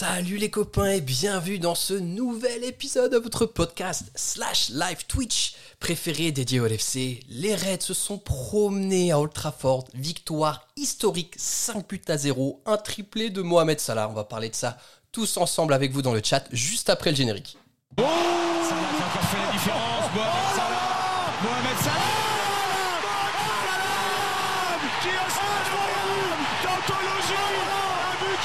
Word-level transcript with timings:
Salut 0.00 0.36
les 0.36 0.48
copains 0.48 0.90
et 0.92 1.00
bienvenue 1.00 1.58
dans 1.58 1.74
ce 1.74 1.92
nouvel 1.92 2.62
épisode 2.62 3.10
de 3.10 3.16
votre 3.18 3.46
podcast 3.46 4.12
slash 4.14 4.68
live 4.68 5.04
Twitch 5.08 5.56
préféré 5.80 6.30
dédié 6.30 6.60
au 6.60 6.68
LFC. 6.68 7.18
Les 7.28 7.56
Reds 7.56 7.80
se 7.80 7.94
sont 7.94 8.16
promenés 8.16 9.10
à 9.10 9.18
Old 9.18 9.32
Trafford, 9.32 9.88
victoire 9.94 10.68
historique 10.76 11.34
5 11.36 11.88
buts 11.88 12.00
à 12.06 12.16
0, 12.16 12.62
un 12.64 12.76
triplé 12.76 13.30
de 13.30 13.42
Mohamed 13.42 13.80
Salah. 13.80 14.08
On 14.08 14.12
va 14.12 14.22
parler 14.22 14.50
de 14.50 14.54
ça 14.54 14.78
tous 15.10 15.36
ensemble 15.36 15.72
avec 15.72 15.90
vous 15.90 16.02
dans 16.02 16.14
le 16.14 16.22
chat 16.22 16.44
juste 16.52 16.90
après 16.90 17.10
le 17.10 17.16
générique. 17.16 17.58
Oh 17.96 18.02
Salah 18.04 18.80
qui 18.96 19.02
a 19.02 19.06
encore 19.06 19.28
fait 19.30 19.46
la 19.46 19.50
différence. 19.50 20.04
Mohamed 20.14 20.54
Salah 20.54 21.42
Mohamed 21.42 21.78
Salah 21.82 21.98
Qui 25.02 25.08
a 25.08 25.28
ça 25.28 25.42
incroyable 25.58 26.44
D'anthologie 26.62 27.57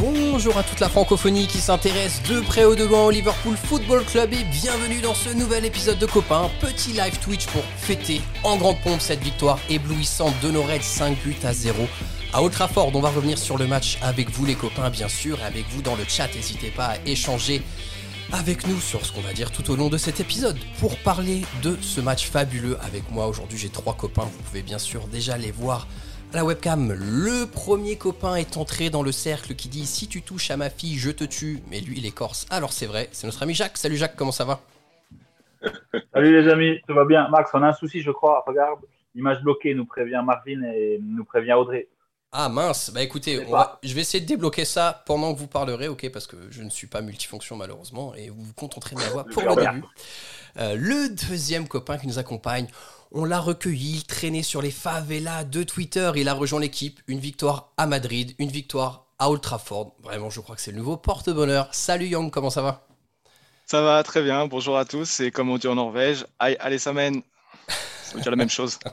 Bonjour 0.00 0.56
à 0.56 0.62
toute 0.62 0.80
la 0.80 0.88
francophonie 0.88 1.46
qui 1.46 1.58
s'intéresse 1.58 2.22
de 2.22 2.40
près 2.40 2.64
ou 2.64 2.74
de 2.74 2.84
loin 2.84 3.04
au 3.04 3.10
Liverpool 3.10 3.54
Football 3.54 4.02
Club 4.06 4.32
et 4.32 4.44
bienvenue 4.44 5.02
dans 5.02 5.12
ce 5.12 5.28
nouvel 5.28 5.66
épisode 5.66 5.98
de 5.98 6.06
Copain, 6.06 6.50
petit 6.58 6.92
live 6.92 7.18
Twitch 7.18 7.44
pour 7.48 7.62
fêter 7.76 8.22
en 8.42 8.56
grande 8.56 8.80
pompe 8.80 9.02
cette 9.02 9.22
victoire 9.22 9.58
éblouissante 9.68 10.32
de 10.42 10.50
nos 10.52 10.62
Reds 10.62 10.80
5 10.80 11.18
buts 11.22 11.36
à 11.44 11.52
0 11.52 11.86
à 12.32 12.42
Old. 12.42 12.54
On 12.94 13.00
va 13.00 13.10
revenir 13.10 13.36
sur 13.36 13.58
le 13.58 13.66
match 13.66 13.98
avec 14.00 14.30
vous 14.30 14.46
les 14.46 14.54
copains 14.54 14.88
bien 14.88 15.08
sûr 15.08 15.38
et 15.38 15.44
avec 15.44 15.66
vous 15.68 15.82
dans 15.82 15.96
le 15.96 16.04
chat, 16.08 16.34
n'hésitez 16.34 16.70
pas 16.70 16.86
à 16.86 16.96
échanger 17.04 17.60
avec 18.32 18.66
nous 18.66 18.80
sur 18.80 19.04
ce 19.04 19.12
qu'on 19.12 19.20
va 19.20 19.34
dire 19.34 19.50
tout 19.50 19.70
au 19.70 19.76
long 19.76 19.90
de 19.90 19.98
cet 19.98 20.18
épisode. 20.18 20.56
Pour 20.78 20.96
parler 20.96 21.42
de 21.62 21.76
ce 21.82 22.00
match 22.00 22.26
fabuleux 22.26 22.78
avec 22.80 23.10
moi 23.10 23.26
aujourd'hui, 23.26 23.58
j'ai 23.58 23.68
trois 23.68 23.94
copains, 23.94 24.24
vous 24.24 24.42
pouvez 24.44 24.62
bien 24.62 24.78
sûr 24.78 25.08
déjà 25.08 25.36
les 25.36 25.50
voir 25.50 25.86
à 26.32 26.36
la 26.36 26.44
webcam. 26.44 26.92
Le 26.92 27.46
premier 27.46 27.96
copain 27.96 28.36
est 28.36 28.56
entré 28.56 28.90
dans 28.90 29.02
le 29.02 29.12
cercle 29.12 29.54
qui 29.54 29.68
dit 29.68 29.86
si 29.86 30.06
tu 30.08 30.22
touches 30.22 30.50
à 30.50 30.56
ma 30.56 30.70
fille, 30.70 30.96
je 30.96 31.10
te 31.10 31.24
tue, 31.24 31.62
mais 31.70 31.80
lui 31.80 31.98
il 31.98 32.06
est 32.06 32.10
corse. 32.10 32.46
Alors 32.50 32.72
c'est 32.72 32.86
vrai, 32.86 33.08
c'est 33.12 33.26
notre 33.26 33.42
ami 33.42 33.54
Jacques. 33.54 33.76
Salut 33.76 33.96
Jacques, 33.96 34.16
comment 34.16 34.32
ça 34.32 34.44
va? 34.44 34.60
Salut 36.14 36.42
les 36.42 36.50
amis, 36.50 36.80
tout 36.86 36.94
va 36.94 37.04
bien? 37.04 37.28
Max, 37.28 37.50
on 37.54 37.62
a 37.62 37.68
un 37.68 37.72
souci, 37.72 38.00
je 38.00 38.10
crois. 38.10 38.44
Regarde, 38.46 38.80
image 39.14 39.42
bloquée, 39.42 39.74
nous 39.74 39.84
prévient 39.86 40.22
Marvin 40.24 40.62
et 40.62 40.98
nous 41.02 41.24
prévient 41.24 41.52
Audrey. 41.54 41.88
Ah 42.32 42.48
mince, 42.48 42.92
bah 42.94 43.02
écoutez, 43.02 43.44
on 43.44 43.50
va- 43.50 43.80
je 43.82 43.92
vais 43.92 44.02
essayer 44.02 44.20
de 44.20 44.28
débloquer 44.28 44.64
ça 44.64 45.02
pendant 45.04 45.34
que 45.34 45.38
vous 45.40 45.48
parlerez, 45.48 45.88
ok, 45.88 46.10
parce 46.12 46.28
que 46.28 46.36
je 46.50 46.62
ne 46.62 46.70
suis 46.70 46.86
pas 46.86 47.00
multifonction 47.00 47.56
malheureusement, 47.56 48.14
et 48.14 48.30
vous 48.30 48.40
vous 48.44 48.54
contenterez 48.54 48.94
de 48.94 49.00
ma 49.00 49.08
voix 49.08 49.24
pour 49.24 49.42
le 49.42 49.56
début. 49.56 49.82
Euh, 50.56 50.76
le 50.76 51.08
deuxième 51.28 51.66
copain 51.66 51.98
qui 51.98 52.06
nous 52.06 52.20
accompagne, 52.20 52.68
on 53.12 53.24
l'a 53.24 53.40
recueilli, 53.40 53.96
il 53.96 54.04
traînait 54.04 54.42
sur 54.42 54.62
les 54.62 54.70
favelas 54.70 55.44
de 55.44 55.62
Twitter, 55.62 56.12
il 56.16 56.28
a 56.28 56.34
rejoint 56.34 56.60
l'équipe, 56.60 57.00
une 57.08 57.18
victoire 57.18 57.72
à 57.76 57.86
Madrid, 57.86 58.34
une 58.38 58.50
victoire 58.50 59.06
à 59.18 59.30
Old 59.30 59.40
Trafford. 59.40 59.94
Vraiment, 60.02 60.30
je 60.30 60.40
crois 60.40 60.54
que 60.56 60.62
c'est 60.62 60.70
le 60.70 60.78
nouveau 60.78 60.96
porte-bonheur. 60.96 61.68
Salut 61.72 62.06
Young, 62.06 62.30
comment 62.30 62.50
ça 62.50 62.62
va? 62.62 62.86
Ça 63.66 63.82
va 63.82 64.02
très 64.02 64.22
bien, 64.22 64.46
bonjour 64.46 64.78
à 64.78 64.84
tous, 64.84 65.20
et 65.20 65.30
comme 65.30 65.50
on 65.50 65.58
dit 65.58 65.68
en 65.68 65.74
Norvège, 65.74 66.24
aïe, 66.38 66.56
allez, 66.60 66.78
ça 66.78 66.92
mène. 66.92 67.22
Ça 68.02 68.14
veut 68.14 68.20
dire 68.20 68.30
la 68.30 68.36
même 68.36 68.50
chose. 68.50 68.78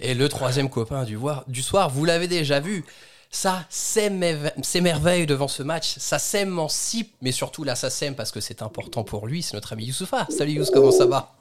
Et 0.00 0.14
le 0.14 0.28
troisième 0.28 0.68
copain 0.68 1.04
du, 1.04 1.62
soir, 1.62 1.88
vous 1.88 2.04
l'avez 2.04 2.26
déjà 2.26 2.60
vu, 2.60 2.84
ça 3.30 3.64
s'émerve- 3.70 4.52
s'émerveille 4.62 5.24
devant 5.26 5.48
ce 5.48 5.62
match, 5.62 5.94
ça 5.98 6.18
s'émancipe, 6.18 7.14
mais 7.22 7.32
surtout 7.32 7.64
là 7.64 7.74
ça 7.76 7.90
s'aime 7.90 8.14
parce 8.16 8.32
que 8.32 8.40
c'est 8.40 8.60
important 8.60 9.04
pour 9.04 9.26
lui, 9.26 9.42
c'est 9.42 9.54
notre 9.54 9.72
ami 9.72 9.86
Youssoufa. 9.86 10.26
Salut 10.30 10.52
Youss, 10.52 10.70
comment 10.70 10.90
ça 10.90 11.06
va? 11.06 11.34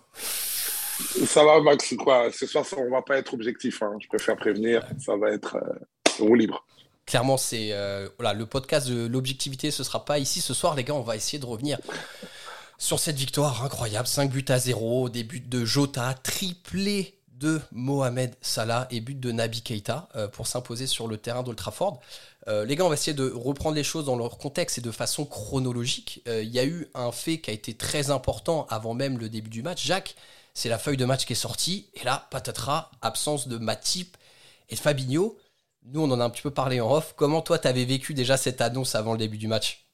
Ça 1.25 1.43
va, 1.43 1.59
Max, 1.61 1.93
quoi. 1.97 2.31
Ce 2.31 2.45
soir, 2.45 2.65
on 2.77 2.89
va 2.91 3.01
pas 3.01 3.17
être 3.17 3.33
objectif. 3.33 3.81
hein. 3.81 3.97
Je 4.01 4.07
préfère 4.07 4.35
prévenir. 4.35 4.83
Ça 4.99 5.15
va 5.17 5.31
être 5.31 5.55
euh, 5.57 6.23
roue 6.25 6.35
libre. 6.35 6.65
Clairement, 7.05 7.37
c'est 7.37 7.69
euh, 7.73 8.07
voilà, 8.17 8.33
le 8.33 8.45
podcast 8.45 8.87
de 8.87 9.07
l'objectivité, 9.07 9.71
ce 9.71 9.83
sera 9.83 10.05
pas 10.05 10.19
ici 10.19 10.39
ce 10.39 10.53
soir, 10.53 10.75
les 10.75 10.83
gars. 10.83 10.93
On 10.93 11.01
va 11.01 11.15
essayer 11.15 11.39
de 11.39 11.45
revenir 11.45 11.77
sur 12.77 12.99
cette 12.99 13.17
victoire 13.17 13.63
incroyable, 13.63 14.07
5 14.07 14.31
buts 14.31 14.45
à 14.47 14.59
0, 14.59 15.09
des 15.09 15.23
buts 15.23 15.41
de 15.41 15.65
Jota, 15.65 16.13
triplé 16.23 17.17
de 17.33 17.59
Mohamed 17.71 18.35
Salah 18.41 18.87
et 18.89 19.01
but 19.01 19.19
de 19.19 19.31
Nabi 19.33 19.61
Keita 19.61 20.07
euh, 20.15 20.27
pour 20.29 20.47
s'imposer 20.47 20.87
sur 20.87 21.07
le 21.07 21.17
terrain 21.17 21.43
d'Old 21.43 21.57
Trafford. 21.57 21.99
Euh, 22.47 22.63
les 22.65 22.75
gars, 22.77 22.85
on 22.85 22.89
va 22.89 22.93
essayer 22.95 23.13
de 23.13 23.29
reprendre 23.29 23.75
les 23.75 23.83
choses 23.83 24.05
dans 24.05 24.15
leur 24.15 24.37
contexte 24.37 24.77
et 24.77 24.81
de 24.81 24.91
façon 24.91 25.25
chronologique. 25.25 26.21
Euh, 26.27 26.41
Il 26.43 26.49
y 26.51 26.59
a 26.59 26.65
eu 26.65 26.87
un 26.93 27.11
fait 27.11 27.39
qui 27.39 27.49
a 27.49 27.53
été 27.53 27.73
très 27.73 28.11
important 28.11 28.65
avant 28.69 28.93
même 28.93 29.17
le 29.17 29.27
début 29.27 29.49
du 29.49 29.61
match. 29.61 29.85
Jacques, 29.85 30.15
c'est 30.53 30.69
la 30.69 30.77
feuille 30.77 30.97
de 30.97 31.05
match 31.05 31.25
qui 31.25 31.33
est 31.33 31.35
sortie. 31.35 31.89
Et 31.95 32.03
là, 32.05 32.27
patatras, 32.31 32.91
absence 33.01 33.47
de 33.47 33.57
Matip 33.57 34.15
et 34.69 34.75
de 34.75 34.79
Fabinho. 34.79 35.35
Nous, 35.85 36.01
on 36.01 36.09
en 36.11 36.19
a 36.19 36.23
un 36.23 36.29
petit 36.29 36.43
peu 36.43 36.51
parlé 36.51 36.79
en 36.79 36.91
off. 36.91 37.13
Comment 37.17 37.41
toi, 37.41 37.57
t'avais 37.57 37.85
vécu 37.85 38.13
déjà 38.13 38.37
cette 38.37 38.61
annonce 38.61 38.95
avant 38.95 39.11
le 39.13 39.17
début 39.17 39.37
du 39.37 39.47
match? 39.47 39.85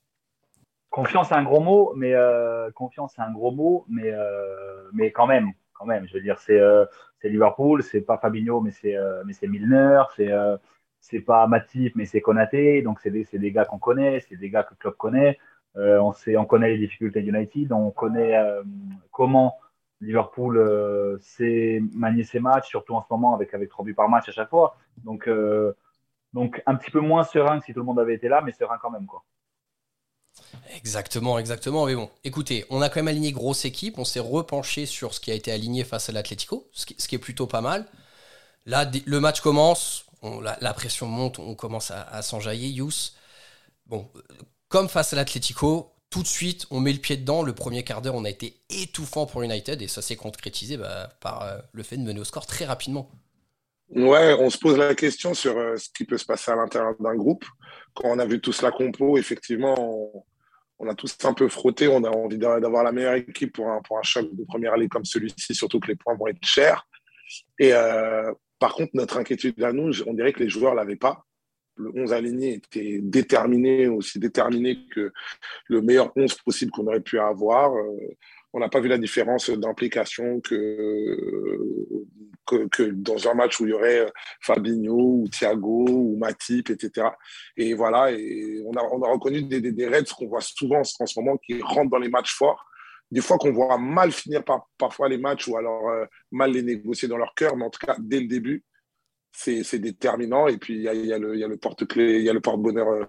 Confiance, 0.89 1.29
c'est 1.29 1.35
un 1.35 1.43
gros 1.43 1.61
mot, 1.61 1.93
mais 1.95 2.13
euh, 2.13 2.71
confiance, 2.71 3.13
c'est 3.15 3.21
un 3.21 3.31
gros 3.31 3.51
mot, 3.51 3.85
mais 3.89 4.11
euh, 4.11 4.89
mais 4.91 5.11
quand 5.11 5.27
même, 5.27 5.51
quand 5.73 5.85
même. 5.85 6.07
Je 6.07 6.13
veux 6.15 6.21
dire, 6.21 6.39
c'est 6.39 6.59
euh, 6.59 6.85
Liverpool, 7.23 7.83
c'est 7.83 8.01
pas 8.01 8.17
Fabinho, 8.17 8.59
mais 8.59 8.71
c'est 8.71 8.95
mais 9.25 9.33
c'est 9.33 9.47
Milner, 9.47 10.01
c'est 10.15 10.29
c'est 10.99 11.19
pas 11.19 11.47
Matip, 11.47 11.95
mais 11.95 12.05
c'est 12.05 12.21
Konaté. 12.21 12.81
Donc 12.81 12.99
c'est 13.01 13.11
des 13.11 13.27
des 13.31 13.51
gars 13.51 13.65
qu'on 13.65 13.77
connaît, 13.77 14.19
c'est 14.27 14.35
des 14.35 14.49
gars 14.49 14.63
que 14.63 14.71
le 14.71 14.77
club 14.77 14.95
connaît. 14.95 15.37
On 15.75 16.11
sait, 16.11 16.35
on 16.37 16.45
connaît 16.45 16.69
les 16.69 16.79
difficultés 16.79 17.21
d'United, 17.21 17.71
on 17.71 17.91
connaît 17.91 18.35
comment 19.11 19.59
Liverpool 20.01 20.57
euh, 20.57 21.17
sait 21.19 21.81
manier 21.93 22.23
ses 22.23 22.39
matchs, 22.39 22.69
surtout 22.69 22.95
en 22.95 23.01
ce 23.01 23.07
moment 23.09 23.35
avec 23.35 23.53
avec 23.53 23.69
trois 23.69 23.83
buts 23.83 23.93
par 23.93 24.09
match 24.09 24.29
à 24.29 24.31
chaque 24.31 24.49
fois. 24.49 24.77
Donc 25.03 25.27
euh, 25.27 25.75
donc 26.33 26.61
un 26.65 26.75
petit 26.75 26.91
peu 26.91 26.99
moins 26.99 27.23
serein 27.23 27.59
que 27.59 27.65
si 27.65 27.73
tout 27.73 27.79
le 27.79 27.85
monde 27.85 27.99
avait 27.99 28.15
été 28.15 28.27
là, 28.27 28.41
mais 28.41 28.53
serein 28.53 28.77
quand 28.81 28.91
même 28.91 29.05
quoi. 29.05 29.23
Exactement, 30.75 31.38
exactement. 31.38 31.85
Mais 31.85 31.95
bon, 31.95 32.09
écoutez, 32.23 32.65
on 32.69 32.81
a 32.81 32.88
quand 32.89 32.97
même 32.97 33.09
aligné 33.09 33.31
grosse 33.31 33.65
équipe. 33.65 33.97
On 33.97 34.05
s'est 34.05 34.21
repenché 34.21 34.85
sur 34.85 35.13
ce 35.13 35.19
qui 35.19 35.31
a 35.31 35.33
été 35.33 35.51
aligné 35.51 35.83
face 35.83 36.07
à 36.09 36.13
l'Atlético, 36.13 36.67
ce 36.71 36.85
qui, 36.85 37.15
est 37.15 37.19
plutôt 37.19 37.47
pas 37.47 37.61
mal. 37.61 37.85
Là, 38.65 38.89
le 39.05 39.19
match 39.19 39.41
commence, 39.41 40.05
la, 40.61 40.73
pression 40.73 41.07
monte, 41.07 41.39
on 41.39 41.55
commence 41.55 41.91
à, 41.91 42.03
à 42.03 42.21
s'enjailler. 42.21 42.69
Yous, 42.69 43.11
bon, 43.88 44.09
comme 44.69 44.88
face 44.88 45.11
à 45.11 45.17
l'Atlético, 45.17 45.91
tout 46.09 46.23
de 46.23 46.27
suite, 46.27 46.65
on 46.71 46.79
met 46.79 46.93
le 46.93 46.99
pied 46.99 47.17
dedans. 47.17 47.43
Le 47.43 47.53
premier 47.53 47.83
quart 47.83 48.01
d'heure, 48.01 48.15
on 48.15 48.25
a 48.25 48.29
été 48.29 48.55
étouffant 48.69 49.25
pour 49.25 49.43
United 49.43 49.81
et 49.81 49.87
ça 49.87 50.01
s'est 50.01 50.15
concrétisé 50.15 50.77
bah, 50.77 51.09
par 51.21 51.43
euh, 51.43 51.57
le 51.73 51.83
fait 51.83 51.97
de 51.97 52.03
mener 52.03 52.19
au 52.19 52.23
score 52.23 52.45
très 52.45 52.65
rapidement. 52.65 53.11
Ouais, 53.95 54.35
on 54.39 54.49
se 54.49 54.57
pose 54.57 54.77
la 54.77 54.93
question 54.93 55.33
sur 55.33 55.57
euh, 55.57 55.75
ce 55.77 55.89
qui 55.89 56.05
peut 56.05 56.17
se 56.17 56.25
passer 56.25 56.51
à 56.51 56.55
l'intérieur 56.55 56.95
d'un 56.99 57.15
groupe. 57.15 57.45
Quand 57.95 58.09
on 58.09 58.19
a 58.19 58.25
vu 58.25 58.39
tous 58.39 58.61
la 58.61 58.71
compo, 58.71 59.17
effectivement, 59.17 60.25
on, 60.79 60.87
a 60.87 60.95
tous 60.95 61.15
un 61.23 61.33
peu 61.33 61.47
frotté. 61.49 61.87
On 61.87 62.03
a 62.03 62.09
envie 62.09 62.37
d'a- 62.37 62.59
d'avoir 62.59 62.83
la 62.83 62.91
meilleure 62.91 63.15
équipe 63.15 63.53
pour 63.53 63.69
un, 63.69 63.81
pour 63.81 64.03
choc 64.03 64.27
de 64.31 64.43
première 64.45 64.73
allée 64.73 64.87
comme 64.87 65.05
celui-ci, 65.05 65.55
surtout 65.55 65.79
que 65.79 65.87
les 65.87 65.95
points 65.95 66.15
vont 66.15 66.27
être 66.27 66.43
chers. 66.43 66.87
Et 67.59 67.73
euh, 67.73 68.31
par 68.59 68.73
contre, 68.73 68.91
notre 68.93 69.17
inquiétude 69.17 69.61
à 69.63 69.71
nous, 69.73 69.91
on 70.07 70.13
dirait 70.13 70.33
que 70.33 70.43
les 70.43 70.49
joueurs 70.49 70.75
l'avaient 70.75 70.95
pas. 70.95 71.25
Le 71.79 71.91
11 71.95 72.13
aligné 72.13 72.56
était 72.56 73.00
déterminé, 73.01 73.88
aussi 73.88 74.19
déterminé 74.19 74.79
que 74.94 75.12
le 75.67 75.81
meilleur 75.81 76.12
11 76.16 76.34
possible 76.45 76.72
qu'on 76.72 76.88
aurait 76.88 77.00
pu 77.00 77.19
avoir. 77.19 77.73
Euh, 77.73 77.98
on 78.51 78.59
n'a 78.59 78.69
pas 78.69 78.80
vu 78.80 78.89
la 78.89 78.98
différence 78.98 79.50
d'implication 79.50 80.42
que, 80.42 81.15
que, 82.71 82.83
dans 82.92 83.27
un 83.27 83.33
match 83.33 83.59
où 83.59 83.65
il 83.65 83.69
y 83.69 83.74
aurait 83.74 84.00
euh, 84.00 84.09
Fabinho 84.42 85.21
ou 85.21 85.27
Thiago 85.30 85.86
ou 85.88 86.18
Matip, 86.18 86.69
etc. 86.69 87.07
Et 87.56 87.74
voilà, 87.74 88.12
et 88.12 88.62
on 88.65 88.74
a, 88.74 88.83
on 88.92 89.01
a 89.03 89.12
reconnu 89.12 89.44
des, 89.44 89.62
des, 89.62 89.88
Reds 89.88 90.13
qu'on 90.18 90.27
voit 90.27 90.42
souvent 90.42 90.80
en 90.80 90.83
ce 90.83 91.19
moment 91.19 91.38
qui 91.38 91.62
rentrent 91.62 91.92
dans 91.92 92.00
les 92.00 92.09
matchs 92.09 92.36
forts. 92.36 92.65
Des 93.12 93.21
fois 93.21 93.38
qu'on 93.38 93.53
voit 93.53 93.77
mal 93.77 94.12
finir 94.12 94.44
par, 94.44 94.68
parfois 94.77 95.09
les 95.09 95.18
matchs 95.18 95.48
ou 95.48 95.57
alors 95.57 95.89
euh, 95.89 96.06
mal 96.31 96.51
les 96.51 96.63
négocier 96.63 97.07
dans 97.07 97.18
leur 97.18 97.33
cœur, 97.36 97.56
mais 97.56 97.65
en 97.65 97.69
tout 97.69 97.86
cas, 97.86 97.95
dès 98.00 98.19
le 98.19 98.27
début, 98.27 98.63
c'est 99.31 99.79
déterminant. 99.79 100.47
Et 100.47 100.57
puis, 100.57 100.75
il 100.75 100.81
y 100.81 100.89
a, 100.89 100.93
y 100.93 101.13
a 101.13 101.17
le, 101.17 101.57
porte-clé, 101.57 102.17
il 102.17 102.23
y 102.23 102.29
a 102.29 102.33
le 102.33 102.41
porte-bonheur 102.41 102.87
euh, 102.89 103.05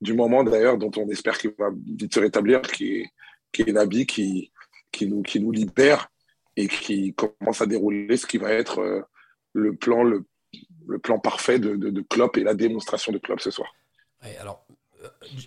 du 0.00 0.14
moment 0.14 0.44
d'ailleurs, 0.44 0.78
dont 0.78 0.90
on 0.96 1.08
espère 1.08 1.38
qu'il 1.38 1.52
va 1.58 1.70
vite 1.86 2.14
se 2.14 2.20
rétablir, 2.20 2.62
qui 2.62 2.98
est, 2.98 3.06
qui 3.52 3.62
est 3.62 3.72
Nabi, 3.72 4.06
qui, 4.06 4.52
qui, 4.92 5.06
nous, 5.06 5.22
qui 5.22 5.40
nous 5.40 5.50
libère 5.50 6.08
et 6.56 6.68
qui 6.68 7.14
commence 7.14 7.60
à 7.60 7.66
dérouler 7.66 8.16
ce 8.16 8.26
qui 8.26 8.38
va 8.38 8.52
être 8.52 8.80
euh, 8.80 9.02
le 9.52 9.74
plan, 9.74 10.04
le, 10.04 10.24
le 10.86 10.98
plan 10.98 11.18
parfait 11.18 11.58
de, 11.58 11.76
de, 11.76 12.00
Klopp 12.02 12.36
et 12.36 12.44
la 12.44 12.54
démonstration 12.54 13.12
de 13.12 13.18
Klopp 13.18 13.40
ce 13.40 13.50
soir. 13.50 13.72
Ouais, 14.22 14.36
alors, 14.36 14.66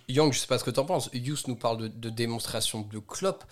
Young, 0.08 0.32
je 0.32 0.38
sais 0.38 0.46
pas 0.46 0.58
ce 0.58 0.64
que 0.64 0.70
tu 0.70 0.80
en 0.80 0.84
penses. 0.84 1.10
Yous 1.12 1.36
nous 1.46 1.56
parle 1.56 1.78
de, 1.78 1.88
de 1.88 2.10
démonstration 2.10 2.82
de 2.82 2.98
Klopp 2.98 3.44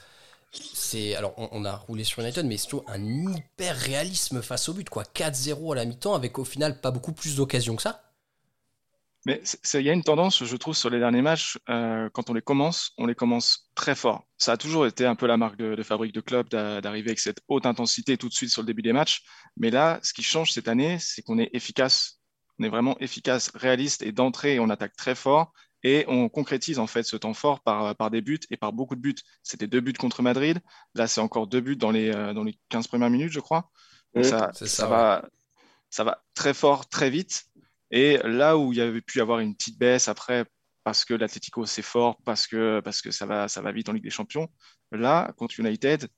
c'est 0.52 1.14
alors 1.14 1.34
on, 1.36 1.64
a 1.64 1.76
roulé 1.76 2.04
sur 2.04 2.22
United 2.22 2.46
mais 2.46 2.56
c'est 2.56 2.70
un 2.86 3.04
hyper 3.04 3.76
réalisme 3.76 4.42
face 4.42 4.68
au 4.68 4.74
but 4.74 4.88
quoi. 4.88 5.02
4-0 5.02 5.72
à 5.72 5.76
la 5.76 5.84
mi-temps 5.84 6.14
avec 6.14 6.38
au 6.38 6.44
final 6.44 6.80
pas 6.80 6.90
beaucoup 6.90 7.12
plus 7.12 7.36
d'occasions 7.36 7.76
que 7.76 7.82
ça. 7.82 8.02
Mais 9.26 9.42
il 9.74 9.80
y 9.80 9.90
a 9.90 9.92
une 9.92 10.04
tendance 10.04 10.44
je 10.44 10.56
trouve 10.56 10.76
sur 10.76 10.88
les 10.88 10.98
derniers 10.98 11.22
matchs 11.22 11.58
euh, 11.68 12.08
quand 12.12 12.30
on 12.30 12.34
les 12.34 12.42
commence 12.42 12.92
on 12.96 13.06
les 13.06 13.14
commence 13.14 13.68
très 13.74 13.94
fort. 13.94 14.24
Ça 14.38 14.52
a 14.52 14.56
toujours 14.56 14.86
été 14.86 15.04
un 15.04 15.16
peu 15.16 15.26
la 15.26 15.36
marque 15.36 15.56
de, 15.56 15.82
fabrique 15.82 16.14
de 16.14 16.20
club 16.20 16.48
d'arriver 16.48 17.10
avec 17.10 17.18
cette 17.18 17.40
haute 17.48 17.66
intensité 17.66 18.16
tout 18.16 18.28
de 18.28 18.34
suite 18.34 18.50
sur 18.50 18.62
le 18.62 18.66
début 18.66 18.82
des 18.82 18.92
matchs. 18.92 19.22
Mais 19.56 19.70
là 19.70 19.98
ce 20.02 20.12
qui 20.12 20.22
change 20.22 20.52
cette 20.52 20.68
année 20.68 20.98
c'est 21.00 21.22
qu'on 21.22 21.38
est 21.38 21.50
efficace. 21.52 22.20
On 22.58 22.64
est 22.64 22.70
vraiment 22.70 22.96
efficace 23.00 23.50
réaliste 23.54 24.02
et 24.02 24.12
d'entrée 24.12 24.60
on 24.60 24.70
attaque 24.70 24.96
très 24.96 25.14
fort 25.14 25.52
et 25.86 26.04
on 26.08 26.28
concrétise 26.28 26.80
en 26.80 26.88
fait 26.88 27.04
ce 27.04 27.16
temps 27.16 27.32
fort 27.32 27.60
par, 27.60 27.94
par 27.94 28.10
des 28.10 28.20
buts 28.20 28.40
et 28.50 28.56
par 28.56 28.72
beaucoup 28.72 28.96
de 28.96 29.00
buts. 29.00 29.14
C'était 29.44 29.68
deux 29.68 29.78
buts 29.78 29.92
contre 29.92 30.20
Madrid. 30.20 30.58
Là, 30.96 31.06
c'est 31.06 31.20
encore 31.20 31.46
deux 31.46 31.60
buts 31.60 31.76
dans 31.76 31.92
les, 31.92 32.10
euh, 32.10 32.34
dans 32.34 32.42
les 32.42 32.58
15 32.70 32.88
premières 32.88 33.08
minutes, 33.08 33.30
je 33.30 33.38
crois. 33.38 33.70
ça, 34.20 34.50
ça, 34.52 34.88
va, 34.88 35.28
ça 35.88 36.02
va 36.02 36.24
très 36.34 36.54
fort, 36.54 36.88
très 36.88 37.08
vite. 37.08 37.44
Et 37.92 38.18
là 38.24 38.58
où 38.58 38.72
il 38.72 38.78
y 38.78 38.80
avait 38.80 39.00
pu 39.00 39.18
y 39.18 39.20
avoir 39.20 39.38
une 39.38 39.54
petite 39.54 39.78
baisse 39.78 40.08
après, 40.08 40.44
parce 40.82 41.04
que 41.04 41.14
l'Atlético 41.14 41.64
c'est 41.66 41.82
fort, 41.82 42.16
parce 42.24 42.48
que, 42.48 42.80
parce 42.80 43.00
que 43.00 43.12
ça, 43.12 43.24
va, 43.24 43.46
ça 43.46 43.62
va 43.62 43.70
vite 43.70 43.88
en 43.88 43.92
Ligue 43.92 44.02
des 44.02 44.10
Champions, 44.10 44.48
là, 44.90 45.32
contre 45.36 45.60
United, 45.60 46.08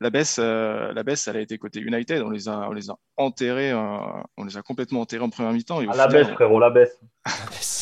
la 0.00 0.08
baisse, 0.08 0.38
euh, 0.38 0.92
la 0.94 1.02
baisse, 1.02 1.28
elle 1.28 1.36
a 1.36 1.40
été 1.40 1.58
côté 1.58 1.80
United. 1.80 2.22
On 2.22 2.30
les 2.30 2.48
a, 2.48 2.68
on 2.68 2.72
les 2.72 2.90
a 2.90 2.96
enterrés, 3.16 3.70
euh, 3.70 3.98
on 4.38 4.44
les 4.44 4.56
a 4.56 4.62
complètement 4.62 5.02
enterrés 5.02 5.22
en 5.22 5.28
première 5.28 5.52
mi-temps. 5.52 5.80
Ah, 5.88 5.96
la 5.96 6.08
baisse, 6.08 6.28
frérot, 6.28 6.58
la 6.58 6.70
baisse. 6.70 6.98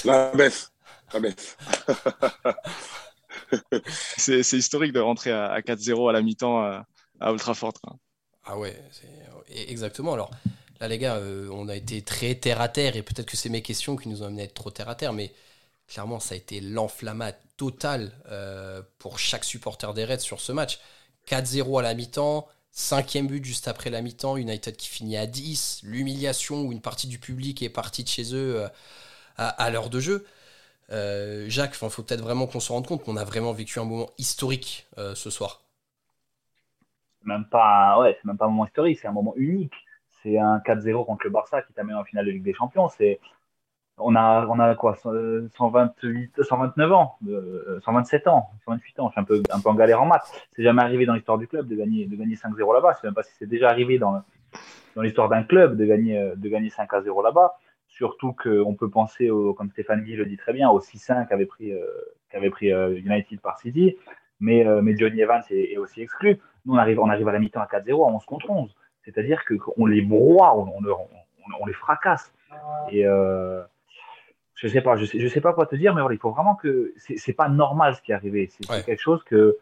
la 0.04 0.32
baisse. 0.32 0.72
La 1.12 1.20
baisse. 1.20 1.56
c'est, 4.16 4.40
historique 4.40 4.92
de 4.92 5.00
rentrer 5.00 5.30
à, 5.30 5.60
4-0 5.60 6.10
à 6.10 6.12
la 6.12 6.20
mi-temps 6.20 6.60
à, 6.60 6.86
à 7.20 7.30
Old 7.30 7.40
Trafford. 7.40 7.74
Ah 8.44 8.58
ouais, 8.58 8.76
exactement. 9.48 10.14
Alors 10.14 10.30
là, 10.80 10.88
les 10.88 10.98
gars, 10.98 11.16
euh, 11.16 11.48
on 11.52 11.68
a 11.68 11.76
été 11.76 12.02
très 12.02 12.34
terre 12.34 12.60
à 12.60 12.68
terre 12.68 12.96
et 12.96 13.02
peut-être 13.02 13.30
que 13.30 13.36
c'est 13.36 13.48
mes 13.48 13.62
questions 13.62 13.96
qui 13.96 14.08
nous 14.08 14.24
ont 14.24 14.26
amené 14.26 14.42
à 14.42 14.44
être 14.46 14.54
trop 14.54 14.70
terre 14.70 14.88
à 14.88 14.96
terre, 14.96 15.12
mais 15.12 15.32
clairement, 15.86 16.18
ça 16.18 16.34
a 16.34 16.38
été 16.38 16.60
l'enflammade 16.60 17.38
totale 17.56 18.10
pour 18.98 19.20
chaque 19.20 19.44
supporter 19.44 19.94
des 19.94 20.04
Reds 20.04 20.18
sur 20.18 20.40
ce 20.40 20.50
match. 20.50 20.80
4-0 21.28 21.78
à 21.78 21.82
la 21.82 21.94
mi-temps, 21.94 22.46
cinquième 22.70 23.26
but 23.26 23.44
juste 23.44 23.68
après 23.68 23.90
la 23.90 24.00
mi-temps, 24.02 24.36
United 24.36 24.76
qui 24.76 24.88
finit 24.88 25.16
à 25.16 25.26
10, 25.26 25.82
l'humiliation 25.84 26.62
où 26.62 26.72
une 26.72 26.80
partie 26.80 27.08
du 27.08 27.18
public 27.18 27.62
est 27.62 27.68
partie 27.68 28.02
de 28.02 28.08
chez 28.08 28.34
eux 28.34 28.62
euh, 28.62 28.68
à, 29.36 29.70
l'heure 29.70 29.90
de 29.90 30.00
jeu. 30.00 30.26
Euh, 30.90 31.44
Jacques, 31.48 31.76
il 31.80 31.88
faut 31.90 32.02
peut-être 32.02 32.22
vraiment 32.22 32.46
qu'on 32.46 32.60
se 32.60 32.72
rende 32.72 32.86
compte 32.86 33.04
qu'on 33.04 33.16
a 33.16 33.24
vraiment 33.24 33.52
vécu 33.52 33.78
un 33.78 33.84
moment 33.84 34.10
historique 34.16 34.86
euh, 34.96 35.14
ce 35.14 35.30
soir. 35.30 35.60
Même 37.24 37.44
pas, 37.44 38.00
ouais, 38.00 38.16
c'est 38.16 38.26
même 38.26 38.38
pas 38.38 38.46
un 38.46 38.48
moment 38.48 38.66
historique, 38.66 38.98
c'est 39.00 39.08
un 39.08 39.12
moment 39.12 39.34
unique. 39.36 39.74
C'est 40.22 40.38
un 40.38 40.58
4-0 40.58 41.04
contre 41.04 41.24
le 41.24 41.30
Barça 41.30 41.62
qui 41.62 41.72
t'amène 41.72 41.96
en 41.96 42.04
finale 42.04 42.26
de 42.26 42.30
Ligue 42.30 42.42
des 42.42 42.54
Champions. 42.54 42.88
C'est 42.88 43.20
on 44.00 44.14
a, 44.16 44.46
on 44.46 44.58
a 44.58 44.74
quoi 44.74 44.96
128, 44.96 46.42
129 46.42 46.92
ans, 46.92 47.18
127 47.84 48.26
euh, 48.26 48.30
ans, 48.30 48.50
128 48.64 49.00
ans. 49.00 49.08
Je 49.08 49.12
suis 49.12 49.20
un 49.20 49.24
peu, 49.24 49.42
un 49.50 49.60
peu 49.60 49.68
en 49.68 49.74
galère 49.74 50.02
en 50.02 50.06
maths. 50.06 50.30
C'est 50.54 50.62
jamais 50.62 50.82
arrivé 50.82 51.06
dans 51.06 51.14
l'histoire 51.14 51.38
du 51.38 51.46
club 51.46 51.66
de 51.66 51.76
gagner, 51.76 52.06
de 52.06 52.16
gagner 52.16 52.34
5-0 52.34 52.74
là-bas. 52.74 52.92
Je 52.94 53.00
sais 53.00 53.06
même 53.06 53.14
pas 53.14 53.22
si 53.22 53.32
c'est 53.38 53.46
déjà 53.46 53.68
arrivé 53.68 53.98
dans, 53.98 54.22
dans 54.94 55.02
l'histoire 55.02 55.28
d'un 55.28 55.42
club 55.42 55.76
de 55.76 55.84
gagner, 55.84 56.18
euh, 56.18 56.34
de 56.36 56.48
gagner 56.48 56.70
5 56.70 56.88
0 57.02 57.22
là-bas. 57.22 57.54
Surtout 57.88 58.32
qu'on 58.32 58.74
peut 58.74 58.90
penser, 58.90 59.30
au, 59.30 59.54
comme 59.54 59.70
Stéphane 59.70 60.02
Guy 60.02 60.14
le 60.14 60.26
dit 60.26 60.36
très 60.36 60.52
bien, 60.52 60.68
au 60.70 60.80
6-1 60.80 61.26
qu'avait 61.26 61.46
pris, 61.46 61.72
euh, 61.72 61.84
qu'avait 62.30 62.50
pris 62.50 62.68
United 62.68 63.40
par 63.40 63.58
City. 63.58 63.96
Mais, 64.40 64.64
mais 64.82 64.96
Johnny 64.96 65.20
Evans 65.20 65.42
est, 65.50 65.76
aussi 65.78 66.00
exclu. 66.00 66.38
Nous, 66.64 66.74
on 66.74 66.76
arrive, 66.76 67.00
on 67.00 67.08
arrive 67.08 67.26
à 67.26 67.32
la 67.32 67.40
mi-temps 67.40 67.60
à 67.60 67.66
4-0 67.66 68.08
à 68.08 68.14
11 68.14 68.24
contre 68.24 68.50
11. 68.50 68.72
C'est-à-dire 69.02 69.42
qu'on 69.44 69.86
les 69.86 70.00
broie, 70.00 70.56
on, 70.56 70.72
on, 71.60 71.66
les 71.66 71.72
fracasse. 71.72 72.32
Et, 72.92 73.04
je 74.58 74.66
sais 74.66 74.80
pas, 74.80 74.96
je 74.96 75.04
sais, 75.04 75.20
je 75.20 75.28
sais 75.28 75.40
pas 75.40 75.52
quoi 75.52 75.66
te 75.66 75.76
dire, 75.76 75.94
mais 75.94 76.00
voilà, 76.00 76.16
il 76.16 76.18
faut 76.18 76.32
vraiment 76.32 76.56
que 76.56 76.92
c'est 76.96 77.32
pas 77.32 77.48
normal 77.48 77.94
ce 77.94 78.02
qui 78.02 78.10
est 78.10 78.14
arrivé. 78.14 78.50
C'est 78.50 78.84
quelque 78.84 79.00
chose 79.00 79.22
que 79.24 79.56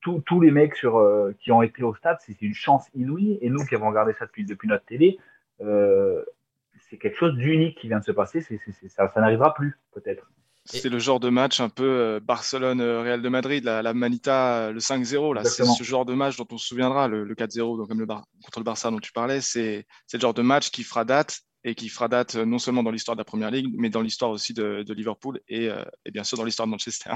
tous 0.00 0.40
les 0.40 0.50
mecs 0.50 0.76
sur, 0.76 0.98
euh, 0.98 1.34
qui 1.40 1.50
ont 1.50 1.62
été 1.62 1.82
au 1.82 1.94
stade, 1.94 2.18
c'est 2.24 2.40
une 2.42 2.54
chance 2.54 2.84
inouïe. 2.94 3.38
Et 3.40 3.48
nous 3.48 3.64
qui 3.64 3.74
avons 3.74 3.88
regardé 3.88 4.12
ça 4.18 4.26
depuis, 4.26 4.44
depuis 4.44 4.68
notre 4.68 4.84
télé, 4.84 5.18
euh, 5.62 6.22
c'est 6.88 6.98
quelque 6.98 7.16
chose 7.16 7.34
d'unique 7.34 7.78
qui 7.78 7.88
vient 7.88 7.98
de 7.98 8.04
se 8.04 8.12
passer. 8.12 8.40
ça, 8.42 9.10
ça 9.12 9.20
n'arrivera 9.20 9.54
plus, 9.54 9.78
peut-être. 9.92 10.30
C'est 10.66 10.88
le 10.90 10.98
genre 10.98 11.20
de 11.20 11.28
match 11.30 11.60
un 11.60 11.68
peu 11.70 11.84
euh, 11.84 12.20
Barcelone-Real 12.20 13.22
de 13.22 13.28
Madrid, 13.28 13.64
la, 13.64 13.94
Manita, 13.94 14.70
le 14.70 14.80
5-0. 14.80 15.44
C'est 15.44 15.64
ce 15.64 15.82
genre 15.82 16.04
de 16.04 16.12
match 16.12 16.36
dont 16.36 16.46
on 16.50 16.58
se 16.58 16.68
souviendra, 16.68 17.08
le, 17.08 17.24
4-0 17.34 17.78
le 17.78 17.86
contre 17.86 18.58
le 18.58 18.64
Barça 18.64 18.90
dont 18.90 18.98
tu 18.98 19.12
parlais. 19.12 19.40
C'est 19.40 19.86
le 20.12 20.20
genre 20.20 20.34
de 20.34 20.42
match 20.42 20.70
qui 20.70 20.82
fera 20.82 21.06
date 21.06 21.40
et 21.66 21.74
qui 21.74 21.88
fera 21.88 22.08
date 22.08 22.36
euh, 22.36 22.46
non 22.46 22.58
seulement 22.58 22.84
dans 22.84 22.92
l'histoire 22.92 23.16
de 23.16 23.20
la 23.20 23.24
Première 23.24 23.50
Ligue, 23.50 23.74
mais 23.76 23.90
dans 23.90 24.00
l'histoire 24.00 24.30
aussi 24.30 24.54
de, 24.54 24.84
Liverpool 24.88 25.40
euh, 25.50 25.84
et, 26.04 26.10
bien 26.12 26.24
sûr 26.24 26.38
dans 26.38 26.44
l'histoire 26.44 26.66
de 26.66 26.70
Manchester. 26.70 27.12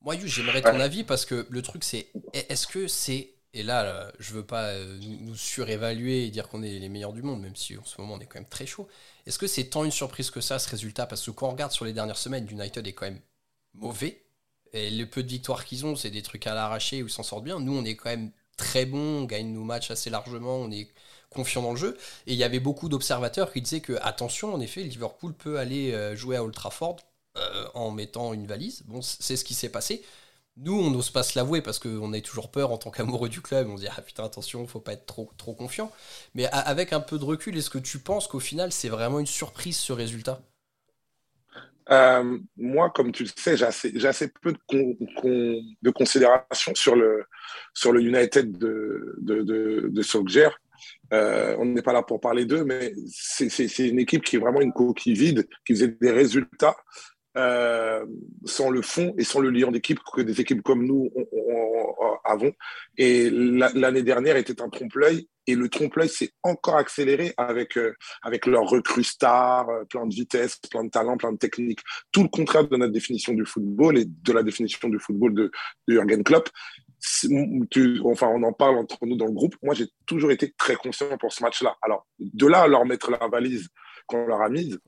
Moi, 0.00 0.16
j'aimerais 0.24 0.62
ton 0.62 0.80
avis 0.80 1.04
parce 1.04 1.26
que 1.26 1.46
le 1.48 1.62
truc, 1.62 1.84
c'est 1.84 2.08
est-ce 2.32 2.66
que 2.66 2.88
c'est. 2.88 3.34
Et 3.54 3.62
là, 3.62 4.10
je 4.18 4.32
veux 4.32 4.46
pas 4.46 4.68
euh, 4.68 4.98
nous 5.20 5.36
surévaluer 5.36 6.24
et 6.24 6.30
dire 6.30 6.48
qu'on 6.48 6.62
est 6.62 6.78
les 6.78 6.88
meilleurs 6.88 7.12
du 7.12 7.22
monde, 7.22 7.42
même 7.42 7.54
si 7.54 7.76
en 7.76 7.84
ce 7.84 8.00
moment 8.00 8.14
on 8.14 8.18
est 8.18 8.24
quand 8.24 8.40
même 8.40 8.48
très 8.48 8.64
chaud. 8.64 8.88
Est-ce 9.26 9.38
que 9.38 9.46
c'est 9.46 9.64
tant 9.64 9.84
une 9.84 9.90
surprise 9.90 10.30
que 10.30 10.40
ça, 10.40 10.58
ce 10.58 10.70
résultat? 10.70 11.06
Parce 11.06 11.26
que 11.26 11.30
quand 11.30 11.48
on 11.48 11.50
regarde 11.50 11.70
sur 11.70 11.84
les 11.84 11.92
dernières 11.92 12.16
semaines, 12.16 12.48
United 12.50 12.86
est 12.86 12.94
quand 12.94 13.04
même 13.04 13.20
mauvais. 13.74 14.24
Et 14.72 14.90
le 14.90 15.04
peu 15.04 15.22
de 15.22 15.28
victoires 15.28 15.66
qu'ils 15.66 15.84
ont, 15.84 15.96
c'est 15.96 16.10
des 16.10 16.22
trucs 16.22 16.46
à 16.46 16.54
l'arracher 16.54 17.02
où 17.02 17.06
ils 17.08 17.12
s'en 17.12 17.22
sortent 17.22 17.44
bien. 17.44 17.60
Nous, 17.60 17.76
on 17.76 17.84
est 17.84 17.94
quand 17.94 18.08
même 18.08 18.32
très 18.56 18.86
bons, 18.86 19.22
on 19.22 19.24
gagne 19.24 19.52
nos 19.52 19.64
matchs 19.64 19.90
assez 19.90 20.08
largement, 20.08 20.56
on 20.56 20.70
est 20.70 20.88
confiant 21.32 21.62
dans 21.62 21.72
le 21.72 21.76
jeu. 21.76 21.96
Et 22.26 22.32
il 22.32 22.38
y 22.38 22.44
avait 22.44 22.60
beaucoup 22.60 22.88
d'observateurs 22.88 23.52
qui 23.52 23.60
disaient 23.60 23.80
que, 23.80 23.94
attention, 24.02 24.54
en 24.54 24.60
effet, 24.60 24.82
Liverpool 24.82 25.34
peut 25.34 25.58
aller 25.58 25.92
euh, 25.92 26.16
jouer 26.16 26.36
à 26.36 26.44
Old 26.44 26.56
euh, 27.38 27.66
en 27.74 27.90
mettant 27.90 28.32
une 28.32 28.46
valise. 28.46 28.82
Bon, 28.86 29.02
c'est 29.02 29.36
ce 29.36 29.44
qui 29.44 29.54
s'est 29.54 29.70
passé. 29.70 30.02
Nous, 30.58 30.78
on 30.78 30.90
n'ose 30.90 31.10
pas 31.10 31.22
se 31.22 31.38
l'avouer 31.38 31.62
parce 31.62 31.78
qu'on 31.78 32.12
a 32.12 32.20
toujours 32.20 32.50
peur 32.50 32.72
en 32.72 32.78
tant 32.78 32.90
qu'amoureux 32.90 33.30
du 33.30 33.40
club. 33.40 33.68
On 33.70 33.76
se 33.76 33.82
dit, 33.82 33.88
ah 33.96 34.02
putain, 34.02 34.24
attention, 34.24 34.66
faut 34.66 34.80
pas 34.80 34.92
être 34.92 35.06
trop, 35.06 35.30
trop 35.38 35.54
confiant. 35.54 35.90
Mais 36.34 36.46
avec 36.46 36.92
un 36.92 37.00
peu 37.00 37.18
de 37.18 37.24
recul, 37.24 37.56
est-ce 37.56 37.70
que 37.70 37.78
tu 37.78 37.98
penses 37.98 38.26
qu'au 38.26 38.40
final, 38.40 38.70
c'est 38.72 38.90
vraiment 38.90 39.18
une 39.18 39.26
surprise 39.26 39.78
ce 39.78 39.92
résultat? 39.92 40.40
Euh, 41.90 42.38
moi, 42.56 42.90
comme 42.90 43.12
tu 43.12 43.24
le 43.24 43.30
sais, 43.34 43.56
j'ai 43.56 43.64
assez, 43.64 44.28
peu 44.28 44.52
de, 44.52 45.90
considération 45.90 46.74
sur 46.74 46.94
le, 46.96 47.26
United 48.00 48.56
de, 48.56 49.16
de. 49.20 50.02
Euh, 51.12 51.56
on 51.58 51.66
n'est 51.66 51.82
pas 51.82 51.92
là 51.92 52.02
pour 52.02 52.20
parler 52.20 52.44
d'eux, 52.44 52.64
mais 52.64 52.92
c'est 53.08 53.88
une 53.88 53.98
équipe 53.98 54.24
qui 54.24 54.36
est 54.36 54.38
vraiment 54.38 54.60
une 54.60 54.72
coquille 54.72 55.14
vide, 55.14 55.48
qui 55.66 55.74
faisait 55.74 55.96
des 56.00 56.10
résultats 56.10 56.76
euh, 57.36 58.04
sans 58.44 58.68
le 58.68 58.82
fond 58.82 59.14
et 59.16 59.24
sans 59.24 59.40
le 59.40 59.50
lien 59.50 59.70
d'équipe 59.70 59.98
que 60.14 60.20
des 60.20 60.40
équipes 60.40 60.62
comme 60.62 60.86
nous 60.86 61.10
avons. 62.24 62.52
Et 62.98 63.30
l'année 63.30 64.02
dernière 64.02 64.36
était 64.36 64.60
un 64.60 64.68
trompe-l'œil 64.68 65.28
et 65.46 65.54
le 65.54 65.68
trompe-l'œil 65.68 66.08
s'est 66.08 66.32
encore 66.42 66.76
accéléré 66.76 67.34
avec, 67.36 67.76
euh, 67.76 67.94
avec 68.22 68.46
leur 68.46 68.64
recrue 68.64 69.02
star, 69.02 69.66
plein 69.88 70.06
de 70.06 70.14
vitesse, 70.14 70.58
plein 70.70 70.84
de 70.84 70.90
talent, 70.90 71.16
plein 71.16 71.32
de 71.32 71.38
technique. 71.38 71.80
Tout 72.12 72.22
le 72.22 72.28
contraire 72.28 72.68
de 72.68 72.76
notre 72.76 72.92
définition 72.92 73.32
du 73.32 73.44
football 73.44 73.98
et 73.98 74.04
de 74.04 74.32
la 74.32 74.42
définition 74.42 74.88
du 74.88 74.98
football 74.98 75.34
de, 75.34 75.50
de 75.88 75.94
Jürgen 75.94 76.22
Klopp 76.22 76.48
enfin, 78.04 78.28
on 78.28 78.42
en 78.42 78.52
parle 78.52 78.78
entre 78.78 78.98
nous 79.06 79.16
dans 79.16 79.26
le 79.26 79.32
groupe. 79.32 79.56
Moi, 79.62 79.74
j'ai 79.74 79.88
toujours 80.06 80.30
été 80.30 80.52
très 80.52 80.76
confiant 80.76 81.16
pour 81.18 81.32
ce 81.32 81.42
match-là. 81.42 81.76
Alors, 81.82 82.06
de 82.18 82.46
là 82.46 82.62
à 82.62 82.68
leur 82.68 82.84
mettre 82.84 83.10
la 83.10 83.28
valise 83.28 83.68
qu'on 84.06 84.26
leur 84.26 84.42
a 84.42 84.48
mise, 84.48 84.78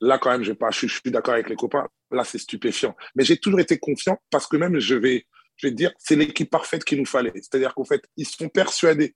là, 0.00 0.18
quand 0.18 0.30
même, 0.30 0.42
je, 0.42 0.52
pas, 0.52 0.70
je, 0.70 0.86
suis 0.86 1.10
d'accord 1.10 1.34
avec 1.34 1.48
les 1.48 1.56
copains. 1.56 1.88
Là, 2.10 2.24
c'est 2.24 2.38
stupéfiant. 2.38 2.94
Mais 3.14 3.24
j'ai 3.24 3.38
toujours 3.38 3.60
été 3.60 3.78
confiant 3.78 4.18
parce 4.30 4.46
que 4.46 4.56
même, 4.56 4.78
je 4.78 4.94
vais, 4.94 5.26
je 5.56 5.66
vais 5.66 5.70
te 5.72 5.76
dire, 5.76 5.92
c'est 5.98 6.16
l'équipe 6.16 6.50
parfaite 6.50 6.84
qu'il 6.84 6.98
nous 6.98 7.06
fallait. 7.06 7.32
C'est-à-dire 7.34 7.74
qu'en 7.74 7.84
fait, 7.84 8.02
ils 8.16 8.26
sont 8.26 8.48
persuadés, 8.48 9.14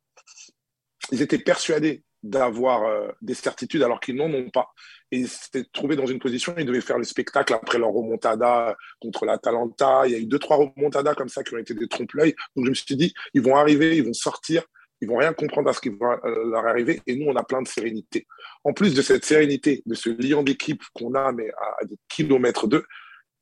ils 1.12 1.22
étaient 1.22 1.38
persuadés 1.38 2.04
d'avoir 2.28 2.84
euh, 2.84 3.08
des 3.22 3.34
certitudes 3.34 3.82
alors 3.82 4.00
qu'ils 4.00 4.16
n'en 4.16 4.32
ont 4.32 4.50
pas. 4.50 4.72
Et 5.12 5.18
ils 5.18 5.28
s'étaient 5.28 5.64
trouvés 5.72 5.96
dans 5.96 6.06
une 6.06 6.18
position, 6.18 6.54
ils 6.58 6.66
devaient 6.66 6.80
faire 6.80 6.98
le 6.98 7.04
spectacle 7.04 7.54
après 7.54 7.78
leur 7.78 7.90
remontada 7.90 8.76
contre 9.00 9.24
l'Atalanta. 9.24 10.02
Il 10.06 10.12
y 10.12 10.14
a 10.14 10.18
eu 10.18 10.26
deux, 10.26 10.38
trois 10.38 10.56
remontadas 10.56 11.14
comme 11.14 11.28
ça 11.28 11.44
qui 11.44 11.54
ont 11.54 11.58
été 11.58 11.74
des 11.74 11.88
trompe-l'œil. 11.88 12.34
Donc 12.56 12.64
je 12.64 12.70
me 12.70 12.74
suis 12.74 12.96
dit, 12.96 13.14
ils 13.34 13.42
vont 13.42 13.56
arriver, 13.56 13.96
ils 13.96 14.04
vont 14.04 14.12
sortir, 14.12 14.64
ils 15.00 15.08
vont 15.08 15.16
rien 15.16 15.32
comprendre 15.32 15.68
à 15.70 15.72
ce 15.72 15.80
qui 15.80 15.90
va 15.90 16.20
euh, 16.24 16.50
leur 16.50 16.66
arriver. 16.66 17.00
Et 17.06 17.16
nous, 17.16 17.26
on 17.26 17.36
a 17.36 17.44
plein 17.44 17.62
de 17.62 17.68
sérénité. 17.68 18.26
En 18.64 18.72
plus 18.72 18.94
de 18.94 19.02
cette 19.02 19.24
sérénité, 19.24 19.82
de 19.86 19.94
ce 19.94 20.10
lien 20.10 20.42
d'équipe 20.42 20.82
qu'on 20.94 21.14
a, 21.14 21.32
mais 21.32 21.50
à, 21.50 21.84
des 21.84 21.98
kilomètres 22.08 22.66
d'eux, 22.66 22.84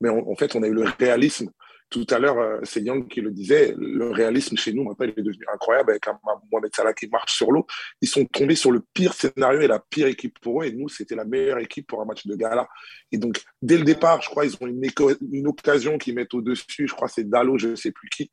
mais 0.00 0.10
en 0.10 0.34
fait, 0.34 0.54
on 0.54 0.62
a 0.62 0.66
eu 0.66 0.74
le 0.74 0.84
réalisme 0.98 1.50
tout 1.94 2.12
à 2.12 2.18
l'heure, 2.18 2.38
euh, 2.38 2.58
c'est 2.64 2.82
Young 2.82 3.06
qui 3.06 3.20
le 3.20 3.30
disait, 3.30 3.72
le 3.78 4.10
réalisme 4.10 4.56
chez 4.56 4.72
nous, 4.72 4.82
maintenant, 4.82 5.06
il 5.06 5.10
est 5.16 5.22
devenu 5.22 5.44
incroyable 5.52 5.92
avec 5.92 6.08
un 6.08 6.18
Mohamed 6.50 6.74
Salah 6.74 6.92
qui 6.92 7.06
marche 7.06 7.36
sur 7.36 7.52
l'eau. 7.52 7.66
Ils 8.00 8.08
sont 8.08 8.24
tombés 8.24 8.56
sur 8.56 8.72
le 8.72 8.82
pire 8.92 9.14
scénario 9.14 9.60
et 9.60 9.68
la 9.68 9.78
pire 9.78 10.08
équipe 10.08 10.36
pour 10.40 10.62
eux. 10.62 10.66
Et 10.66 10.72
nous, 10.72 10.88
c'était 10.88 11.14
la 11.14 11.24
meilleure 11.24 11.58
équipe 11.58 11.86
pour 11.86 12.02
un 12.02 12.04
match 12.04 12.26
de 12.26 12.34
gala. 12.34 12.68
Et 13.12 13.18
donc, 13.18 13.40
dès 13.62 13.78
le 13.78 13.84
départ, 13.84 14.20
je 14.22 14.28
crois, 14.28 14.44
ils 14.44 14.56
ont 14.60 14.66
une, 14.66 14.82
une 15.30 15.46
occasion 15.46 15.96
qu'ils 15.96 16.16
mettent 16.16 16.34
au-dessus. 16.34 16.88
Je 16.88 16.94
crois 16.94 17.06
c'est 17.06 17.30
Dalo, 17.30 17.58
je 17.58 17.68
ne 17.68 17.76
sais 17.76 17.92
plus 17.92 18.08
qui. 18.08 18.28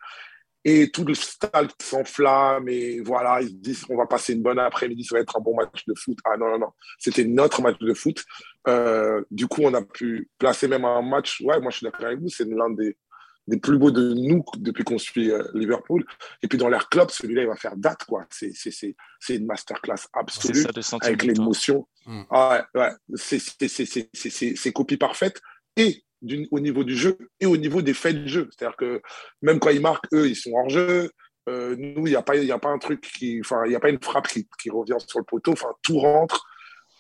Et 0.64 0.90
tout 0.90 1.06
le 1.06 1.14
stade 1.14 1.70
s'enflamme 1.80 2.68
et 2.70 3.00
voilà, 3.02 3.42
ils 3.42 3.50
se 3.50 3.54
disent 3.54 3.86
on 3.90 3.98
va 3.98 4.06
passer 4.06 4.34
une 4.34 4.44
bonne 4.44 4.60
après-midi, 4.60 5.04
ça 5.04 5.16
va 5.16 5.22
être 5.22 5.36
un 5.36 5.42
bon 5.42 5.56
match 5.56 5.86
de 5.88 5.94
foot. 5.96 6.18
Ah 6.24 6.38
non, 6.38 6.50
non, 6.50 6.60
non, 6.60 6.70
c'était 7.00 7.26
notre 7.26 7.64
match 7.64 7.80
de 7.80 7.94
foot. 7.96 8.24
Euh, 8.68 9.24
du 9.32 9.48
coup, 9.48 9.62
on 9.64 9.74
a 9.74 9.82
pu 9.82 10.30
placer 10.38 10.68
même 10.68 10.86
un 10.86 11.02
match. 11.02 11.42
Ouais, 11.42 11.60
moi 11.60 11.72
je 11.72 11.78
suis 11.78 11.86
d'accord 11.86 12.06
avec 12.06 12.20
vous, 12.20 12.30
c'est 12.30 12.48
l'un 12.48 12.70
des, 12.70 12.96
des 13.48 13.58
plus 13.58 13.78
beaux 13.78 13.92
de 13.92 14.14
nous 14.14 14.44
depuis 14.58 14.84
qu'on 14.84 14.98
suit 14.98 15.32
euh, 15.32 15.44
Liverpool. 15.54 16.06
Et 16.42 16.48
puis 16.48 16.58
dans 16.58 16.70
l'air 16.70 16.90
club, 16.90 17.10
celui-là, 17.10 17.42
il 17.42 17.48
va 17.48 17.56
faire 17.56 17.76
date, 17.76 18.06
quoi. 18.06 18.26
C'est, 18.30 18.52
c'est, 18.54 18.72
c'est, 18.72 18.96
c'est 19.20 19.36
une 19.36 19.46
masterclass 19.46 20.08
absolue 20.14 20.66
avec 21.02 21.24
l'émotion. 21.24 21.88
Mm. 22.06 22.22
Ah, 22.30 22.66
ouais, 22.74 22.82
ouais. 22.82 22.92
C'est, 23.16 23.40
c'est, 23.40 23.68
c'est, 23.68 23.86
c'est, 23.86 24.10
c'est, 24.14 24.56
c'est 24.56 24.72
copie 24.72 24.98
parfaite. 24.98 25.42
Et 25.76 26.04
au 26.52 26.60
niveau 26.60 26.84
du 26.84 26.96
jeu 26.96 27.18
et 27.40 27.46
au 27.46 27.58
niveau 27.58 27.82
des 27.82 27.94
faits 27.94 28.16
de 28.16 28.28
jeu. 28.28 28.50
C'est-à-dire 28.52 28.78
que 28.78 29.02
même 29.42 29.60
quand 29.60 29.70
ils 29.70 29.82
marquent, 29.82 30.14
eux, 30.14 30.30
ils 30.30 30.36
sont 30.36 30.52
hors 30.54 30.70
jeu. 30.70 31.12
Euh, 31.50 31.76
nous, 31.78 32.06
il 32.06 32.12
n'y 32.12 32.16
a, 32.16 32.22
pas, 32.22 32.34
a 32.38 32.60
pas 32.60 32.70
un 32.70 32.78
truc 32.78 33.02
qui. 33.02 33.40
Enfin, 33.40 33.64
il 33.66 33.70
n'y 33.70 33.76
a 33.76 33.80
pas 33.80 33.90
une 33.90 34.02
frappe 34.02 34.28
qui, 34.28 34.48
qui, 34.62 34.70
revient 34.70 34.98
sur 35.06 35.20
le 35.20 35.26
poteau. 35.26 35.54
Enfin, 35.54 35.70
tout 35.82 35.98
rentre. 35.98 36.46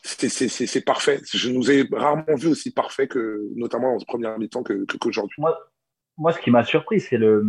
C'est 0.03 0.83
parfait. 0.83 1.21
Je 1.31 1.49
nous 1.51 1.69
ai 1.69 1.87
rarement 1.91 2.35
vu 2.35 2.47
aussi 2.47 2.71
parfait 2.71 3.07
que, 3.07 3.47
notamment 3.55 3.95
en 3.95 3.99
première 3.99 4.39
mi-temps, 4.39 4.63
qu'aujourd'hui. 4.63 5.35
Que, 5.35 5.41
moi, 5.41 5.70
moi, 6.17 6.31
ce 6.31 6.39
qui 6.39 6.51
m'a 6.51 6.63
surpris, 6.63 6.99
c'est 6.99 7.17
le. 7.17 7.45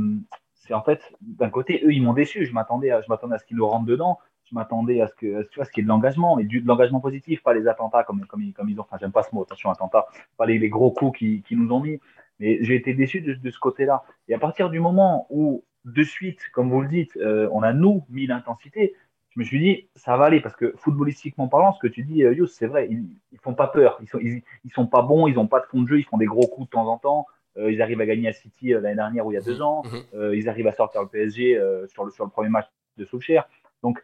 C'est 0.55 0.75
en 0.75 0.83
fait, 0.83 1.01
d'un 1.21 1.51
côté, 1.51 1.83
eux, 1.85 1.93
ils 1.93 2.03
m'ont 2.03 2.13
déçu. 2.13 2.47
Je 2.47 2.53
m'attendais 2.53 2.91
à, 2.91 3.03
je 3.03 3.09
m'attendais 3.09 3.35
à 3.35 3.39
ce 3.39 3.45
qu'ils 3.45 3.57
nous 3.57 3.67
rentrent 3.67 3.87
dedans 3.87 4.19
je 4.53 4.55
m'attendais 4.55 5.01
à 5.01 5.09
ce 5.09 5.15
que, 5.15 5.43
tu 5.49 5.57
vois, 5.57 5.65
ce 5.65 5.71
qui 5.71 5.81
est 5.81 5.83
de 5.83 5.89
l'engagement, 5.89 6.37
mais 6.37 6.45
du, 6.45 6.61
de 6.61 6.69
l'engagement 6.69 7.01
positif, 7.01 7.43
pas 7.43 7.55
les 7.55 7.67
attentats 7.67 8.05
comme, 8.05 8.27
comme, 8.27 8.43
ils 8.43 8.79
ont, 8.79 8.83
enfin, 8.83 8.99
j'aime 9.01 9.13
pas 9.13 9.23
ce 9.23 9.35
mot, 9.35 9.43
attention, 9.43 9.71
attentats, 9.71 10.07
pas 10.37 10.45
les, 10.45 10.69
gros 10.69 10.91
coups 10.91 11.19
qui, 11.19 11.43
qui, 11.43 11.57
nous 11.57 11.73
ont 11.73 11.81
mis, 11.81 12.01
mais 12.39 12.59
j'ai 12.63 12.75
été 12.75 12.93
déçu 12.93 13.23
de, 13.23 13.51
ce 13.51 13.59
côté-là. 13.59 14.05
Et 14.29 14.35
à 14.35 14.39
partir 14.39 14.69
du 14.69 14.79
moment 14.79 15.27
où, 15.31 15.65
de 15.87 16.03
suite, 16.03 16.41
comme 16.53 16.71
vous 16.71 16.83
le 16.83 16.89
dites, 16.89 17.17
euh, 17.17 17.49
on 17.53 17.63
a 17.63 17.73
nous 17.73 18.05
mis 18.11 18.27
l'intensité, 18.27 18.95
je 19.31 19.41
me 19.41 19.45
suis 19.45 19.59
dit, 19.59 19.89
ça 19.97 20.19
va 20.19 20.27
aller, 20.27 20.41
parce 20.41 20.55
que 20.55 20.75
footballistiquement 20.77 21.49
parlant, 21.49 21.73
ce 21.73 21.81
que 21.81 21.87
tu 21.87 22.03
dis, 22.03 22.23
euh, 22.23 22.47
c'est 22.47 22.67
vrai, 22.67 22.89
ils, 22.91 23.09
ils 23.33 23.39
font 23.39 23.55
pas 23.55 23.69
peur, 23.69 23.99
ils 24.03 24.09
sont, 24.09 24.19
ils, 24.19 24.43
sont 24.75 24.87
pas 24.87 25.01
bons, 25.01 25.27
ils 25.27 25.39
ont 25.39 25.47
pas 25.47 25.61
de 25.61 25.67
fond 25.67 25.81
de 25.81 25.89
jeu, 25.89 25.99
ils 25.99 26.05
font 26.05 26.19
des 26.19 26.27
gros 26.27 26.47
coups 26.47 26.69
de 26.69 26.73
temps 26.73 26.89
en 26.89 26.99
temps, 26.99 27.27
ils 27.57 27.83
arrivent 27.83 28.01
à 28.01 28.07
gagner 28.07 28.29
à 28.29 28.33
City 28.33 28.75
euh, 28.75 28.81
l'année 28.81 28.97
dernière 28.97 29.27
ou 29.27 29.33
il 29.33 29.35
y 29.35 29.39
a 29.39 29.43
deux 29.43 29.59
mmh. 29.59 29.63
ans, 29.63 29.83
mmh. 29.85 30.17
euh, 30.17 30.37
ils 30.37 30.49
arrivent 30.49 30.69
à 30.69 30.73
sortir 30.73 31.03
le 31.03 31.09
PSG 31.09 31.61
sur, 31.87 32.05
le, 32.05 32.11
sur 32.11 32.25
le 32.25 32.31
premier 32.31 32.49
match 32.49 32.67
de 32.97 33.05
Solskjaer. 33.05 33.49
Donc, 33.83 34.03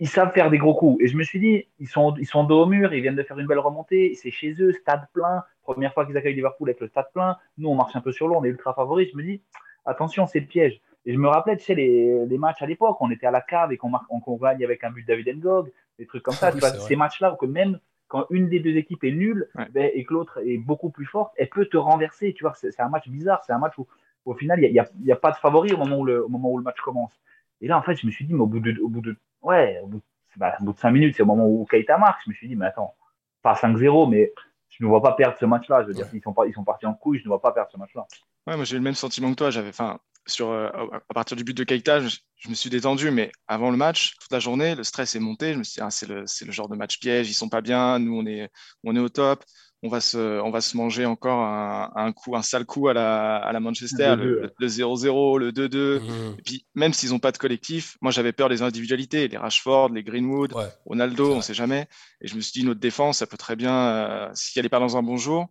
ils 0.00 0.08
savent 0.08 0.32
faire 0.32 0.50
des 0.50 0.58
gros 0.58 0.74
coups. 0.74 1.02
Et 1.02 1.08
je 1.08 1.16
me 1.16 1.22
suis 1.22 1.38
dit, 1.38 1.68
ils 1.78 1.88
sont, 1.88 2.14
ils 2.18 2.26
sont 2.26 2.44
dos 2.44 2.62
au 2.62 2.66
mur, 2.66 2.92
ils 2.92 3.00
viennent 3.00 3.16
de 3.16 3.22
faire 3.22 3.38
une 3.38 3.46
belle 3.46 3.60
remontée, 3.60 4.14
c'est 4.14 4.30
chez 4.30 4.54
eux, 4.60 4.72
stade 4.72 5.06
plein. 5.12 5.44
Première 5.62 5.94
fois 5.94 6.04
qu'ils 6.04 6.16
accueillent 6.16 6.34
Liverpool 6.34 6.68
avec 6.68 6.80
le 6.80 6.88
stade 6.88 7.10
plein. 7.12 7.36
Nous, 7.58 7.68
on 7.68 7.74
marche 7.74 7.94
un 7.94 8.00
peu 8.00 8.12
sur 8.12 8.26
l'eau, 8.26 8.36
on 8.36 8.44
est 8.44 8.48
ultra 8.48 8.74
favoris. 8.74 9.08
Je 9.12 9.16
me 9.16 9.22
dis, 9.22 9.42
attention, 9.84 10.26
c'est 10.26 10.40
le 10.40 10.46
piège. 10.46 10.80
Et 11.06 11.12
je 11.12 11.18
me 11.18 11.28
rappelais, 11.28 11.56
tu 11.56 11.64
sais, 11.64 11.74
les, 11.74 12.26
les 12.26 12.38
matchs 12.38 12.60
à 12.60 12.66
l'époque, 12.66 12.96
on 13.00 13.10
était 13.10 13.26
à 13.26 13.30
la 13.30 13.40
cave 13.40 13.72
et 13.72 13.76
qu'on 13.76 13.92
on, 14.10 14.36
gagne 14.36 14.64
avec 14.64 14.82
un 14.84 14.90
but 14.90 15.02
de 15.02 15.06
David 15.06 15.38
Ngog, 15.38 15.70
des 15.98 16.06
trucs 16.06 16.22
comme 16.22 16.34
ça. 16.34 16.52
ces 16.52 16.96
matchs-là, 16.96 17.36
que 17.40 17.46
même 17.46 17.78
quand 18.08 18.26
une 18.30 18.48
des 18.48 18.60
deux 18.60 18.76
équipes 18.76 19.04
est 19.04 19.12
nulle 19.12 19.48
ben, 19.70 19.90
et 19.94 20.04
que 20.04 20.14
l'autre 20.14 20.40
est 20.44 20.58
beaucoup 20.58 20.90
plus 20.90 21.06
forte, 21.06 21.32
elle 21.36 21.48
peut 21.48 21.66
te 21.66 21.76
renverser. 21.76 22.32
Tu 22.34 22.44
vois, 22.44 22.54
c'est 22.54 22.80
un 22.80 22.88
match 22.88 23.08
bizarre, 23.08 23.42
c'est 23.46 23.52
un 23.52 23.58
match 23.58 23.76
où, 23.78 23.86
au 24.24 24.34
final, 24.34 24.62
il 24.62 24.72
n'y 24.72 24.78
a, 24.78 24.88
y 25.02 25.12
a, 25.12 25.16
pas 25.16 25.30
de 25.30 25.36
favori 25.36 25.72
au 25.72 25.76
moment, 25.76 25.98
où 25.98 26.04
le, 26.04 26.24
au 26.24 26.28
moment 26.28 26.50
où 26.50 26.58
le 26.58 26.64
match 26.64 26.80
commence. 26.80 27.12
Et 27.60 27.68
là, 27.68 27.78
en 27.78 27.82
fait, 27.82 27.96
je 27.96 28.06
me 28.06 28.10
suis 28.10 28.24
dit, 28.24 28.34
mais 28.34 28.40
au 28.40 28.46
bout 28.46 28.60
de, 28.60 28.78
au 28.80 28.88
bout 28.88 29.00
de 29.00 29.16
ouais, 29.42 29.80
au 29.82 29.86
bout, 29.86 30.02
bah, 30.36 30.56
au 30.60 30.64
bout 30.64 30.72
de 30.72 30.78
5 30.78 30.90
minutes, 30.90 31.16
c'est 31.16 31.22
au 31.22 31.26
moment 31.26 31.46
où 31.46 31.66
Keita 31.70 31.98
marque. 31.98 32.22
Je 32.24 32.30
me 32.30 32.34
suis 32.34 32.48
dit, 32.48 32.56
mais 32.56 32.66
attends, 32.66 32.94
pas 33.42 33.54
5-0, 33.54 34.08
mais 34.10 34.32
je 34.68 34.84
ne 34.84 34.88
vois 34.88 35.02
pas 35.02 35.12
perdre 35.12 35.36
ce 35.38 35.44
match-là. 35.44 35.82
Je 35.82 35.88
veux 35.88 35.94
dire, 35.94 36.06
ils 36.12 36.22
sont, 36.22 36.32
pas, 36.32 36.46
ils 36.46 36.54
sont 36.54 36.64
partis 36.64 36.86
en 36.86 36.94
couille, 36.94 37.18
je 37.18 37.24
ne 37.24 37.28
vois 37.28 37.40
pas 37.40 37.52
perdre 37.52 37.70
ce 37.70 37.78
match-là. 37.78 38.06
Ouais, 38.46 38.56
moi 38.56 38.64
j'ai 38.64 38.76
eu 38.76 38.78
le 38.78 38.84
même 38.84 38.94
sentiment 38.94 39.30
que 39.30 39.36
toi. 39.36 39.50
J'avais, 39.50 39.70
enfin, 39.70 39.98
sur, 40.28 40.50
euh, 40.50 40.68
à 41.08 41.14
partir 41.14 41.36
du 41.36 41.44
but 41.44 41.56
de 41.56 41.64
Keita, 41.64 42.00
je, 42.00 42.48
me 42.48 42.54
suis 42.54 42.70
détendu, 42.70 43.10
mais 43.10 43.32
avant 43.46 43.70
le 43.70 43.76
match, 43.76 44.14
toute 44.20 44.30
la 44.30 44.40
journée, 44.40 44.74
le 44.74 44.84
stress 44.84 45.16
est 45.16 45.20
monté. 45.20 45.54
Je 45.54 45.58
me 45.58 45.64
suis 45.64 45.74
dit, 45.74 45.80
ah, 45.80 45.90
c'est 45.90 46.08
le, 46.08 46.24
le, 46.24 46.52
genre 46.52 46.68
de 46.68 46.76
match 46.76 46.98
piège, 47.00 47.28
ils 47.28 47.34
sont 47.34 47.48
pas 47.48 47.60
bien, 47.60 47.98
nous 47.98 48.16
on 48.16 48.26
est, 48.26 48.50
on 48.84 48.94
est 48.94 49.00
au 49.00 49.08
top 49.08 49.44
on 49.82 49.88
va 49.88 50.00
se, 50.00 50.40
on 50.40 50.50
va 50.50 50.60
se 50.60 50.76
manger 50.76 51.06
encore 51.06 51.40
un, 51.40 51.92
un 51.94 52.12
coup, 52.12 52.34
un 52.34 52.42
sale 52.42 52.64
coup 52.64 52.88
à 52.88 52.94
la, 52.94 53.36
à 53.36 53.52
la 53.52 53.60
Manchester, 53.60 54.16
le 54.16 54.50
0-0, 54.60 55.38
le 55.38 55.52
2-2. 55.52 56.00
Mmh. 56.00 56.36
Et 56.38 56.42
puis, 56.42 56.66
même 56.74 56.92
s'ils 56.92 57.10
n'ont 57.10 57.20
pas 57.20 57.30
de 57.30 57.38
collectif, 57.38 57.96
moi 58.00 58.10
j'avais 58.10 58.32
peur 58.32 58.48
des 58.48 58.62
individualités, 58.62 59.28
les 59.28 59.36
Rashford, 59.36 59.90
les 59.90 60.02
Greenwood, 60.02 60.52
Ronaldo, 60.84 61.34
on 61.34 61.36
ne 61.36 61.42
sait 61.42 61.54
jamais. 61.54 61.86
Et 62.20 62.26
je 62.26 62.34
me 62.34 62.40
suis 62.40 62.60
dit, 62.60 62.66
notre 62.66 62.80
défense, 62.80 63.18
ça 63.18 63.26
peut 63.26 63.36
très 63.36 63.54
bien, 63.54 63.74
euh, 63.74 64.28
si 64.34 64.58
elle 64.58 64.64
n'est 64.64 64.68
pas 64.68 64.80
dans 64.80 64.96
un 64.96 65.02
bon 65.02 65.16
jour, 65.16 65.46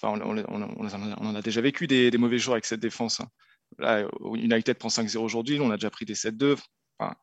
enfin, 0.00 0.20
on, 0.22 0.36
on, 0.36 1.26
en 1.26 1.34
a 1.34 1.42
déjà 1.42 1.62
vécu 1.62 1.86
des, 1.86 2.10
des, 2.10 2.18
mauvais 2.18 2.38
jours 2.38 2.54
avec 2.54 2.66
cette 2.66 2.80
défense. 2.80 3.20
Hein. 3.20 3.28
Là, 3.78 4.06
United 4.34 4.74
prend 4.78 4.88
5-0 4.88 5.18
aujourd'hui, 5.18 5.60
on 5.60 5.70
a 5.70 5.76
déjà 5.76 5.90
pris 5.90 6.04
des 6.04 6.14
7-2. 6.14 6.56
Enfin, 6.98 7.14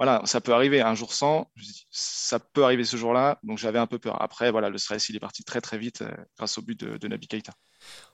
voilà, 0.00 0.22
ça 0.24 0.40
peut 0.40 0.54
arriver 0.54 0.80
un 0.80 0.94
jour 0.94 1.12
sans, 1.12 1.50
ça 1.90 2.38
peut 2.38 2.64
arriver 2.64 2.84
ce 2.84 2.96
jour-là, 2.96 3.38
donc 3.42 3.58
j'avais 3.58 3.78
un 3.78 3.86
peu 3.86 3.98
peur. 3.98 4.22
Après, 4.22 4.50
voilà, 4.50 4.70
le 4.70 4.78
stress, 4.78 5.10
il 5.10 5.16
est 5.16 5.20
parti 5.20 5.44
très 5.44 5.60
très 5.60 5.76
vite 5.76 6.00
euh, 6.00 6.10
grâce 6.38 6.56
au 6.56 6.62
but 6.62 6.82
de, 6.82 7.06
Nabi 7.06 7.28
Keita. 7.28 7.52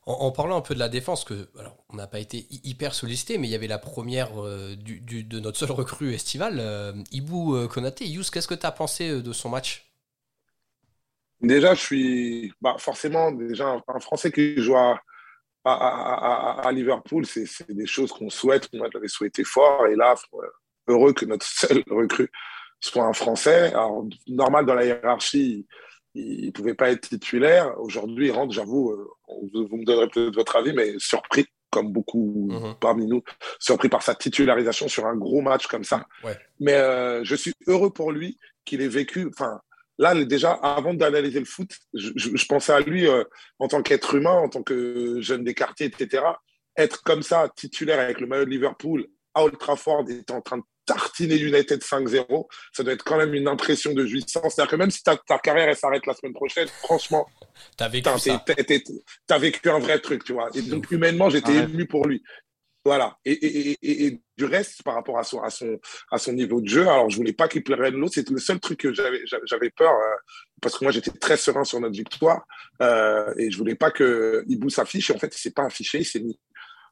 En, 0.05 0.33
parlant 0.33 0.57
un 0.57 0.63
peu 0.63 0.75
de 0.75 0.81
la 0.81 0.89
défense, 0.89 1.23
que 1.23 1.49
alors, 1.61 1.85
on 1.89 1.97
n'a 1.97 2.09
pas 2.09 2.19
été 2.19 2.49
hyper 2.51 2.93
sollicité, 2.93 3.39
mais 3.39 3.47
il 3.47 3.51
y 3.51 3.55
avait 3.55 3.69
la 3.69 3.79
première 3.79 4.31
euh, 4.45 4.75
du, 4.75 5.01
de 5.01 5.39
notre 5.39 5.59
seul 5.59 5.71
recrue 5.71 6.13
estival, 6.13 6.57
euh, 6.59 6.93
Ibou 7.13 7.69
Konaté. 7.69 8.05
Yous, 8.05 8.25
qu'est-ce 8.33 8.49
que 8.49 8.55
tu 8.55 8.67
as 8.67 8.73
pensé 8.73 9.23
de 9.23 9.33
son 9.33 9.49
match? 9.49 9.93
Déjà, 11.41 11.75
je 11.75 11.81
suis 11.81 12.53
bah, 12.61 12.75
forcément 12.79 13.31
déjà 13.31 13.69
un, 13.69 14.01
Français 14.01 14.33
qui 14.33 14.61
joue 14.61 14.77
à, 14.77 15.01
à, 15.67 16.71
Liverpool, 16.73 17.27
c'est 17.27 17.71
des 17.71 17.87
choses 17.87 18.13
qu'on 18.13 18.31
souhaite, 18.31 18.69
qu'on 18.69 18.83
avait 18.83 19.09
souhaité 19.09 19.45
fort, 19.45 19.87
et 19.87 19.97
là, 19.97 20.15
heureux 20.89 21.13
que 21.13 21.25
notre 21.25 21.47
seul 21.47 21.83
recrue 21.91 22.31
soit 22.81 23.05
un 23.05 23.13
Français. 23.13 23.73
Alors, 23.73 24.07
normal, 24.27 24.67
dans 24.67 24.75
la 24.75 24.85
hiérarchie, 24.85 25.67
il 26.15 26.47
ne 26.47 26.51
pouvait 26.51 26.75
pas 26.75 26.91
être 26.91 27.09
titulaire. 27.09 27.79
Aujourd'hui, 27.79 28.29
il 28.29 28.33
rentre, 28.33 28.53
j'avoue, 28.53 28.93
euh, 28.93 29.09
vous 29.53 29.77
me 29.77 29.85
donnerez 29.85 30.09
peut-être 30.09 30.35
votre 30.35 30.57
avis, 30.57 30.73
mais 30.73 30.95
surpris, 30.99 31.47
comme 31.71 31.93
beaucoup 31.93 32.49
mhm. 32.51 32.75
parmi 32.81 33.07
nous, 33.07 33.23
surpris 33.59 33.89
par 33.89 34.03
sa 34.03 34.15
titularisation 34.15 34.89
sur 34.89 35.07
un 35.07 35.17
gros 35.17 35.43
match 35.43 35.67
comme 35.67 35.85
ça. 35.85 36.07
Mais 36.61 36.75
euh, 36.75 37.25
je 37.25 37.35
suis 37.35 37.53
heureux 37.67 37.91
pour 37.91 38.13
lui 38.13 38.39
qu'il 38.65 38.81
ait 38.81 38.89
vécu. 38.89 39.29
Enfin, 39.29 39.61
là, 39.99 40.15
déjà, 40.25 40.53
avant 40.53 40.95
d'analyser 40.95 41.39
le 41.39 41.45
foot, 41.45 41.71
je, 41.95 42.47
pensais 42.47 42.73
à 42.73 42.81
lui 42.81 43.07
euh, 43.07 43.25
en 43.59 43.69
tant 43.69 43.83
qu'être 43.83 44.15
humain, 44.15 44.33
en 44.33 44.49
tant 44.49 44.63
que 44.63 45.21
jeune 45.21 45.45
des 45.45 45.55
quartiers, 45.55 45.87
etc. 45.87 46.23
Être 46.77 47.03
comme 47.03 47.23
ça, 47.23 47.49
titulaire 47.57 48.01
avec 48.01 48.21
le 48.21 48.27
maillot 48.27 48.45
de 48.45 48.51
Liverpool 48.51 49.07
à 49.35 49.45
Old 49.45 49.59
Trafford, 49.59 50.05
était 50.09 50.33
en 50.33 50.41
train 50.41 50.59
de 50.59 50.63
tartiner 50.87 51.37
United 51.37 51.83
5-0, 51.83 52.47
ça 52.73 52.85
doit 52.85 52.93
être 52.93 53.05
quand 53.05 53.19
même 53.19 53.35
une 53.35 53.49
impression 53.49 53.93
de 53.93 54.07
jouissance. 54.07 54.55
C'est-à-dire 54.55 54.71
que 54.71 54.77
même 54.77 54.91
si 54.91 55.03
ta, 55.03 55.17
ta 55.17 55.39
carrière 55.39 55.69
elle 55.69 55.77
s'arrête 55.77 56.07
la 56.07 56.15
semaine 56.15 56.33
prochaine, 56.33 56.69
franchement, 56.69 57.27
t'as 57.77 57.89
vécu, 57.89 58.09
as 59.29 59.39
vécu 59.39 59.69
un 59.69 59.79
vrai 59.81 59.99
truc, 59.99 60.25
tu 60.25 60.33
vois. 60.33 60.49
Et 60.55 60.63
donc 60.63 60.91
humainement, 60.91 61.29
j'étais 61.29 61.57
ému 61.57 61.87
pour 61.87 62.07
lui. 62.07 62.23
Voilà. 62.87 63.19
Et, 63.25 64.21
du 64.37 64.45
reste, 64.45 64.85
par 64.85 64.95
rapport 64.95 65.19
à 65.19 65.25
son, 65.25 66.33
niveau 66.33 66.61
de 66.61 66.69
jeu, 66.69 66.83
alors 66.83 67.11
je 67.11 67.17
voulais 67.17 67.33
pas 67.33 67.49
qu'il 67.49 67.65
plairait 67.65 67.91
de 67.91 67.97
l'autre. 67.97 68.15
C'était 68.15 68.33
le 68.33 68.39
seul 68.39 68.61
truc 68.61 68.79
que 68.79 68.93
j'avais, 68.95 69.71
peur, 69.71 69.91
euh, 69.91 70.17
parce 70.63 70.79
que 70.79 70.85
moi 70.85 70.93
j'étais 70.93 71.11
très 71.11 71.37
serein 71.37 71.65
sur 71.65 71.81
notre 71.81 71.97
victoire, 71.97 72.47
euh, 72.83 73.35
et 73.39 73.51
je 73.51 73.59
voulais 73.59 73.75
pas 73.75 73.91
que 73.91 74.45
Ibou 74.47 74.71
s'affiche. 74.71 75.11
En 75.11 75.19
fait, 75.19 75.35
il 75.35 75.39
s'est 75.41 75.51
pas 75.51 75.65
affiché, 75.65 75.99
il 75.99 76.05
s'est 76.05 76.21
mis 76.21 76.39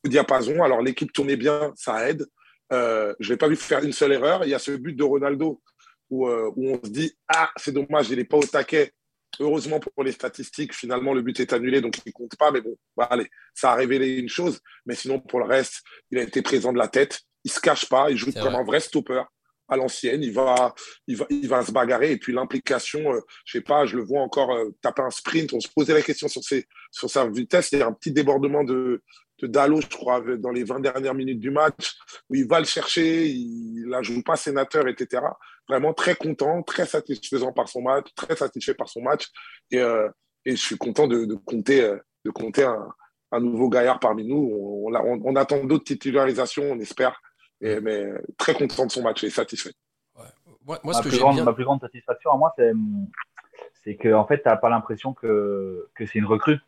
au 0.04 0.08
diapason. 0.08 0.64
Alors 0.64 0.82
l'équipe 0.82 1.12
tournait 1.12 1.36
bien, 1.36 1.72
ça 1.76 2.10
aide. 2.10 2.26
Euh, 2.72 3.14
je 3.20 3.32
n'ai 3.32 3.36
pas 3.36 3.46
vu 3.46 3.54
faire 3.54 3.84
une 3.84 3.92
seule 3.92 4.14
erreur. 4.14 4.42
Il 4.42 4.50
y 4.50 4.54
a 4.54 4.58
ce 4.58 4.72
but 4.72 4.96
de 4.96 5.04
Ronaldo 5.04 5.62
où, 6.10 6.26
euh, 6.26 6.50
où 6.56 6.70
on 6.70 6.84
se 6.84 6.90
dit 6.90 7.16
Ah, 7.28 7.52
c'est 7.56 7.72
dommage, 7.72 8.10
il 8.10 8.16
n'est 8.16 8.24
pas 8.24 8.38
au 8.38 8.42
taquet. 8.42 8.92
Heureusement 9.40 9.80
pour 9.80 10.04
les 10.04 10.12
statistiques, 10.12 10.74
finalement, 10.74 11.12
le 11.12 11.22
but 11.22 11.40
est 11.40 11.52
annulé, 11.52 11.80
donc 11.80 11.98
il 11.98 12.02
ne 12.08 12.12
compte 12.12 12.36
pas. 12.36 12.50
Mais 12.50 12.60
bon, 12.60 12.76
bah, 12.96 13.08
allez, 13.10 13.28
ça 13.54 13.72
a 13.72 13.74
révélé 13.74 14.18
une 14.18 14.28
chose. 14.28 14.60
Mais 14.86 14.94
sinon, 14.94 15.20
pour 15.20 15.40
le 15.40 15.46
reste, 15.46 15.82
il 16.10 16.18
a 16.18 16.22
été 16.22 16.42
présent 16.42 16.72
de 16.72 16.78
la 16.78 16.88
tête. 16.88 17.20
Il 17.44 17.50
ne 17.50 17.54
se 17.54 17.60
cache 17.60 17.88
pas. 17.88 18.10
Il 18.10 18.16
joue 18.16 18.32
comme 18.32 18.54
un 18.54 18.64
vrai 18.64 18.80
stopper 18.80 19.22
à 19.68 19.76
l'ancienne. 19.76 20.22
Il 20.22 20.32
va, 20.32 20.74
il, 21.06 21.16
va, 21.16 21.26
il 21.30 21.48
va 21.48 21.64
se 21.64 21.72
bagarrer. 21.72 22.12
Et 22.12 22.16
puis 22.16 22.32
l'implication, 22.32 23.12
euh, 23.12 23.20
je 23.44 23.58
sais 23.58 23.64
pas, 23.64 23.86
je 23.86 23.96
le 23.96 24.02
vois 24.02 24.20
encore 24.20 24.56
taper 24.82 25.02
un 25.02 25.10
sprint. 25.10 25.52
On 25.52 25.60
se 25.60 25.68
posait 25.68 25.94
la 25.94 26.02
question 26.02 26.28
sur, 26.28 26.42
sur 26.42 27.10
sa 27.10 27.28
vitesse. 27.28 27.72
Il 27.72 27.78
y 27.78 27.82
a 27.82 27.86
un 27.86 27.92
petit 27.92 28.12
débordement 28.12 28.64
de, 28.64 29.02
de 29.40 29.46
Dalo, 29.46 29.80
je 29.80 29.88
crois, 29.88 30.20
dans 30.38 30.50
les 30.50 30.64
20 30.64 30.80
dernières 30.80 31.14
minutes 31.14 31.40
du 31.40 31.50
match, 31.50 31.96
où 32.30 32.34
il 32.34 32.46
va 32.46 32.60
le 32.60 32.66
chercher, 32.66 33.26
il 33.26 33.86
la 33.88 34.02
joue 34.02 34.22
pas 34.22 34.36
sénateur, 34.36 34.86
etc. 34.88 35.22
Vraiment 35.68 35.94
très 35.94 36.14
content, 36.14 36.62
très 36.62 36.86
satisfaisant 36.86 37.52
par 37.52 37.68
son 37.68 37.82
match, 37.82 38.06
très 38.14 38.36
satisfait 38.36 38.74
par 38.74 38.88
son 38.88 39.02
match. 39.02 39.28
Et, 39.70 39.78
euh, 39.78 40.08
je 40.46 40.56
suis 40.56 40.76
content 40.76 41.06
de, 41.06 41.34
compter, 41.46 41.90
de 42.26 42.30
compter 42.30 42.64
un, 42.64 42.86
un 43.34 43.40
nouveau 43.40 43.68
gaillard 43.68 43.98
parmi 43.98 44.24
nous. 44.24 44.50
On, 44.86 45.36
attend 45.36 45.64
d'autres 45.64 45.84
titularisations, 45.84 46.72
on 46.72 46.78
espère. 46.78 47.20
Mais 47.60 48.12
très 48.38 48.54
content 48.54 48.86
de 48.86 48.90
son 48.90 49.02
match 49.02 49.24
et 49.24 49.30
satisfait. 49.30 49.72
Moi, 50.66 50.78
ma, 50.82 51.00
plus 51.00 51.18
grande, 51.18 51.42
ma, 51.42 51.52
plus 51.52 51.64
grande, 51.64 51.80
satisfaction 51.80 52.30
à 52.30 52.36
moi, 52.36 52.54
c'est 53.82 53.96
que 53.96 54.12
en 54.14 54.26
fait, 54.26 54.42
tu 54.42 54.48
n'as 54.48 54.56
pas 54.56 54.70
l'impression 54.70 55.12
que, 55.12 55.88
que 55.94 56.06
c'est 56.06 56.18
une 56.18 56.24
recrue. 56.24 56.58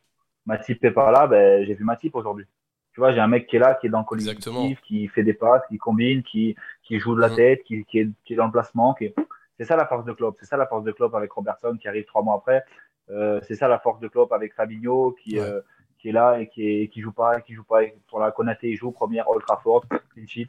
Matip 0.44 0.82
n'est 0.82 0.90
pas 0.90 1.10
là, 1.10 1.26
ben, 1.26 1.64
j'ai 1.64 1.74
vu 1.74 1.84
Matip 1.84 2.14
aujourd'hui. 2.14 2.46
Tu 2.92 3.00
vois, 3.00 3.12
j'ai 3.12 3.20
un 3.20 3.26
mec 3.26 3.46
qui 3.46 3.56
est 3.56 3.58
là, 3.58 3.74
qui 3.74 3.88
est 3.88 3.90
dans 3.90 3.98
le 3.98 4.04
collectif, 4.04 4.80
qui 4.82 5.08
fait 5.08 5.22
des 5.22 5.34
passes, 5.34 5.62
qui 5.68 5.76
combine, 5.76 6.22
qui, 6.22 6.56
qui 6.82 6.98
joue 6.98 7.14
de 7.14 7.20
la 7.20 7.28
mm. 7.28 7.36
tête, 7.36 7.62
qui, 7.64 7.84
qui, 7.84 7.98
est, 7.98 8.08
qui, 8.24 8.32
est, 8.34 8.36
dans 8.36 8.46
le 8.46 8.52
placement. 8.52 8.94
Qui 8.94 9.12
C'est 9.58 9.64
ça 9.64 9.76
la 9.76 9.86
force 9.86 10.04
de 10.04 10.12
Klopp. 10.12 10.36
C'est 10.40 10.46
ça 10.46 10.56
la 10.56 10.66
force 10.66 10.84
de 10.84 10.92
Klopp 10.92 11.14
avec 11.14 11.30
Robertson 11.32 11.76
qui 11.80 11.88
arrive 11.88 12.04
trois 12.04 12.22
mois 12.22 12.36
après. 12.36 12.64
Euh, 13.10 13.40
c'est 13.46 13.54
ça 13.54 13.68
la 13.68 13.78
force 13.78 14.00
de 14.00 14.08
Klopp 14.08 14.32
avec 14.32 14.54
Fabinho 14.54 15.14
qui, 15.22 15.38
euh, 15.38 15.60
qui 15.98 16.08
est 16.08 16.12
là 16.12 16.38
et 16.38 16.48
qui, 16.48 16.66
est, 16.66 16.88
qui 16.88 17.00
joue 17.00 17.12
pas, 17.12 17.40
qui 17.40 17.54
joue 17.54 17.64
pas. 17.64 17.80
Pour 18.08 18.20
la 18.20 18.30
Konaté, 18.30 18.70
il 18.70 18.76
joue 18.76 18.92
première, 18.92 19.28
Old 19.28 19.44
Trafford, 19.44 19.84
clean 20.14 20.26
sheet 20.26 20.48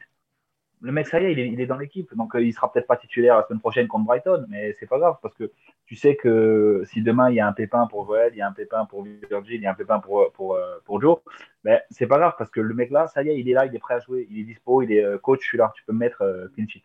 le 0.81 0.91
mec, 0.91 1.07
ça 1.07 1.19
y 1.19 1.25
est, 1.25 1.33
il 1.33 1.59
est, 1.59 1.65
dans 1.65 1.77
l'équipe. 1.77 2.13
Donc, 2.15 2.35
euh, 2.35 2.41
il 2.41 2.53
sera 2.53 2.71
peut-être 2.71 2.87
pas 2.87 2.97
titulaire 2.97 3.37
la 3.37 3.45
semaine 3.47 3.59
prochaine 3.59 3.87
contre 3.87 4.05
Brighton, 4.05 4.45
mais 4.49 4.73
c'est 4.79 4.85
pas 4.85 4.99
grave 4.99 5.17
parce 5.21 5.33
que 5.33 5.51
tu 5.85 5.95
sais 5.95 6.15
que 6.15 6.83
si 6.85 7.01
demain 7.01 7.29
il 7.29 7.35
y 7.35 7.39
a 7.39 7.47
un 7.47 7.53
pépin 7.53 7.87
pour 7.87 8.05
Joël, 8.05 8.31
il 8.33 8.37
y 8.37 8.41
a 8.41 8.47
un 8.47 8.51
pépin 8.51 8.85
pour 8.85 9.03
Virgil, 9.03 9.55
il 9.55 9.61
y 9.61 9.65
a 9.65 9.71
un 9.71 9.75
pépin 9.75 9.99
pour, 9.99 10.31
pour, 10.33 10.55
euh, 10.55 10.77
pour 10.85 11.01
Joe, 11.01 11.19
ben, 11.63 11.79
c'est 11.89 12.07
pas 12.07 12.17
grave 12.17 12.33
parce 12.37 12.51
que 12.51 12.59
le 12.59 12.73
mec 12.73 12.91
là, 12.91 13.07
ça 13.07 13.23
y 13.23 13.29
est, 13.29 13.39
il 13.39 13.49
est 13.49 13.53
là, 13.53 13.65
il 13.65 13.75
est 13.75 13.79
prêt 13.79 13.95
à 13.95 13.99
jouer, 13.99 14.27
il 14.29 14.39
est 14.39 14.43
dispo, 14.43 14.81
il 14.81 14.91
est 14.91 15.03
euh, 15.03 15.17
coach, 15.17 15.41
je 15.41 15.47
suis 15.47 15.57
là, 15.57 15.71
tu 15.75 15.83
peux 15.83 15.93
me 15.93 15.99
mettre 15.99 16.49
clean 16.53 16.67
sheet. 16.67 16.83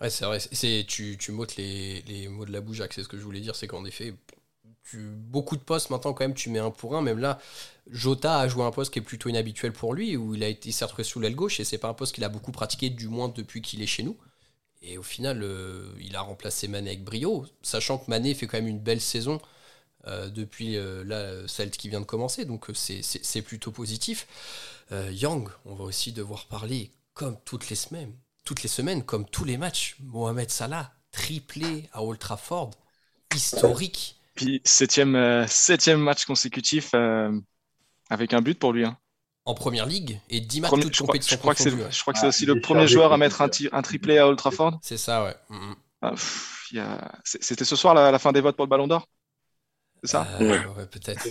Ouais, 0.00 0.10
c'est 0.10 0.24
vrai. 0.24 0.38
Tu, 0.86 1.16
tu 1.16 1.32
m'ôtes 1.32 1.56
les, 1.56 2.02
les 2.02 2.28
mots 2.28 2.44
de 2.44 2.52
la 2.52 2.60
bouche, 2.60 2.82
c'est 2.90 3.02
ce 3.02 3.08
que 3.08 3.16
je 3.16 3.22
voulais 3.22 3.40
dire, 3.40 3.54
c'est 3.54 3.68
qu'en 3.68 3.84
effet, 3.84 4.14
beaucoup 4.94 5.56
de 5.56 5.62
postes 5.62 5.90
maintenant 5.90 6.12
quand 6.12 6.24
même 6.24 6.34
tu 6.34 6.50
mets 6.50 6.58
un 6.58 6.70
pour 6.70 6.96
un. 6.96 7.02
Même 7.02 7.18
là 7.18 7.38
Jota 7.90 8.38
a 8.38 8.48
joué 8.48 8.64
un 8.64 8.70
poste 8.70 8.92
qui 8.92 8.98
est 8.98 9.02
plutôt 9.02 9.28
inhabituel 9.28 9.72
pour 9.72 9.94
lui 9.94 10.16
où 10.16 10.34
il 10.34 10.42
a 10.44 10.48
été 10.48 10.72
s'est 10.72 10.84
retrouvé 10.84 11.04
sous 11.04 11.20
l'aile 11.20 11.34
gauche 11.34 11.60
et 11.60 11.64
c'est 11.64 11.78
pas 11.78 11.88
un 11.88 11.94
poste 11.94 12.14
qu'il 12.14 12.24
a 12.24 12.28
beaucoup 12.28 12.52
pratiqué 12.52 12.90
du 12.90 13.08
moins 13.08 13.28
depuis 13.28 13.62
qu'il 13.62 13.82
est 13.82 13.86
chez 13.86 14.02
nous. 14.02 14.16
Et 14.82 14.98
au 14.98 15.02
final 15.02 15.42
euh, 15.42 15.92
il 16.00 16.16
a 16.16 16.20
remplacé 16.20 16.68
Mané 16.68 16.90
avec 16.90 17.04
brio 17.04 17.46
sachant 17.62 17.98
que 17.98 18.10
Mané 18.10 18.34
fait 18.34 18.46
quand 18.46 18.58
même 18.58 18.68
une 18.68 18.80
belle 18.80 19.00
saison 19.00 19.40
euh, 20.06 20.28
depuis 20.28 20.76
euh, 20.76 21.46
celle 21.46 21.70
qui 21.70 21.88
vient 21.88 22.00
de 22.00 22.06
commencer. 22.06 22.44
Donc 22.44 22.66
c'est 22.74 23.42
plutôt 23.42 23.72
positif. 23.72 24.26
Yang 24.90 25.48
on 25.64 25.74
va 25.74 25.84
aussi 25.84 26.12
devoir 26.12 26.46
parler 26.46 26.90
comme 27.14 27.38
toutes 27.46 27.70
les 27.70 27.76
semaines 27.76 28.12
toutes 28.44 28.62
les 28.62 28.68
semaines 28.68 29.02
comme 29.02 29.24
tous 29.26 29.44
les 29.44 29.56
matchs 29.56 29.96
Mohamed 30.00 30.50
Salah 30.50 30.92
triplé 31.12 31.88
à 31.92 32.02
Old 32.02 32.18
Trafford 32.18 32.72
historique 33.34 34.21
puis 34.34 34.60
septième, 34.64 35.14
euh, 35.14 35.46
septième 35.46 36.00
match 36.00 36.24
consécutif 36.24 36.90
euh, 36.94 37.32
avec 38.10 38.32
un 38.34 38.40
but 38.40 38.58
pour 38.58 38.72
lui. 38.72 38.84
Hein. 38.84 38.96
En 39.44 39.54
première 39.54 39.86
ligue 39.86 40.20
et 40.30 40.40
10 40.40 40.60
matchs 40.60 40.70
de 40.70 40.96
compétition. 40.96 41.36
Je 41.36 41.40
crois, 41.40 41.54
que 41.54 41.60
c'est, 41.60 41.70
je 41.70 42.00
crois 42.00 42.12
que 42.12 42.20
c'est 42.20 42.28
aussi 42.28 42.46
le 42.46 42.60
premier 42.60 42.86
joueur 42.86 43.12
à 43.12 43.16
mettre 43.16 43.42
un, 43.42 43.48
un 43.72 43.82
triplé 43.82 44.18
à 44.18 44.28
Old 44.28 44.38
Trafford. 44.38 44.78
C'est 44.82 44.96
ça, 44.96 45.24
ouais. 45.24 45.34
Mm, 45.48 45.56
mm. 45.56 45.76
Ah, 46.02 46.14
c'était 47.24 47.64
ce 47.64 47.76
soir 47.76 47.94
la, 47.94 48.10
la, 48.10 48.18
fin 48.18 48.32
des 48.32 48.40
votes 48.40 48.56
pour 48.56 48.64
le 48.64 48.70
Ballon 48.70 48.86
d'Or? 48.86 49.06
C'est 50.02 50.10
ça? 50.10 50.26
Euh, 50.40 50.66
ouais. 50.74 50.86
peut-être. 50.86 51.26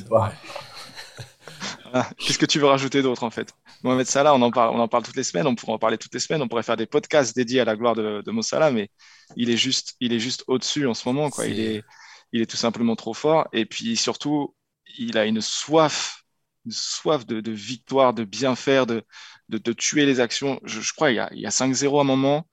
Ah, 1.94 2.10
qu'est-ce 2.18 2.38
que 2.38 2.46
tu 2.46 2.58
veux 2.58 2.68
rajouter 2.68 3.02
d'autre 3.02 3.24
en 3.24 3.30
fait? 3.30 3.54
Mohamed 3.84 4.08
Salah, 4.08 4.34
on 4.34 4.42
en, 4.42 4.52
parle, 4.52 4.74
on 4.74 4.80
en 4.80 4.88
parle 4.88 5.04
toutes 5.04 5.18
les 5.18 5.26
semaines, 5.26 5.46
on 5.46 5.56
pourrait 5.56 5.74
en 5.74 5.80
parler 5.80 5.98
toutes 5.98 6.14
les 6.14 6.22
semaines, 6.22 6.42
on 6.42 6.48
pourrait 6.48 6.64
faire 6.64 6.78
des 6.78 6.86
podcasts 6.86 7.36
dédiés 7.36 7.60
à 7.60 7.66
la 7.66 7.76
gloire 7.76 7.96
de, 7.96 8.22
de 8.26 8.32
Mo 8.32 8.42
Salah, 8.42 8.72
mais 8.72 8.90
il 9.36 9.50
est 9.50 9.58
juste, 9.58 9.96
il 10.00 10.14
est 10.14 10.20
juste 10.20 10.46
au-dessus 10.48 10.88
en 10.88 10.94
ce 10.94 11.08
moment. 11.08 11.30
Quoi. 11.30 11.48
Il 11.48 11.60
est 11.60 11.84
il 12.32 12.42
est 12.42 12.46
tout 12.46 12.58
simplement 12.58 12.96
trop 12.96 13.14
fort. 13.14 13.48
Et 13.54 13.66
puis 13.66 13.96
surtout, 13.98 14.56
il 14.98 15.18
a 15.18 15.26
une 15.26 15.42
soif, 15.42 16.24
une 16.66 16.72
soif 16.72 17.26
de, 17.26 17.52
victoire, 17.52 18.14
de 18.14 18.24
bien 18.24 18.56
faire, 18.56 18.86
de, 18.86 19.04
de, 19.50 19.74
tuer 19.74 20.06
les 20.06 20.20
actions. 20.20 20.60
Je, 20.64 20.94
crois 20.94 21.12
il 21.12 21.16
y 21.16 21.20
a, 21.20 21.26
a 21.26 21.50
5-0 21.50 21.98
à 21.98 22.02
un 22.02 22.04
moment. 22.04 22.48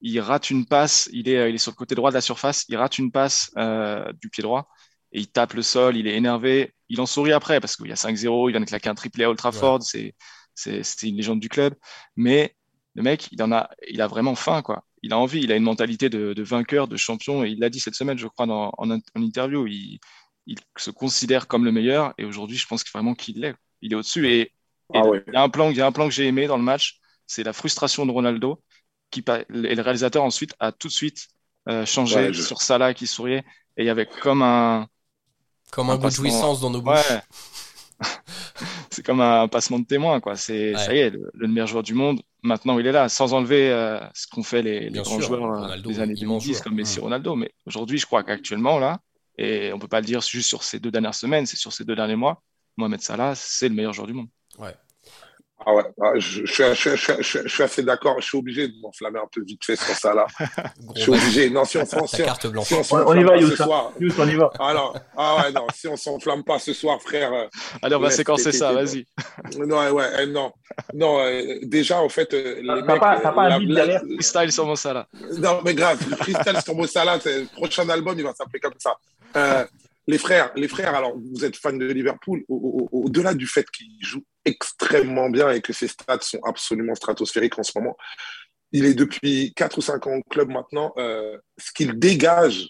Il 0.00 0.20
rate 0.20 0.50
une 0.50 0.66
passe, 0.66 1.08
il 1.12 1.28
est, 1.28 1.50
il 1.50 1.54
est 1.54 1.58
sur 1.58 1.72
le 1.72 1.76
côté 1.76 1.94
droit 1.96 2.10
de 2.10 2.14
la 2.14 2.20
surface, 2.20 2.64
il 2.68 2.76
rate 2.76 2.98
une 2.98 3.10
passe 3.10 3.50
euh, 3.56 4.12
du 4.20 4.30
pied 4.30 4.42
droit 4.42 4.68
et 5.10 5.20
il 5.20 5.28
tape 5.28 5.54
le 5.54 5.62
sol, 5.62 5.96
il 5.96 6.06
est 6.06 6.14
énervé. 6.14 6.72
Il 6.88 7.00
en 7.00 7.06
sourit 7.06 7.32
après 7.32 7.60
parce 7.60 7.76
qu'il 7.76 7.88
y 7.88 7.92
a 7.92 7.96
5-0, 7.96 8.48
il 8.48 8.52
vient 8.52 8.60
de 8.60 8.66
claquer 8.66 8.90
un 8.90 8.94
triplé 8.94 9.24
à 9.24 9.30
Old 9.30 9.38
Trafford, 9.38 9.82
c'est 9.82 10.14
c'est 10.54 11.02
une 11.04 11.16
légende 11.16 11.40
du 11.40 11.48
club. 11.48 11.74
Mais 12.16 12.56
le 12.94 13.02
mec, 13.02 13.28
il 13.32 13.42
en 13.42 13.52
a, 13.52 13.70
il 13.88 14.00
a 14.00 14.06
vraiment 14.08 14.34
faim, 14.34 14.62
quoi 14.62 14.84
il 15.08 15.14
a 15.14 15.18
envie, 15.18 15.40
il 15.40 15.50
a 15.52 15.56
une 15.56 15.62
mentalité 15.62 16.10
de, 16.10 16.42
vainqueur, 16.42 16.86
de 16.86 16.98
champion, 16.98 17.42
et 17.42 17.48
il 17.48 17.58
l'a 17.60 17.70
dit 17.70 17.80
cette 17.80 17.94
semaine, 17.94 18.18
je 18.18 18.26
crois, 18.26 18.44
dans, 18.44 18.70
en, 18.76 18.90
interview, 19.16 19.66
il, 19.66 19.98
se 20.76 20.90
considère 20.90 21.48
comme 21.48 21.64
le 21.64 21.72
meilleur, 21.72 22.12
et 22.18 22.26
aujourd'hui, 22.26 22.58
je 22.58 22.66
pense 22.66 22.84
vraiment 22.92 23.14
qu'il 23.14 23.40
l'est. 23.40 23.54
Il 23.80 23.92
est 23.92 23.96
au-dessus, 23.96 24.28
et, 24.28 24.52
ah 24.92 25.00
il, 25.26 25.32
y 25.32 25.36
a 25.36 25.42
un 25.42 25.48
plan, 25.48 25.70
il 25.70 25.76
y 25.78 25.80
a 25.80 25.86
un 25.86 25.92
plan 25.92 26.06
que 26.06 26.14
j'ai 26.14 26.26
aimé 26.26 26.46
dans 26.46 26.58
le 26.58 26.62
match, 26.62 27.00
c'est 27.26 27.42
la 27.42 27.54
frustration 27.54 28.04
de 28.04 28.10
Ronaldo, 28.10 28.62
qui, 29.10 29.20
et 29.20 29.74
le 29.74 29.80
réalisateur 29.80 30.22
ensuite 30.22 30.54
a 30.60 30.72
tout 30.72 30.88
de 30.88 30.92
suite 30.92 31.28
euh, 31.70 31.86
changé 31.86 32.34
sur 32.34 32.60
Salah 32.60 32.92
qui 32.92 33.06
souriait, 33.06 33.44
et 33.78 33.84
il 33.84 33.86
y 33.86 33.90
avait 33.90 34.06
comme 34.06 34.42
un... 34.42 34.88
Comme 35.70 35.88
un, 35.88 35.96
de 35.96 36.10
jouissance 36.10 36.60
dans 36.60 36.70
nos 36.70 36.82
bouches. 36.82 37.12
C'est 38.98 39.06
comme 39.06 39.20
un 39.20 39.46
passement 39.46 39.78
de 39.78 39.84
témoin, 39.84 40.18
quoi. 40.18 40.34
C'est 40.34 40.74
ça 40.74 40.92
y 40.92 40.98
est, 40.98 41.10
le, 41.10 41.46
meilleur 41.46 41.68
joueur 41.68 41.84
du 41.84 41.94
monde. 41.94 42.20
Maintenant, 42.42 42.76
il 42.80 42.86
est 42.86 42.90
là, 42.90 43.08
sans 43.08 43.32
enlever 43.32 43.70
euh, 43.70 44.00
ce 44.12 44.26
qu'ont 44.26 44.42
fait 44.42 44.60
les, 44.60 44.90
grands 44.90 45.20
joueurs 45.20 45.70
euh, 45.70 45.76
des 45.78 46.00
années 46.00 46.14
2010 46.14 46.62
comme 46.62 46.74
Messi, 46.74 46.98
Ronaldo. 46.98 47.36
Mais 47.36 47.52
aujourd'hui, 47.64 47.98
je 47.98 48.06
crois 48.06 48.24
qu'actuellement 48.24 48.80
là, 48.80 48.98
et 49.36 49.72
on 49.72 49.78
peut 49.78 49.86
pas 49.86 50.00
le 50.00 50.06
dire 50.06 50.20
juste 50.20 50.48
sur 50.48 50.64
ces 50.64 50.80
deux 50.80 50.90
dernières 50.90 51.14
semaines, 51.14 51.46
c'est 51.46 51.56
sur 51.56 51.72
ces 51.72 51.84
deux 51.84 51.94
derniers 51.94 52.16
mois. 52.16 52.42
Mohamed 52.76 53.00
Salah, 53.00 53.34
c'est 53.36 53.68
le 53.68 53.76
meilleur 53.76 53.92
joueur 53.92 54.08
du 54.08 54.14
monde. 54.14 54.26
Ouais. 54.58 54.74
Ah 55.66 55.74
ouais, 55.74 55.82
ah, 56.00 56.12
je, 56.16 56.44
je, 56.46 57.48
suis 57.48 57.62
assez 57.62 57.82
d'accord. 57.82 58.20
Je 58.20 58.26
suis 58.26 58.38
obligé 58.38 58.68
de 58.68 58.74
m'enflammer 58.80 59.18
un 59.18 59.28
peu 59.30 59.42
vite 59.42 59.64
fait 59.64 59.74
sur 59.74 59.94
ça 59.94 60.14
là. 60.14 60.26
je 60.94 61.00
suis 61.00 61.10
obligé. 61.10 61.50
Non, 61.50 61.64
si 61.64 61.78
on 61.78 61.84
s'en 61.84 62.06
si 62.06 62.22
on, 62.22 63.14
y 63.14 63.24
va, 63.24 63.36
Youss. 63.36 63.56
Soir... 63.56 63.92
on 63.98 64.28
y 64.28 64.34
va. 64.36 64.50
Alors, 64.60 64.96
ah 65.16 65.42
ouais, 65.42 65.52
non, 65.52 65.66
si 65.74 65.88
on 65.88 65.96
s'enflamme 65.96 66.44
pas 66.44 66.60
ce 66.60 66.72
soir, 66.72 67.00
frère. 67.02 67.32
Euh, 67.32 67.46
Allez, 67.82 67.96
on 67.96 68.00
va 68.00 68.10
séquencer 68.10 68.52
ça, 68.52 68.72
vas-y. 68.72 69.04
Non, 69.58 69.90
ouais, 69.90 70.06
eh, 70.20 70.26
non. 70.26 70.52
Non, 70.94 71.20
euh, 71.20 71.58
déjà, 71.62 72.00
en 72.00 72.08
fait, 72.08 72.32
euh, 72.34 72.60
les 72.62 72.82
mecs. 72.82 73.00
Pas, 73.00 73.18
pas 73.18 73.42
un 73.42 73.58
beat 73.58 73.74
derrière 73.74 74.00
Freestyle 74.00 74.52
sur 74.52 74.64
mon 74.64 74.76
Salah. 74.76 75.08
Non, 75.38 75.60
mais 75.64 75.74
grave, 75.74 75.98
freestyle 76.18 76.60
sur 76.62 76.74
mon 76.74 76.86
Salah, 76.86 77.18
le 77.24 77.46
prochain 77.46 77.88
album, 77.88 78.14
il 78.16 78.24
va 78.24 78.32
s'appeler 78.32 78.60
comme 78.60 78.74
ça. 78.78 78.96
Euh, 79.36 79.64
les 80.06 80.18
frères, 80.18 80.50
les 80.56 80.68
frères, 80.68 80.94
alors 80.94 81.12
vous 81.16 81.44
êtes 81.44 81.56
fan 81.56 81.78
de 81.78 81.86
Liverpool, 81.86 82.42
au-delà 82.48 83.34
du 83.34 83.46
fait 83.46 83.68
qu'ils 83.70 83.90
jouent 84.00 84.24
extrêmement 84.48 85.30
bien 85.30 85.50
et 85.50 85.60
que 85.60 85.72
ses 85.72 85.88
stats 85.88 86.20
sont 86.20 86.40
absolument 86.44 86.94
stratosphériques 86.94 87.58
en 87.58 87.62
ce 87.62 87.72
moment, 87.78 87.96
il 88.72 88.84
est 88.84 88.94
depuis 88.94 89.52
4 89.54 89.78
ou 89.78 89.80
5 89.80 90.06
ans 90.06 90.16
au 90.16 90.22
club 90.22 90.48
maintenant. 90.48 90.92
Euh, 90.98 91.38
ce 91.56 91.72
qu'il 91.72 91.98
dégage 91.98 92.68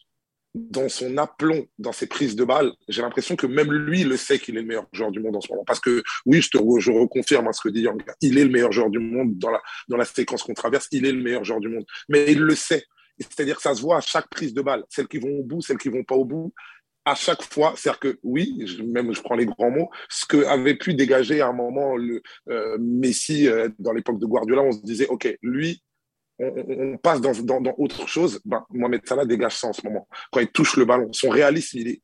dans 0.55 0.89
son 0.89 1.17
aplomb, 1.19 1.67
dans 1.79 1.93
ses 1.93 2.07
prises 2.07 2.35
de 2.35 2.45
balles, 2.45 2.73
j'ai 2.89 3.03
l'impression 3.03 3.37
que 3.37 3.47
même 3.47 3.73
lui 3.73 4.05
le 4.05 4.17
sait 4.17 4.39
qu'il 4.39 4.57
est 4.57 4.63
le 4.63 4.67
meilleur 4.67 4.87
joueur 4.93 5.11
du 5.11 5.21
monde 5.21 5.37
en 5.37 5.41
ce 5.41 5.49
moment. 5.51 5.65
Parce 5.65 5.81
que 5.81 6.03
oui, 6.27 6.41
je, 6.41 6.51
te, 6.51 6.59
je 6.79 6.91
reconfirme 6.91 7.49
hein, 7.49 7.53
ce 7.53 7.61
que 7.61 7.69
dit 7.69 7.83
Yang, 7.83 8.03
il 8.21 8.39
est 8.39 8.45
le 8.45 8.51
meilleur 8.51 8.73
joueur 8.73 8.91
du 8.91 8.99
monde 8.99 9.39
dans 9.39 9.51
la, 9.51 9.61
dans 9.89 9.97
la 9.97 10.05
séquence 10.05 10.43
qu'on 10.43 10.55
traverse, 10.55 10.89
il 10.93 11.07
est 11.07 11.13
le 11.13 11.23
meilleur 11.23 11.45
joueur 11.45 11.61
du 11.61 11.69
monde. 11.69 11.85
Mais 12.09 12.33
il 12.33 12.41
le 12.41 12.55
sait. 12.55 12.85
C'est-à-dire 13.19 13.57
que 13.57 13.63
ça 13.63 13.75
se 13.75 13.83
voit 13.83 13.99
à 13.99 14.01
chaque 14.01 14.29
prise 14.29 14.55
de 14.55 14.63
balle, 14.63 14.85
celles 14.89 15.09
qui 15.09 15.19
vont 15.19 15.41
au 15.41 15.43
bout, 15.43 15.61
celles 15.61 15.79
qui 15.79 15.89
vont 15.89 16.05
pas 16.05 16.15
au 16.15 16.25
bout 16.25 16.53
à 17.11 17.15
chaque 17.15 17.43
fois, 17.43 17.75
c'est-à-dire 17.77 18.01
que 18.01 18.19
oui, 18.23 18.65
même 18.85 19.13
je 19.15 19.23
prends 19.23 19.37
les 19.37 19.47
grands 19.47 19.71
mots, 19.71 19.91
ce 20.09 20.27
que 20.27 20.45
avait 20.47 20.75
pu 20.75 20.95
dégager 20.95 21.41
à 21.41 21.49
un 21.49 21.53
moment 21.53 21.97
le 21.97 22.23
euh, 22.49 22.77
Messi 22.79 23.49
euh, 23.49 23.69
dans 23.79 23.93
l'époque 23.93 24.19
de 24.19 24.27
Guardiola, 24.27 24.63
on 24.63 24.73
se 24.73 24.83
disait, 24.83 25.07
ok, 25.09 25.37
lui, 25.43 25.83
on, 26.39 26.97
passe 26.99 27.21
dans, 27.21 27.61
dans, 27.61 27.75
autre 27.79 28.07
chose. 28.07 28.41
Ben, 28.45 28.65
Mohamed 28.71 29.07
Salah 29.07 29.25
dégage 29.25 29.57
ça 29.57 29.69
en 29.69 29.73
ce 29.73 29.85
moment. 29.85 30.07
Quand 30.31 30.41
il 30.41 30.49
touche 30.49 30.77
le 30.77 30.85
ballon, 30.85 31.13
son 31.13 31.31
réalisme, 31.31 31.79
il 31.79 31.89
est 31.89 32.03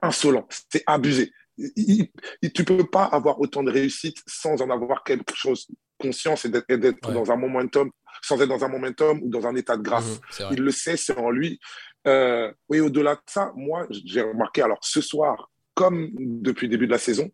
insolent, 0.00 0.46
c'est 0.70 0.82
abusé. 0.86 1.32
Tu 1.58 2.10
ne 2.42 2.48
tu 2.48 2.64
peux 2.64 2.84
pas 2.84 3.04
avoir 3.04 3.40
autant 3.40 3.62
de 3.62 3.70
réussite 3.70 4.18
sans 4.26 4.60
en 4.62 4.70
avoir 4.70 5.04
quelque 5.04 5.34
chose 5.34 5.68
conscience 5.98 6.44
et 6.44 6.48
d'être 6.48 7.12
dans 7.12 7.30
un 7.30 7.36
momentum, 7.36 7.90
sans 8.22 8.40
être 8.40 8.48
dans 8.48 8.64
un 8.64 8.68
momentum 8.68 9.20
ou 9.22 9.28
dans 9.28 9.46
un 9.46 9.54
état 9.54 9.76
de 9.76 9.82
grâce. 9.82 10.20
Mmh, 10.40 10.44
il 10.52 10.60
le 10.60 10.70
sait, 10.70 10.96
c'est 10.96 11.16
en 11.16 11.30
lui. 11.30 11.60
Euh, 12.06 12.52
oui, 12.68 12.80
au-delà 12.80 13.14
de 13.14 13.20
ça, 13.26 13.52
moi, 13.56 13.86
j'ai 13.90 14.22
remarqué, 14.22 14.62
alors 14.62 14.80
ce 14.82 15.00
soir, 15.00 15.50
comme 15.74 16.10
depuis 16.14 16.66
le 16.66 16.72
début 16.72 16.86
de 16.86 16.92
la 16.92 16.98
saison, 16.98 17.30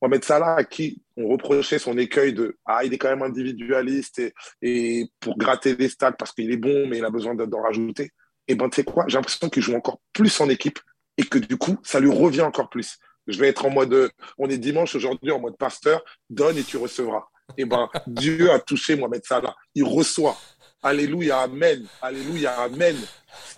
Mohamed 0.00 0.24
Salah, 0.24 0.54
à 0.56 0.64
qui 0.64 1.02
on 1.16 1.28
reprochait 1.28 1.78
son 1.78 1.98
écueil 1.98 2.32
de 2.32 2.56
Ah, 2.64 2.84
il 2.84 2.94
est 2.94 2.98
quand 2.98 3.08
même 3.08 3.22
individualiste 3.22 4.20
et, 4.20 4.32
et 4.62 5.10
pour 5.20 5.36
gratter 5.36 5.74
des 5.74 5.88
stats 5.88 6.12
parce 6.12 6.32
qu'il 6.32 6.52
est 6.52 6.56
bon, 6.56 6.86
mais 6.86 6.98
il 6.98 7.04
a 7.04 7.10
besoin 7.10 7.34
d'en 7.34 7.62
rajouter. 7.62 8.12
Et 8.46 8.54
ben, 8.54 8.68
tu 8.70 8.76
sais 8.76 8.84
quoi, 8.84 9.04
j'ai 9.08 9.16
l'impression 9.16 9.48
qu'il 9.50 9.62
joue 9.62 9.74
encore 9.74 10.00
plus 10.12 10.40
en 10.40 10.48
équipe 10.48 10.78
et 11.16 11.24
que 11.24 11.38
du 11.38 11.56
coup, 11.56 11.76
ça 11.82 12.00
lui 12.00 12.10
revient 12.10 12.42
encore 12.42 12.70
plus. 12.70 12.98
Je 13.26 13.38
vais 13.38 13.48
être 13.48 13.66
en 13.66 13.70
mode, 13.70 14.10
on 14.38 14.48
est 14.48 14.56
dimanche 14.56 14.94
aujourd'hui, 14.94 15.30
en 15.32 15.40
mode 15.40 15.58
pasteur, 15.58 16.02
donne 16.30 16.56
et 16.56 16.62
tu 16.62 16.78
recevras. 16.78 17.26
Et 17.56 17.64
ben, 17.64 17.88
Dieu 18.06 18.50
a 18.52 18.58
touché 18.58 18.96
Mohamed 18.96 19.24
Salah. 19.24 19.56
Il 19.74 19.84
reçoit. 19.84 20.36
Alléluia, 20.82 21.40
Amen. 21.40 21.84
Alléluia, 22.00 22.60
Amen. 22.60 22.96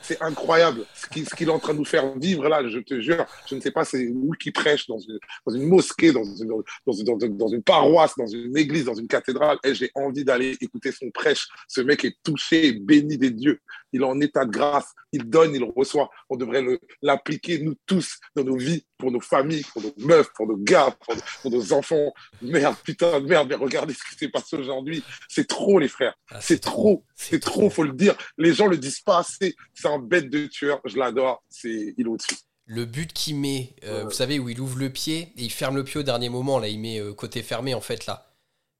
C'est 0.02 0.20
incroyable 0.22 0.84
ce 0.94 1.34
qu'il 1.34 1.48
est 1.48 1.52
en 1.52 1.58
train 1.58 1.74
de 1.74 1.78
nous 1.78 1.84
faire 1.84 2.16
vivre 2.18 2.48
là, 2.48 2.66
je 2.68 2.78
te 2.78 3.00
jure. 3.00 3.24
Je 3.46 3.54
ne 3.54 3.60
sais 3.60 3.70
pas 3.70 3.84
c'est 3.84 4.08
où 4.08 4.32
qui 4.38 4.50
prêche, 4.50 4.86
dans 4.86 4.98
une, 4.98 5.18
dans 5.46 5.54
une 5.54 5.66
mosquée, 5.68 6.12
dans 6.12 6.24
une, 6.24 6.48
dans, 6.86 6.92
une, 6.92 7.36
dans 7.36 7.48
une, 7.48 7.62
paroisse, 7.62 8.14
dans 8.16 8.26
une 8.26 8.56
église, 8.56 8.84
dans 8.84 8.94
une 8.94 9.08
cathédrale. 9.08 9.58
Et 9.64 9.74
j'ai 9.74 9.90
envie 9.94 10.24
d'aller 10.24 10.56
écouter 10.60 10.92
son 10.92 11.10
prêche. 11.10 11.48
Ce 11.68 11.80
mec 11.80 12.04
est 12.04 12.16
touché, 12.22 12.72
béni 12.72 13.18
des 13.18 13.30
dieux. 13.30 13.60
Il 13.92 14.02
est 14.02 14.04
en 14.04 14.20
état 14.20 14.44
de 14.44 14.50
grâce. 14.50 14.92
Il 15.12 15.28
donne, 15.28 15.54
il 15.54 15.64
reçoit. 15.64 16.10
On 16.28 16.36
devrait 16.36 16.64
l'appliquer, 17.02 17.58
nous 17.60 17.74
tous, 17.86 18.18
dans 18.36 18.44
nos 18.44 18.56
vies, 18.56 18.84
pour 18.98 19.10
nos 19.10 19.20
familles, 19.20 19.64
pour 19.72 19.82
nos 19.82 19.92
meufs, 19.98 20.30
pour 20.34 20.46
nos 20.46 20.56
gars, 20.56 20.94
pour, 21.42 21.50
nos 21.50 21.72
enfants. 21.72 22.12
Merde, 22.42 22.76
putain 22.84 23.20
de 23.20 23.26
merde, 23.26 23.48
mais 23.48 23.56
regardez 23.56 23.94
ce 23.94 24.04
qui 24.08 24.16
s'est 24.16 24.28
passé 24.28 24.56
aujourd'hui. 24.56 25.02
C'est 25.28 25.48
trop, 25.48 25.78
les 25.78 25.88
frères. 25.88 26.14
Ah, 26.30 26.40
c'est 26.40 26.60
trop. 26.60 27.04
C'est 27.14 27.40
trop, 27.40 27.68
faut 27.70 27.82
le 27.82 27.92
dire. 27.92 28.14
Les 28.38 28.52
gens 28.52 28.66
le 28.66 28.76
disent 28.76 29.00
pas 29.00 29.18
assez. 29.18 29.56
C'est 29.74 29.88
un 29.88 29.98
bête 29.98 30.30
de 30.30 30.46
tueur. 30.46 30.80
Je 30.84 30.96
l'adore. 30.96 31.42
C'est, 31.48 31.94
il 31.96 32.06
est 32.06 32.08
au-dessus. 32.08 32.36
Le 32.66 32.84
but 32.84 33.12
qu'il 33.12 33.34
met, 33.36 33.74
euh, 33.84 34.04
vous 34.04 34.12
savez, 34.12 34.38
où 34.38 34.48
il 34.48 34.60
ouvre 34.60 34.78
le 34.78 34.90
pied 34.90 35.32
et 35.36 35.42
il 35.42 35.50
ferme 35.50 35.74
le 35.74 35.82
pied 35.82 35.98
au 35.98 36.02
dernier 36.04 36.28
moment, 36.28 36.60
là, 36.60 36.68
il 36.68 36.78
met 36.78 37.00
euh, 37.00 37.12
côté 37.12 37.42
fermé, 37.42 37.74
en 37.74 37.80
fait, 37.80 38.06
là. 38.06 38.26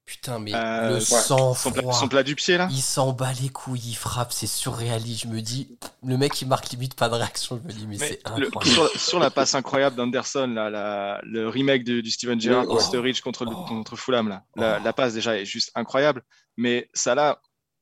Putain, 0.07 0.39
mais 0.41 0.53
euh, 0.55 0.95
le 0.95 1.01
sang 1.01 1.55
son, 1.55 1.71
plat, 2.09 2.25
du 2.25 2.35
pied 2.35 2.57
là? 2.57 2.69
Il 2.73 2.81
s'en 2.81 3.13
bat 3.13 3.33
les 3.41 3.49
couilles, 3.49 3.81
il 3.85 3.95
frappe, 3.95 4.33
c'est 4.33 4.49
surréaliste. 4.49 5.23
Je 5.23 5.29
me 5.29 5.41
dis, 5.41 5.79
le 6.05 6.17
mec 6.17 6.41
il 6.43 6.49
marque 6.49 6.69
limite 6.71 6.95
pas 6.95 7.09
de 7.09 7.15
réaction. 7.15 7.61
Je 7.63 7.69
me 7.69 7.73
dis, 7.73 7.87
mais, 7.87 7.97
c'est 7.97 8.21
incroyable. 8.25 8.89
Sur, 8.97 9.21
la 9.21 9.31
passe 9.31 9.55
incroyable 9.55 9.95
d'Anderson, 9.95 10.49
là, 10.49 11.21
le 11.23 11.49
remake 11.49 11.85
du 11.85 12.11
Steven 12.11 12.41
Gerrard 12.41 12.81
Sturridge 12.81 13.21
contre, 13.21 13.45
oh. 13.47 13.65
contre 13.67 13.95
Fulham, 13.95 14.29
là. 14.29 14.43
La, 14.57 14.81
la, 14.81 14.93
passe 14.93 15.15
déjà 15.15 15.37
est 15.37 15.45
juste 15.45 15.71
incroyable. 15.77 16.25
Mais 16.57 16.91
ça 16.93 17.15
là, 17.15 17.41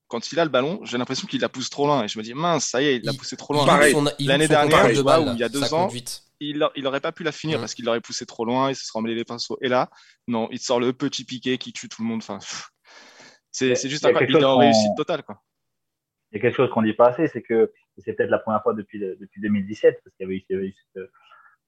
quand 0.09 0.33
il 0.33 0.41
a 0.41 0.45
le 0.45 0.51
ballon, 0.51 0.81
j'ai 0.85 0.99
l'impression 0.99 1.27
qu'il 1.27 1.41
la 1.41 1.49
pousse 1.49 1.71
trop 1.71 1.87
loin. 1.87 2.05
Et 2.05 2.09
je 2.09 2.19
me 2.19 2.25
dis, 2.25 2.35
mince, 2.35 2.67
ça 2.67 2.83
y 2.83 2.87
est, 2.87 2.97
il 2.97 3.05
l'a 3.05 3.13
poussé 3.13 3.37
trop 3.37 3.55
loin. 3.55 3.67
L'année 4.19 4.49
dernière, 4.49 4.93
de 4.93 5.03
balle, 5.03 5.29
où 5.29 5.33
il 5.33 5.39
y 5.39 5.45
a 5.45 5.49
deux 5.49 5.73
ans, 5.75 5.89
il, 6.41 6.67
il 6.77 6.87
aurait 6.87 7.01
pas 7.01 7.13
pu 7.13 7.23
la 7.23 7.33
finir 7.33 7.61
parce 7.61 7.75
qu'il 7.75 7.85
l'aurait 7.85 8.01
poussé 8.01 8.25
trop 8.27 8.45
loin, 8.45 8.71
il 8.71 8.75
se 8.75 8.87
serait 8.87 8.99
emmêlé 8.99 9.15
les 9.15 9.25
pinceaux. 9.25 9.59
Et 9.61 9.69
là, 9.69 9.91
non, 10.27 10.49
il 10.51 10.59
sort 10.59 10.81
le 10.81 10.93
petit 10.93 11.25
piqué 11.25 11.59
qui 11.59 11.73
tue 11.73 11.89
tout 11.89 12.03
le 12.03 12.09
monde. 12.09 12.23
Enfin, 12.23 12.39
c'est 13.51 13.89
juste 13.89 14.07
un 14.07 14.13
il 14.19 14.45
en 14.45 14.57
réussite 14.57 14.97
totale. 14.97 15.23
Quoi. 15.23 15.43
Il 16.33 16.37
y 16.37 16.39
a 16.39 16.43
quelque 16.43 16.57
chose 16.57 16.71
qu'on 16.71 16.83
dit 16.83 16.95
pas 16.95 17.09
assez, 17.09 17.29
c'est 17.29 17.43
que 17.43 17.73
c'est 17.99 18.13
peut-être 18.13 18.31
la 18.31 18.39
première 18.39 18.63
fois 18.63 18.75
depuis, 18.75 18.99
depuis 18.99 19.41
2017, 19.41 20.01
parce 20.05 20.17
qu'il 20.17 20.25
y 20.25 20.55
avait 20.55 20.67
eu, 20.67 20.75
cette 20.75 21.03
euh, 21.03 21.11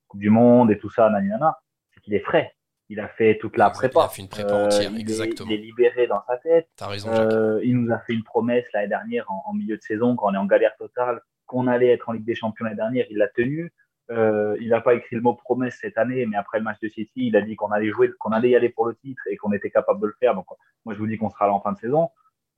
Coupe 0.06 0.20
du 0.20 0.30
Monde 0.30 0.70
et 0.70 0.78
tout 0.78 0.90
ça, 0.90 1.08
nanana, 1.10 1.58
c'est 1.92 2.00
qu'il 2.00 2.14
est 2.14 2.20
frais 2.20 2.54
il 2.90 2.98
a 2.98 3.08
fait 3.08 3.38
toute 3.38 3.56
la 3.56 3.70
prépa. 3.70 4.00
Il 4.00 4.04
a 4.04 4.08
fait 4.08 4.22
une 4.22 4.28
prépa 4.28 4.52
entière, 4.52 4.90
euh, 4.92 4.98
exactement. 4.98 5.48
Il 5.48 5.54
est, 5.54 5.58
libéré 5.58 6.06
dans 6.08 6.22
sa 6.26 6.36
tête. 6.38 6.68
T'as 6.76 6.88
raison. 6.88 7.08
Euh, 7.08 7.60
il 7.62 7.78
nous 7.78 7.92
a 7.92 8.00
fait 8.00 8.12
une 8.12 8.24
promesse 8.24 8.66
l'année 8.74 8.88
dernière 8.88 9.30
en, 9.30 9.54
milieu 9.54 9.76
de 9.76 9.82
saison, 9.82 10.16
quand 10.16 10.30
on 10.30 10.34
est 10.34 10.38
en 10.38 10.46
galère 10.46 10.76
totale, 10.76 11.22
qu'on 11.46 11.68
allait 11.68 11.88
être 11.88 12.08
en 12.08 12.12
Ligue 12.12 12.24
des 12.24 12.34
Champions 12.34 12.64
l'année 12.64 12.76
dernière. 12.76 13.06
Il 13.08 13.18
l'a 13.18 13.28
tenu. 13.28 13.72
Euh, 14.10 14.56
il 14.60 14.70
n'a 14.70 14.80
pas 14.80 14.94
écrit 14.94 15.14
le 15.14 15.22
mot 15.22 15.34
promesse 15.34 15.78
cette 15.80 15.96
année, 15.96 16.26
mais 16.26 16.36
après 16.36 16.58
le 16.58 16.64
match 16.64 16.80
de 16.80 16.88
City, 16.88 17.28
il 17.28 17.36
a 17.36 17.42
dit 17.42 17.54
qu'on 17.54 17.70
allait 17.70 17.90
jouer, 17.90 18.10
qu'on 18.18 18.32
allait 18.32 18.50
y 18.50 18.56
aller 18.56 18.68
pour 18.68 18.86
le 18.86 18.96
titre 18.96 19.22
et 19.30 19.36
qu'on 19.36 19.52
était 19.52 19.70
capable 19.70 20.00
de 20.00 20.08
le 20.08 20.14
faire. 20.18 20.34
Donc, 20.34 20.46
moi, 20.84 20.92
je 20.92 20.98
vous 20.98 21.06
dis 21.06 21.16
qu'on 21.16 21.30
sera 21.30 21.46
là 21.46 21.52
en 21.52 21.60
fin 21.60 21.70
de 21.70 21.78
saison. 21.78 22.08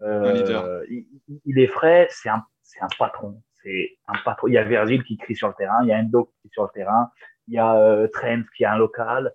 Euh, 0.00 0.82
il, 0.88 1.06
il, 1.44 1.58
est 1.58 1.66
frais, 1.66 2.08
c'est 2.10 2.30
un, 2.30 2.42
c'est 2.62 2.80
un 2.80 2.88
patron. 2.98 3.42
C'est 3.62 3.98
un 4.08 4.18
patron. 4.24 4.48
Il 4.48 4.54
y 4.54 4.58
a 4.58 4.64
Virgil 4.64 5.04
qui 5.04 5.18
crie 5.18 5.36
sur 5.36 5.48
le 5.48 5.54
terrain, 5.54 5.82
il 5.82 5.88
y 5.88 5.92
a 5.92 5.98
Endo 5.98 6.24
qui 6.24 6.38
crie 6.40 6.50
sur 6.52 6.62
le 6.62 6.70
terrain, 6.70 7.10
il 7.48 7.54
y 7.54 7.58
a 7.58 7.76
euh, 7.76 8.08
Trent 8.08 8.42
qui 8.56 8.62
est 8.62 8.66
un 8.66 8.78
local. 8.78 9.34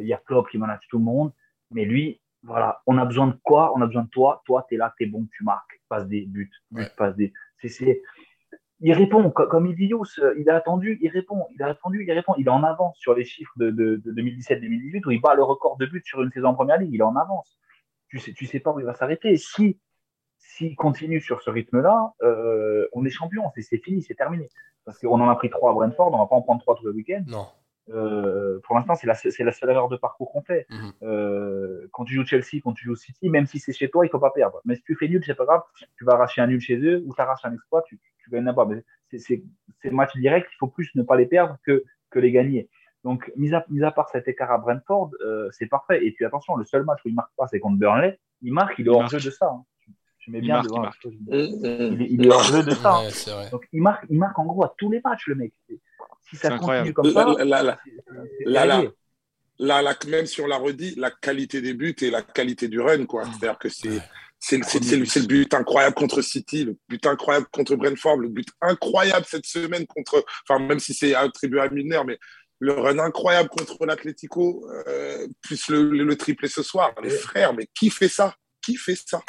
Il 0.00 0.06
y 0.06 0.12
a 0.12 0.18
Klopp 0.18 0.48
qui 0.50 0.58
menace 0.58 0.80
tout 0.88 0.98
le 0.98 1.04
monde. 1.04 1.32
Mais 1.70 1.84
lui, 1.84 2.20
voilà, 2.42 2.82
on 2.86 2.98
a 2.98 3.04
besoin 3.04 3.28
de 3.28 3.36
quoi? 3.42 3.72
On 3.76 3.80
a 3.82 3.86
besoin 3.86 4.02
de 4.02 4.08
toi. 4.08 4.42
Toi, 4.46 4.66
tu 4.68 4.74
es 4.74 4.78
là, 4.78 4.92
tu 4.96 5.04
es 5.04 5.06
bon, 5.06 5.26
tu 5.36 5.44
marques. 5.44 5.80
Passe 5.88 6.06
des 6.06 6.26
buts, 6.26 6.50
passe 6.96 7.16
des. 7.16 7.32
C'est, 7.62 8.02
il 8.80 8.92
répond, 8.94 9.30
comme 9.30 9.66
il 9.66 9.76
dit 9.76 9.86
Yous, 9.86 10.04
euh, 10.18 10.34
il 10.38 10.50
a 10.50 10.56
attendu, 10.56 10.98
il 11.00 11.08
répond, 11.08 11.46
il 11.54 11.62
a 11.62 11.68
attendu, 11.68 12.04
il 12.04 12.12
répond. 12.12 12.34
Il 12.36 12.46
est 12.46 12.50
en 12.50 12.64
avance 12.64 12.98
sur 12.98 13.14
les 13.14 13.24
chiffres 13.24 13.52
de, 13.56 13.70
de, 13.70 14.02
2017-2018 14.06 15.06
où 15.06 15.10
il 15.12 15.20
bat 15.20 15.34
le 15.34 15.44
record 15.44 15.76
de 15.76 15.86
buts 15.86 16.02
sur 16.04 16.20
une 16.22 16.32
saison 16.32 16.48
en 16.48 16.54
première 16.54 16.78
ligue. 16.78 16.92
Il 16.92 16.98
est 16.98 17.04
en 17.04 17.14
avance. 17.14 17.58
Tu 18.08 18.18
sais, 18.18 18.32
tu 18.32 18.46
sais 18.46 18.58
pas 18.58 18.72
où 18.72 18.80
il 18.80 18.86
va 18.86 18.94
s'arrêter. 18.94 19.36
Si 19.36 19.78
s'il 20.38 20.74
continue 20.74 21.20
sur 21.20 21.40
ce 21.42 21.50
rythme-là, 21.50 22.12
euh, 22.22 22.88
on 22.92 23.04
est 23.04 23.10
champion. 23.10 23.50
C'est 23.56 23.78
fini, 23.78 24.02
c'est 24.02 24.14
terminé. 24.14 24.48
Parce 24.84 24.98
qu'on 24.98 25.20
en 25.20 25.28
a 25.28 25.36
pris 25.36 25.48
trois 25.48 25.70
à 25.70 25.74
Brentford, 25.74 26.12
on 26.12 26.18
va 26.18 26.26
pas 26.26 26.34
en 26.34 26.42
prendre 26.42 26.60
trois 26.60 26.74
tous 26.74 26.86
les 26.88 26.92
week-ends. 26.92 27.24
Non. 27.26 27.46
Euh, 27.90 28.60
pour 28.64 28.76
l'instant, 28.76 28.94
c'est 28.94 29.06
la, 29.06 29.14
la, 29.38 29.52
seule 29.52 29.70
erreur 29.70 29.88
de 29.88 29.96
parcours 29.96 30.30
qu'on 30.32 30.42
fait. 30.42 30.66
Mhm. 30.70 30.92
Euh, 31.02 31.88
quand 31.92 32.04
tu 32.04 32.14
joues 32.14 32.24
Chelsea, 32.24 32.60
quand 32.62 32.72
tu 32.72 32.84
joues 32.84 32.94
City, 32.94 33.28
même 33.28 33.46
si 33.46 33.58
c'est 33.58 33.72
chez 33.72 33.90
toi, 33.90 34.06
il 34.06 34.08
faut 34.08 34.20
pas 34.20 34.30
perdre. 34.30 34.60
Mais 34.64 34.76
si 34.76 34.82
tu 34.82 34.94
fais 34.94 35.08
nul, 35.08 35.22
c'est 35.24 35.34
pas 35.34 35.44
grave. 35.44 35.62
Tu 35.96 36.04
vas 36.04 36.12
arracher 36.12 36.40
un 36.40 36.46
nul 36.46 36.60
chez 36.60 36.76
eux 36.76 37.02
ou 37.06 37.14
tu 37.14 37.20
arraches 37.20 37.44
un 37.44 37.52
exploit, 37.52 37.82
tu, 37.82 37.98
tu 38.18 38.30
gagnes 38.30 38.54
pas. 38.54 38.66
Mais 38.66 38.84
c'est 39.18 39.42
match 39.90 40.16
direct, 40.16 40.48
il 40.52 40.56
faut 40.58 40.68
plus 40.68 40.94
ne 40.94 41.02
pas 41.02 41.16
les 41.16 41.26
perdre 41.26 41.58
que, 41.64 41.84
que 42.10 42.18
les 42.18 42.32
gagner. 42.32 42.68
Donc, 43.04 43.32
mis 43.36 43.52
à, 43.52 43.64
mis 43.68 43.82
à 43.82 43.90
part 43.90 44.08
cet 44.10 44.28
écart 44.28 44.52
à 44.52 44.58
Brentford, 44.58 45.10
euh, 45.24 45.48
c'est 45.50 45.66
parfait. 45.66 46.06
Et 46.06 46.12
puis 46.12 46.24
attention, 46.24 46.56
le 46.56 46.64
seul 46.64 46.84
match 46.84 47.00
où 47.04 47.08
il 47.08 47.14
marque 47.14 47.32
pas, 47.36 47.48
c'est 47.48 47.58
contre 47.58 47.78
Burnley. 47.78 48.18
Il 48.42 48.52
marque, 48.52 48.78
il 48.78 48.86
est 48.86 48.90
hors 48.90 49.08
jeu 49.08 49.18
de 49.18 49.30
ça. 49.30 49.46
Hein. 49.46 49.64
Je 50.24 50.30
mets 50.30 50.40
bien 50.40 50.62
devant. 50.62 50.88
Il, 51.04 52.06
il, 52.10 52.26
est 52.26 52.30
hors 52.30 52.44
jeu 52.44 52.62
de 52.62 52.70
ça. 52.70 52.98
Hein. 52.98 53.48
Donc, 53.50 53.66
il 53.72 53.82
marque, 53.82 54.04
il 54.08 54.18
marque 54.18 54.38
en 54.38 54.44
gros 54.46 54.64
à 54.64 54.74
tous 54.78 54.90
les 54.90 55.00
matchs, 55.04 55.26
le 55.26 55.34
mec 55.34 55.52
si 56.28 56.36
ça 56.36 56.58
continue 56.58 56.92
comme 56.92 57.12
ça, 57.12 57.26
là, 59.58 59.94
même 60.08 60.26
si 60.26 60.40
on 60.40 60.46
l'a 60.46 60.56
redit, 60.56 60.94
la 60.96 61.10
qualité 61.10 61.60
des 61.60 61.74
buts 61.74 61.94
et 62.00 62.10
la 62.10 62.22
qualité 62.22 62.68
du 62.68 62.80
run, 62.80 63.06
quoi. 63.06 63.24
C'est-à-dire 63.24 63.58
que 63.58 63.68
c'est 63.68 64.02
c'est 64.38 64.56
le, 64.56 65.26
but 65.26 65.54
incroyable 65.54 65.94
contre 65.94 66.20
City, 66.20 66.64
le 66.64 66.76
but 66.88 67.06
incroyable 67.06 67.46
contre 67.52 67.76
Brentford, 67.76 68.16
le 68.16 68.28
but 68.28 68.48
incroyable 68.60 69.24
cette 69.28 69.46
semaine 69.46 69.86
contre, 69.86 70.24
enfin 70.48 70.58
même 70.58 70.80
si 70.80 70.94
c'est 70.94 71.14
attribué 71.14 71.60
à 71.60 71.68
Milner, 71.68 72.00
mais 72.04 72.18
le 72.58 72.72
run 72.72 72.98
incroyable 72.98 73.48
contre 73.50 73.86
l'Atlético, 73.86 74.68
euh, 74.88 75.28
plus 75.42 75.68
le, 75.68 75.90
le, 75.90 76.16
triplé 76.16 76.48
ce 76.48 76.64
soir. 76.64 76.92
Les 77.04 77.10
frères, 77.10 77.54
mais 77.54 77.68
qui 77.72 77.88
fait 77.88 78.08
ça? 78.08 78.34
Qui 78.60 78.74
fait 78.74 78.96
ça? 78.96 79.20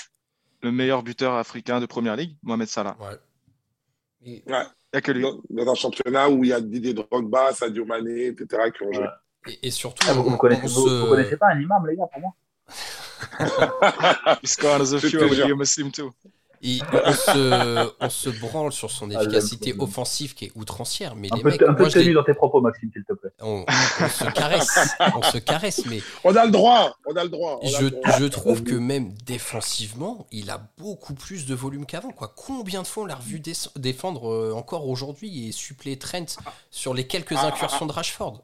Le 0.63 0.71
meilleur 0.71 1.03
buteur 1.03 1.33
africain 1.33 1.79
de 1.79 1.85
Première 1.85 2.15
Ligue, 2.15 2.35
Mohamed 2.41 2.67
Salah. 2.67 2.97
Ouais. 2.99 4.43
ouais 4.47 5.01
que 5.01 5.11
lui. 5.11 5.25
Dans, 5.49 5.71
un 5.71 5.75
championnat 5.75 6.29
où 6.29 6.43
il 6.43 6.49
y 6.51 6.53
a 6.53 6.61
Didier 6.61 6.93
Drogba, 6.93 7.53
Sadio 7.53 7.85
Mané, 7.85 8.27
etc. 8.27 8.71
qui 8.75 8.83
ont 8.83 8.93
joué. 8.93 9.07
Et, 9.61 9.71
surtout, 9.71 10.07
ah, 10.09 10.13
vous, 10.13 10.31
ne 10.31 10.37
connaissez, 10.37 10.67
vous, 10.67 11.07
connaissez 11.09 11.35
pas 11.35 11.47
un 11.47 11.59
imam, 11.59 11.85
les 11.85 11.97
gars, 11.97 12.07
pour 12.11 12.21
moi 12.21 12.33
He's 14.41 14.57
a 14.93 14.99
few 14.99 15.25
you 15.33 15.55
Muslim 15.55 15.91
too 15.91 16.13
on, 16.63 18.09
se, 18.09 18.29
branle 18.39 18.71
sur 18.71 18.89
son 18.89 19.11
ah, 19.11 19.21
efficacité 19.21 19.75
offensive 19.77 20.33
qui 20.33 20.45
est 20.45 20.51
outrancière. 20.55 21.15
Mais 21.15 21.31
un 21.31 21.35
les 21.35 21.43
peu, 21.43 21.49
mecs, 21.49 21.61
un 21.61 21.73
peu 21.73 21.89
tenu 21.89 22.13
dans 22.13 22.23
tes 22.23 22.33
propos, 22.33 22.61
Maxime, 22.61 22.89
s'il 22.93 23.03
te 23.03 23.13
plaît. 23.13 23.31
On, 23.41 23.65
se 23.67 24.31
caresse, 24.31 24.95
on 25.15 25.21
se 25.23 25.37
caresse, 25.37 25.85
mais. 25.87 25.99
On 26.23 26.35
a 26.35 26.45
le 26.45 26.51
droit, 26.51 26.95
on 27.05 27.15
a 27.15 27.23
le 27.23 27.29
droit. 27.29 27.59
je, 27.63 28.25
trouve 28.27 28.63
que 28.63 28.75
même 28.75 29.13
défensivement, 29.25 30.27
il 30.31 30.49
a 30.49 30.61
beaucoup 30.77 31.13
plus 31.13 31.45
de 31.45 31.53
volume 31.53 31.85
qu'avant. 31.85 32.11
Quoi. 32.11 32.33
Combien 32.35 32.81
de 32.81 32.87
fois 32.87 33.03
on 33.03 33.05
l'a 33.07 33.15
revu 33.15 33.41
défendre 33.75 34.31
euh, 34.31 34.53
encore 34.53 34.87
aujourd'hui 34.87 35.47
et 35.47 35.51
suppléer 35.51 35.97
Trent 35.97 36.37
sur 36.71 36.93
les 36.93 37.05
quelques 37.07 37.33
incursions 37.33 37.85
de 37.85 37.91
Rashford? 37.91 38.43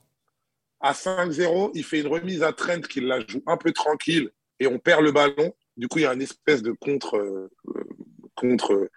À 0.81 0.93
5-0, 0.93 1.71
il 1.73 1.83
fait 1.83 1.99
une 1.99 2.07
remise 2.07 2.43
à 2.43 2.53
Trent 2.53 2.81
qui 2.81 3.01
la 3.01 3.19
joue 3.19 3.41
un 3.47 3.57
peu 3.57 3.71
tranquille 3.71 4.29
et 4.59 4.67
on 4.67 4.79
perd 4.79 5.01
le 5.01 5.11
ballon. 5.11 5.53
Du 5.77 5.87
coup, 5.87 5.99
il 5.99 6.03
y 6.03 6.05
a 6.05 6.13
une 6.13 6.21
espèce 6.21 6.61
de 6.61 6.71
contre, 6.71 7.17
euh, 7.17 7.49
contre, 8.39 8.89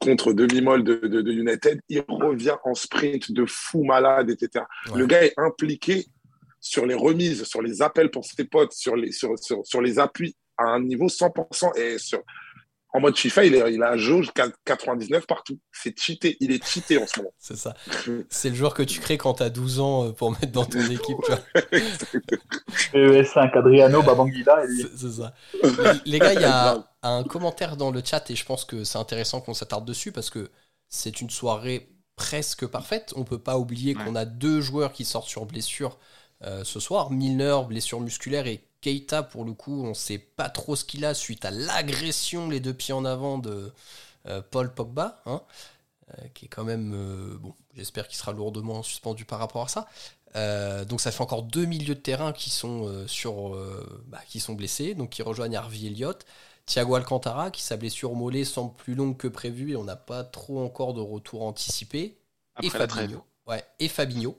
contre 0.00 0.32
demi-molle 0.32 0.84
de, 0.84 0.96
de, 0.96 1.32
United. 1.32 1.80
Il 1.88 2.02
revient 2.08 2.56
en 2.64 2.74
sprint 2.74 3.32
de 3.32 3.44
fou 3.46 3.84
malade, 3.84 4.30
etc. 4.30 4.64
Le 4.94 5.06
gars 5.06 5.24
est 5.24 5.34
impliqué 5.36 6.06
sur 6.60 6.86
les 6.86 6.94
remises, 6.94 7.44
sur 7.44 7.62
les 7.62 7.82
appels 7.82 8.10
pour 8.10 8.24
ses 8.24 8.44
potes, 8.44 8.72
sur 8.72 8.96
les, 8.96 9.12
sur, 9.12 9.38
sur, 9.38 9.64
sur 9.64 9.80
les 9.80 9.98
appuis 9.98 10.36
à 10.56 10.64
un 10.64 10.80
niveau 10.80 11.06
100% 11.06 11.78
et 11.78 11.98
sur, 11.98 12.22
en 12.92 13.00
mode 13.00 13.16
FIFA, 13.16 13.44
il, 13.44 13.54
est, 13.54 13.72
il 13.72 13.82
a 13.82 13.92
un 13.92 13.96
jauge 13.96 14.30
99 14.64 15.26
partout. 15.26 15.58
C'est 15.72 15.98
cheaté. 15.98 16.36
Il 16.40 16.50
est 16.50 16.64
cheaté 16.64 16.98
en 16.98 17.06
ce 17.06 17.20
moment. 17.20 17.32
C'est 17.38 17.56
ça. 17.56 17.74
C'est 18.28 18.48
le 18.48 18.54
joueur 18.54 18.74
que 18.74 18.82
tu 18.82 19.00
crées 19.00 19.16
quand 19.16 19.34
tu 19.34 19.42
as 19.42 19.50
12 19.50 19.80
ans 19.80 20.06
euh, 20.06 20.12
pour 20.12 20.32
mettre 20.32 20.50
dans 20.50 20.64
ton 20.64 20.80
équipe. 20.90 21.18
PES5, 22.92 23.56
Adriano, 23.56 24.02
Babangida. 24.02 24.62
C'est 24.96 25.10
ça. 25.10 25.34
Les 26.04 26.18
gars, 26.18 26.34
il 26.34 26.40
y 26.40 26.44
a 26.44 26.84
un 27.02 27.22
commentaire 27.22 27.76
dans 27.76 27.90
le 27.90 28.02
chat 28.04 28.28
et 28.30 28.34
je 28.34 28.44
pense 28.44 28.64
que 28.64 28.82
c'est 28.82 28.98
intéressant 28.98 29.40
qu'on 29.40 29.54
s'attarde 29.54 29.84
dessus 29.84 30.10
parce 30.10 30.30
que 30.30 30.50
c'est 30.88 31.20
une 31.20 31.30
soirée 31.30 31.88
presque 32.16 32.66
parfaite. 32.66 33.12
On 33.16 33.24
peut 33.24 33.38
pas 33.38 33.56
oublier 33.56 33.94
qu'on 33.94 34.16
a 34.16 34.24
deux 34.24 34.60
joueurs 34.60 34.92
qui 34.92 35.04
sortent 35.04 35.28
sur 35.28 35.46
blessure 35.46 35.98
euh, 36.42 36.64
ce 36.64 36.80
soir. 36.80 37.10
Milner, 37.10 37.58
blessure 37.68 38.00
musculaire 38.00 38.46
et 38.48 38.64
Keita, 38.80 39.22
pour 39.22 39.44
le 39.44 39.52
coup, 39.52 39.84
on 39.84 39.94
sait 39.94 40.18
pas 40.18 40.48
trop 40.48 40.76
ce 40.76 40.84
qu'il 40.84 41.04
a 41.04 41.14
suite 41.14 41.44
à 41.44 41.50
l'agression, 41.50 42.48
les 42.48 42.60
deux 42.60 42.74
pieds 42.74 42.94
en 42.94 43.04
avant 43.04 43.38
de 43.38 43.72
euh, 44.26 44.42
Paul 44.50 44.72
Pogba, 44.72 45.20
hein, 45.26 45.42
euh, 46.10 46.22
qui 46.34 46.46
est 46.46 46.48
quand 46.48 46.64
même, 46.64 46.92
euh, 46.94 47.36
bon, 47.38 47.54
j'espère 47.74 48.08
qu'il 48.08 48.16
sera 48.16 48.32
lourdement 48.32 48.82
suspendu 48.82 49.24
par 49.24 49.38
rapport 49.38 49.64
à 49.64 49.68
ça. 49.68 49.86
donc 50.84 51.00
ça 51.00 51.10
fait 51.10 51.22
encore 51.22 51.42
deux 51.42 51.66
milieux 51.66 51.94
de 51.94 52.00
terrain 52.00 52.32
qui 52.32 52.50
sont, 52.50 53.06
sur, 53.06 53.56
bah, 54.06 54.20
qui 54.28 54.40
sont 54.40 54.54
blessés, 54.54 54.94
donc 54.94 55.10
qui 55.10 55.22
rejoignent 55.22 55.56
Harvey 55.56 55.86
Elliott. 55.86 56.24
Thiago 56.66 56.94
Alcantara, 56.94 57.50
qui 57.50 57.62
sa 57.62 57.76
blessure 57.76 58.12
au 58.12 58.14
mollet 58.14 58.44
semble 58.44 58.72
plus 58.74 58.94
longue 58.94 59.16
que 59.16 59.26
prévu 59.26 59.72
et 59.72 59.76
on 59.76 59.82
n'a 59.82 59.96
pas 59.96 60.22
trop 60.22 60.64
encore 60.64 60.94
de 60.94 61.00
retour 61.00 61.42
anticipé. 61.42 62.16
Après 62.54 62.68
et 62.68 62.70
Fabinho. 62.70 63.24
Ouais, 63.46 63.64
et 63.80 63.88
Fabinho 63.88 64.36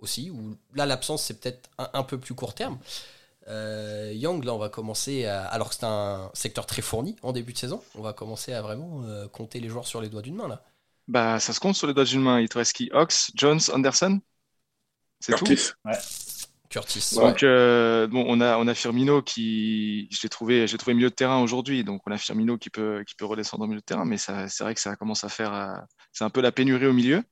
aussi, 0.00 0.30
où 0.30 0.56
là 0.74 0.86
l'absence 0.86 1.24
c'est 1.24 1.40
peut-être 1.40 1.70
un, 1.78 1.88
un 1.92 2.02
peu 2.02 2.18
plus 2.18 2.34
court 2.34 2.54
terme. 2.54 2.78
Euh, 3.48 4.12
Young, 4.14 4.44
là, 4.44 4.54
on 4.54 4.58
va 4.58 4.68
commencer, 4.68 5.24
à- 5.24 5.44
alors 5.46 5.70
que 5.70 5.74
c'est 5.74 5.86
un 5.86 6.30
secteur 6.34 6.66
très 6.66 6.82
fourni 6.82 7.16
en 7.22 7.32
début 7.32 7.52
de 7.52 7.58
saison, 7.58 7.82
on 7.94 8.02
va 8.02 8.12
commencer 8.12 8.52
à 8.52 8.62
vraiment 8.62 9.02
euh, 9.04 9.26
compter 9.28 9.60
les 9.60 9.68
joueurs 9.68 9.86
sur 9.86 10.00
les 10.00 10.08
doigts 10.08 10.22
d'une 10.22 10.36
main 10.36 10.46
là. 10.46 10.62
Bah, 11.08 11.40
ça 11.40 11.52
se 11.52 11.58
compte 11.58 11.74
sur 11.74 11.88
les 11.88 11.94
doigts 11.94 12.04
d'une 12.04 12.20
main. 12.20 12.38
Il 12.38 12.48
te 12.48 12.58
reste 12.58 12.74
qui? 12.74 12.88
Ox, 12.92 13.32
Jones, 13.34 13.60
Anderson? 13.72 14.20
C'est 15.18 15.34
tout? 15.34 15.44
Curtis. 15.44 15.72
Curtis. 16.68 17.16
Ouais. 17.16 17.24
Donc, 17.24 17.42
euh, 17.42 18.06
bon, 18.06 18.24
on 18.28 18.40
a, 18.40 18.56
on 18.58 18.68
a 18.68 18.74
Firmino 18.74 19.22
qui, 19.22 20.06
je 20.12 20.22
l'ai 20.22 20.28
trouvé, 20.28 20.68
je 20.68 20.72
l'ai 20.72 20.78
trouvé 20.78 20.94
milieu 20.94 21.10
de 21.10 21.14
terrain 21.14 21.42
aujourd'hui. 21.42 21.82
Donc, 21.82 22.02
on 22.06 22.12
a 22.12 22.18
Firmino 22.18 22.58
qui 22.58 22.70
peut, 22.70 23.02
qui 23.04 23.16
peut 23.16 23.24
redescendre 23.24 23.64
au 23.64 23.66
milieu 23.66 23.80
de 23.80 23.84
terrain, 23.84 24.04
mais 24.04 24.18
ça, 24.18 24.48
c'est 24.48 24.62
vrai 24.62 24.74
que 24.74 24.80
ça 24.80 24.94
commence 24.94 25.24
à 25.24 25.28
faire, 25.28 25.52
euh, 25.52 25.74
c'est 26.12 26.22
un 26.22 26.30
peu 26.30 26.40
la 26.40 26.52
pénurie 26.52 26.86
au 26.86 26.92
milieu. 26.92 27.24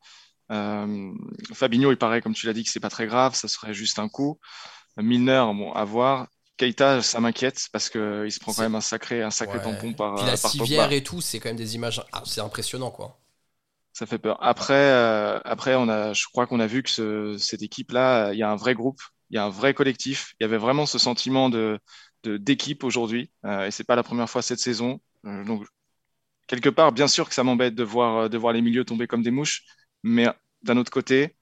Euh, 0.51 1.13
Fabinho, 1.53 1.91
il 1.93 1.97
paraît, 1.99 2.23
comme 2.23 2.35
tu 2.35 2.47
l'as 2.47 2.53
dit, 2.53 2.65
que 2.65 2.71
c'est 2.71 2.81
pas 2.81 2.91
très 2.91 3.07
grave, 3.07 3.35
ça 3.35 3.49
serait 3.49 3.75
juste 3.75 3.99
un 3.99 4.09
coup. 4.09 4.39
Milner, 4.97 5.45
bon, 5.55 5.73
à 5.73 5.85
voir. 5.85 6.29
Keita, 6.57 7.03
ça 7.03 7.21
m'inquiète 7.21 7.69
parce 7.73 7.89
que 7.89 8.25
il 8.27 8.33
se 8.33 8.41
prend 8.41 8.53
quand 8.53 8.63
même 8.63 8.75
un 8.75 8.81
sacré, 8.81 9.23
un 9.23 9.31
sacré 9.31 9.59
Ouais. 9.59 9.65
tampon 9.65 9.93
par, 9.95 10.17
Puis 10.17 10.27
la 10.27 10.37
par 10.37 10.51
civière 10.51 10.91
et 10.93 11.03
tout, 11.05 11.21
c'est 11.21 11.39
quand 11.39 11.51
même 11.51 11.57
des 11.57 11.75
images, 11.77 12.03
ah, 12.13 12.23
c'est 12.27 12.41
impressionnant 12.41 12.91
quoi. 12.91 13.19
Ça 13.93 14.07
fait 14.07 14.19
peur. 14.19 14.39
Après, 14.41 14.75
euh, 14.75 15.41
après, 15.45 15.75
on 15.75 15.89
a, 15.89 16.13
je 16.13 16.25
crois 16.27 16.47
qu'on 16.47 16.61
a 16.61 16.67
vu 16.67 16.83
que 16.83 16.91
ce- 16.91 17.37
cette 17.39 17.63
équipe-là, 17.63 18.33
il 18.33 18.39
y 18.39 18.43
a 18.43 18.51
un 18.51 18.57
vrai 18.57 18.75
groupe, 18.75 19.01
il 19.31 19.37
y 19.37 19.39
a 19.39 19.45
un 19.45 19.49
vrai 19.51 19.75
collectif. 19.75 20.35
Il 20.41 20.45
y 20.45 20.47
avait 20.47 20.59
vraiment 20.59 20.87
ce 20.87 20.99
sentiment 20.99 21.51
de, 21.51 21.79
de- 22.23 22.37
d'équipe 22.37 22.85
aujourd'hui, 22.85 23.31
euh, 23.45 23.67
et 23.67 23.71
c'est 23.73 23.85
pas 23.85 23.97
la 23.97 24.03
première 24.05 24.31
fois 24.31 24.43
cette 24.43 24.61
saison. 24.61 25.01
Euh, 25.27 25.45
donc, 25.45 25.67
quelque 26.49 26.71
part, 26.71 26.93
bien 26.93 27.09
sûr 27.09 27.29
que 27.29 27.35
ça 27.35 27.45
m'embête 27.45 27.75
de 27.75 27.85
voir, 27.85 28.31
de 28.31 28.39
voir 28.39 28.53
les 28.53 28.63
milieux 28.63 28.85
tomber 28.85 29.07
comme 29.07 29.23
des 29.23 29.31
mouches, 29.33 29.65
mais 30.03 30.29
d'un 30.63 30.77
autre 30.77 30.91
côté, 30.91 31.37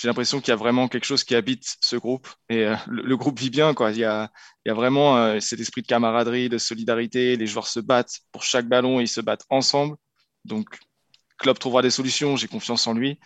j'ai 0.00 0.08
l'impression 0.08 0.40
qu'il 0.40 0.48
y 0.48 0.52
a 0.52 0.56
vraiment 0.56 0.88
quelque 0.88 1.04
chose 1.04 1.24
qui 1.24 1.34
habite 1.34 1.76
ce 1.80 1.96
groupe, 1.96 2.26
et 2.48 2.64
euh, 2.64 2.76
le, 2.88 3.16
groupe 3.16 3.38
vit 3.38 3.50
bien, 3.50 3.74
quoi. 3.74 3.90
Il 3.90 3.98
y 3.98 4.04
a, 4.04 4.30
vraiment 4.66 5.18
euh, 5.18 5.40
cet 5.40 5.60
esprit 5.60 5.82
de 5.82 5.86
camaraderie, 5.86 6.48
de 6.48 6.56
solidarité. 6.56 7.36
Les 7.36 7.46
joueurs 7.46 7.66
se 7.66 7.80
battent 7.80 8.20
pour 8.32 8.42
chaque 8.42 8.66
ballon, 8.66 9.00
ils 9.00 9.08
se 9.08 9.20
battent 9.20 9.44
ensemble. 9.50 9.96
Donc, 10.46 10.78
Klopp 11.38 11.58
trouvera 11.58 11.82
des 11.82 11.90
solutions, 11.90 12.36
j'ai 12.36 12.48
confiance 12.48 12.86
en 12.86 12.94
lui. 12.94 13.18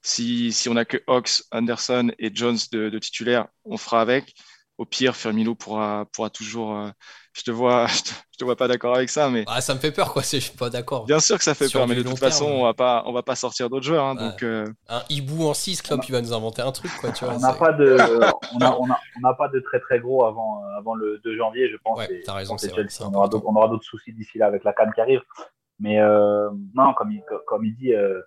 Si, 0.00 0.52
si 0.52 0.68
on 0.68 0.74
n'a 0.74 0.84
que 0.84 1.02
Ox, 1.06 1.46
Anderson 1.50 2.10
et 2.18 2.30
Jones 2.34 2.58
de, 2.72 2.88
de 2.88 2.98
titulaires, 2.98 3.48
on 3.64 3.76
fera 3.76 4.00
avec. 4.00 4.34
Au 4.76 4.84
pire, 4.84 5.14
Firmino 5.14 5.54
pourra, 5.54 6.04
pourra 6.12 6.30
toujours. 6.30 6.76
euh, 6.76 6.90
je 7.32 7.42
te 7.42 7.50
vois, 7.52 7.86
je 7.88 8.02
te, 8.02 8.08
je 8.32 8.38
te 8.38 8.44
vois 8.44 8.56
pas 8.56 8.66
d'accord 8.66 8.96
avec 8.96 9.08
ça, 9.08 9.30
mais 9.30 9.44
Ah, 9.46 9.60
ça 9.60 9.74
me 9.74 9.78
fait 9.78 9.92
peur 9.92 10.12
quoi, 10.12 10.22
je 10.22 10.38
suis 10.38 10.56
pas 10.56 10.68
d'accord. 10.68 11.04
bien 11.06 11.20
sûr 11.20 11.38
que 11.38 11.44
ça 11.44 11.54
fait 11.54 11.68
Sur 11.68 11.80
peur. 11.80 11.88
Mais 11.88 11.94
de 11.94 12.02
toute 12.02 12.18
façon, 12.18 12.46
terme. 12.46 12.56
on 12.58 12.64
va 12.64 12.74
pas, 12.74 13.02
on 13.06 13.12
va 13.12 13.22
pas 13.22 13.36
sortir 13.36 13.70
d'autres 13.70 13.84
joueurs. 13.86 14.04
hein, 14.04 14.14
donc, 14.16 14.42
euh, 14.42 14.66
Un 14.88 15.02
hibou 15.10 15.46
en 15.46 15.54
6, 15.54 15.80
Klopp, 15.80 16.02
il 16.08 16.12
va 16.12 16.20
nous 16.20 16.32
inventer 16.32 16.62
un 16.62 16.72
truc 16.72 16.90
quoi, 17.00 17.12
tu 17.12 17.24
vois. 17.24 17.34
On 17.34 17.38
n'a 17.38 17.52
pas 17.52 17.72
de, 17.72 17.84
on 18.54 18.60
a, 18.62 18.76
on 18.80 18.90
a, 18.90 18.98
on 19.16 19.20
n'a 19.20 19.34
pas 19.34 19.48
de 19.48 19.60
très 19.60 19.78
très 19.78 20.00
gros 20.00 20.24
avant, 20.24 20.64
euh, 20.64 20.78
avant 20.78 20.94
le 20.94 21.20
2 21.24 21.36
janvier, 21.36 21.70
je 21.70 21.76
pense. 21.76 22.00
Ouais, 22.00 22.12
et 22.12 22.22
t'as 22.24 22.34
raison, 22.34 22.58
c'est 22.58 22.68
vrai, 22.72 22.86
on 23.00 23.14
aura 23.14 23.28
d'autres- 23.28 23.44
on 23.46 23.54
aura 23.54 23.68
d'autres 23.68 23.84
soucis 23.84 24.12
d'ici 24.12 24.38
là 24.38 24.46
avec 24.46 24.64
la 24.64 24.72
canne 24.72 24.92
qui 24.92 25.00
arrive. 25.00 25.22
Mais 25.80 26.00
euh, 26.00 26.50
non, 26.74 26.94
comme 26.94 27.12
il, 27.12 27.22
comme 27.46 27.64
il 27.64 27.76
dit, 27.76 27.94
euh, 27.94 28.20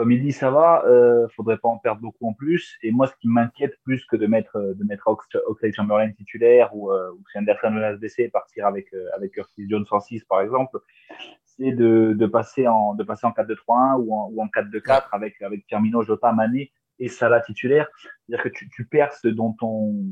comme 0.00 0.12
il 0.12 0.22
dit, 0.22 0.32
ça 0.32 0.50
va. 0.50 0.82
Euh, 0.86 1.28
faudrait 1.36 1.58
pas 1.58 1.68
en 1.68 1.76
perdre 1.76 2.00
beaucoup 2.00 2.26
en 2.26 2.32
plus. 2.32 2.78
Et 2.82 2.90
moi, 2.90 3.06
ce 3.06 3.12
qui 3.20 3.28
m'inquiète 3.28 3.76
plus 3.84 4.02
que 4.06 4.16
de 4.16 4.26
mettre 4.26 4.56
euh, 4.56 4.72
de 4.72 4.82
mettre 4.84 5.08
Ox- 5.08 5.28
Oxlade 5.46 5.74
Chamberlain 5.74 6.10
titulaire 6.12 6.74
ou, 6.74 6.90
euh, 6.90 7.10
ou 7.12 7.22
si 7.30 7.36
Anderson 7.36 7.68
venait 7.70 7.84
à 7.84 7.92
se 7.92 7.98
blesser, 7.98 8.30
partir 8.30 8.66
avec 8.66 8.94
euh, 8.94 9.04
avec 9.14 9.32
Curtis 9.32 9.68
Jones 9.68 9.84
en 9.90 10.00
6 10.00 10.24
par 10.24 10.40
exemple, 10.40 10.78
c'est 11.44 11.72
de, 11.72 12.14
de 12.16 12.26
passer 12.26 12.66
en 12.66 12.94
de 12.94 13.04
passer 13.04 13.26
en 13.26 13.32
4-2-3-1 13.32 13.98
ou 13.98 14.14
en, 14.14 14.30
ou 14.32 14.42
en 14.42 14.46
4-2-4 14.46 15.08
avec 15.12 15.42
avec 15.42 15.66
Firmino, 15.68 16.02
Jota, 16.02 16.32
Mané 16.32 16.72
et 16.98 17.08
Salah 17.08 17.42
titulaire. 17.42 17.86
C'est-à-dire 18.26 18.42
que 18.42 18.48
tu, 18.48 18.70
tu 18.70 18.86
perds 18.86 19.12
ce 19.12 19.28
dont 19.28 19.54
on 19.60 20.02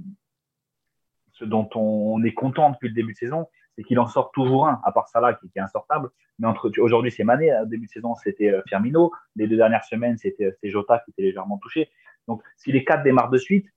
ce 1.32 1.46
dont 1.46 1.66
on 1.74 2.22
est 2.24 2.34
content 2.34 2.68
depuis 2.72 2.88
le 2.88 2.94
début 2.94 3.14
de 3.14 3.18
saison, 3.18 3.46
c'est 3.78 3.84
qu'il 3.84 4.00
en 4.00 4.08
sort 4.08 4.32
toujours 4.32 4.66
un, 4.66 4.80
à 4.82 4.90
part 4.90 5.06
Salah 5.06 5.34
qui, 5.34 5.48
qui 5.48 5.58
est 5.58 5.62
insortable. 5.62 6.10
Mais 6.40 6.48
entre 6.48 6.68
aujourd'hui, 6.80 7.12
c'est 7.12 7.22
Mané. 7.22 7.56
Au 7.62 7.64
début 7.64 7.86
de 7.86 7.90
saison, 7.92 8.16
c'était 8.16 8.50
euh, 8.50 8.60
Firmino. 8.66 9.12
Les 9.36 9.46
deux 9.46 9.56
dernières 9.56 9.84
semaines, 9.84 10.18
c'était 10.18 10.50
c'était 10.50 10.70
Jota 10.70 10.98
qui 11.04 11.12
était 11.12 11.22
légèrement 11.22 11.58
touché. 11.58 11.88
Donc, 12.26 12.42
si 12.56 12.72
les 12.72 12.84
quatre 12.84 13.04
démarrent 13.04 13.30
de 13.30 13.38
suite, 13.38 13.68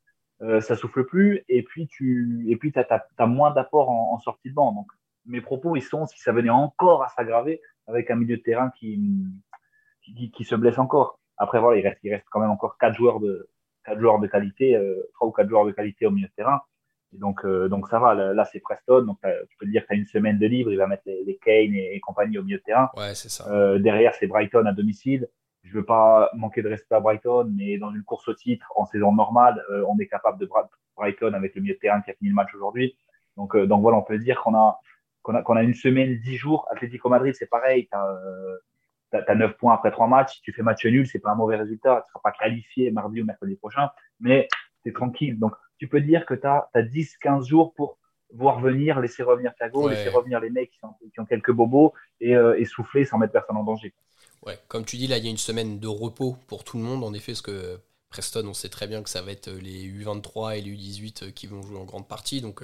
euh, 0.42 0.60
ça 0.60 0.76
souffle 0.76 1.06
plus. 1.06 1.44
Et 1.50 1.62
puis, 1.62 1.88
tu 1.88 2.46
et 2.48 2.56
puis, 2.56 2.72
as, 2.76 3.06
as, 3.20 3.28
moins 3.28 3.52
d'apport 3.52 3.92
en, 3.92 4.18
sortie 4.18 4.50
de 4.50 4.56
banc. 4.56 4.72
Donc, 4.74 4.88
mes 5.28 5.40
propos, 5.40 5.76
ils 5.76 5.84
sont 5.84 6.08
si 6.08 6.20
ça 6.20 6.32
venait 6.32 6.50
encore 6.50 7.04
à 7.04 7.10
s'aggraver 7.10 7.62
avec 7.86 8.10
un 8.10 8.16
milieu 8.16 8.38
de 8.38 8.42
terrain 8.42 8.72
qui, 8.72 9.00
qui, 10.02 10.32
qui, 10.32 10.44
se 10.44 10.56
blesse 10.56 10.80
encore. 10.80 11.20
Après, 11.38 11.60
voilà, 11.60 11.80
il 11.80 11.88
reste, 11.88 12.00
il 12.02 12.12
reste 12.12 12.26
quand 12.32 12.40
même 12.40 12.50
encore 12.50 12.80
quatre 12.80 12.96
joueurs 12.96 13.20
de, 13.20 13.50
quatre 13.86 14.00
joueurs 14.00 14.18
de 14.18 14.26
qualité, 14.26 14.76
euh, 14.76 15.10
trois 15.14 15.28
ou 15.28 15.32
quatre 15.32 15.48
joueurs 15.48 15.66
de 15.66 15.72
qualité 15.72 16.08
au 16.08 16.12
milieu 16.12 16.28
de 16.28 16.34
terrain. 16.34 16.60
Donc, 17.14 17.44
euh, 17.46 17.68
donc 17.68 17.88
ça 17.90 18.00
va. 18.00 18.14
Là, 18.14 18.46
c'est 18.46 18.60
Preston. 18.60 19.04
Donc, 19.04 19.20
tu 19.22 19.58
peux 19.58 19.66
te 19.66 19.72
dire 19.72 19.82
que 19.84 19.88
tu 19.88 19.94
as 19.94 19.98
une 19.98 20.06
semaine 20.06 20.38
de 20.38 20.48
libre. 20.48 20.72
Il 20.72 20.78
va 20.78 20.88
mettre 20.88 21.04
les, 21.06 21.24
les 21.24 21.38
Kane 21.38 21.74
et, 21.74 21.96
et, 21.96 22.00
compagnie 22.00 22.38
au 22.38 22.44
milieu 22.44 22.58
de 22.58 22.64
terrain. 22.64 22.90
Ouais, 22.96 23.14
c'est 23.16 23.30
ça. 23.30 23.52
Euh, 23.52 23.80
derrière, 23.80 24.14
c'est 24.16 24.28
Brighton 24.28 24.66
à 24.66 24.72
domicile. 24.72 25.28
Je 25.64 25.74
veux 25.74 25.86
pas 25.86 26.32
manquer 26.34 26.62
de 26.62 26.70
respect 26.70 26.96
à 26.96 27.00
Brighton, 27.00 27.52
mais 27.56 27.78
dans 27.78 27.92
une 27.92 28.04
course 28.04 28.28
au 28.28 28.34
titre 28.34 28.72
en 28.76 28.86
saison 28.86 29.14
normale, 29.14 29.64
euh, 29.72 29.84
on 29.88 30.00
est 30.00 30.08
capable 30.08 30.40
de 30.40 30.50
Brighton 30.96 31.34
avec 31.34 31.56
le 31.56 31.62
milieu 31.62 31.76
de 31.76 31.80
terrain 31.80 32.02
qui 32.02 32.10
a 32.10 32.14
fini 32.14 32.30
le 32.30 32.36
match 32.36 32.54
aujourd'hui. 32.56 32.98
Donc, 33.38 33.56
euh, 33.56 33.68
donc 33.68 33.82
voilà, 33.82 33.98
on 33.98 34.02
peut 34.02 34.18
dire 34.18 34.42
qu'on 34.42 34.56
a 34.56 34.80
qu'on 35.22 35.36
a, 35.36 35.44
qu'on 35.44 35.56
a 35.56 35.62
une 35.62 35.76
semaine, 35.76 36.18
dix 36.18 36.36
jours. 36.36 36.68
Atlético 36.72 37.10
Madrid, 37.10 37.36
c'est 37.38 37.50
pareil. 37.50 37.88
Tu 37.88 37.96
as, 37.96 39.24
as, 39.28 39.36
9 39.36 39.56
points 39.58 39.76
après 39.76 39.92
trois 39.92 40.08
matchs. 40.08 40.36
Si 40.36 40.42
tu 40.42 40.52
fais 40.52 40.64
match 40.64 40.84
nul, 40.84 41.06
c'est 41.06 41.20
pas 41.20 41.32
un 41.32 41.36
mauvais 41.36 41.58
résultat. 41.58 42.02
Tu 42.02 42.08
ne 42.08 42.10
seras 42.10 42.22
pas 42.24 42.32
qualifié 42.32 42.90
mardi 42.90 43.22
ou 43.22 43.26
mercredi 43.26 43.56
prochain, 43.56 43.92
mais 44.20 44.48
tu 44.84 44.90
es 44.90 44.94
tranquille. 44.94 45.38
Donc, 45.38 45.54
tu 45.82 45.88
peux 45.88 46.00
dire 46.00 46.28
que 46.28 46.36
tu 46.36 46.46
as, 46.46 46.70
as 46.76 46.84
10, 46.84 47.18
15 47.18 47.48
jours 47.48 47.74
pour 47.74 47.98
voir 48.32 48.62
venir, 48.62 49.00
laisser 49.00 49.24
revenir 49.24 49.52
Thiago, 49.56 49.88
ouais. 49.88 49.96
laisser 49.96 50.10
revenir 50.10 50.40
les 50.40 50.52
mecs 50.52 50.70
qui, 50.70 50.78
sont, 50.78 50.94
qui 51.12 51.20
ont 51.20 51.26
quelques 51.26 51.52
bobos 51.52 51.92
et, 52.20 52.36
euh, 52.36 52.56
et, 52.60 52.66
souffler 52.66 53.04
sans 53.04 53.18
mettre 53.18 53.34
personne 53.34 53.58
en 53.58 53.64
danger. 53.64 53.92
Ouais, 54.46 54.60
comme 54.68 54.86
tu 54.86 54.98
dis, 54.98 55.08
là, 55.08 55.18
il 55.18 55.24
y 55.24 55.28
a 55.28 55.32
une 55.32 55.38
semaine 55.38 55.80
de 55.80 55.88
repos 55.88 56.38
pour 56.46 56.64
tout 56.64 56.78
le 56.78 56.84
monde. 56.84 57.04
En 57.04 57.16
effet, 57.16 57.32
parce 57.32 57.42
que 57.42 57.80
Preston, 58.10 58.46
on 58.46 58.54
sait 58.54 58.70
très 58.70 58.86
bien 58.86 59.02
que 59.02 59.10
ça 59.10 59.24
va 59.24 59.32
être 59.32 59.50
les 59.50 59.92
U23 59.92 60.60
et 60.60 60.62
les 60.62 60.70
U18 60.70 61.34
qui 61.34 61.48
vont 61.48 61.64
jouer 61.64 61.80
en 61.80 61.86
grande 61.86 62.08
partie. 62.08 62.42
Donc, 62.42 62.62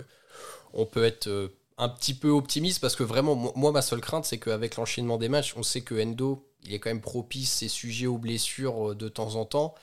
on 0.74 0.86
peut 0.86 1.04
être 1.04 1.26
euh, 1.26 1.48
un 1.80 1.90
petit 1.90 2.14
peu 2.14 2.30
optimiste 2.30 2.80
parce 2.82 2.96
que 2.96 3.04
vraiment, 3.04 3.36
moi, 3.56 3.72
ma 3.72 3.82
seule 3.82 4.02
crainte, 4.02 4.26
c'est 4.26 4.38
qu'avec 4.38 4.76
l'enchaînement 4.76 5.18
des 5.18 5.28
matchs, 5.28 5.56
on 5.58 5.64
sait 5.64 5.82
que 5.82 6.00
Endo, 6.00 6.48
il 6.66 6.76
est 6.76 6.80
quand 6.80 6.92
même 6.92 7.02
propice, 7.02 7.52
c'est 7.52 7.68
sujet 7.68 8.06
aux 8.06 8.20
blessures 8.20 8.92
euh, 8.92 8.96
de 8.96 9.10
temps 9.10 9.34
en 9.38 9.46
temps. 9.46 9.74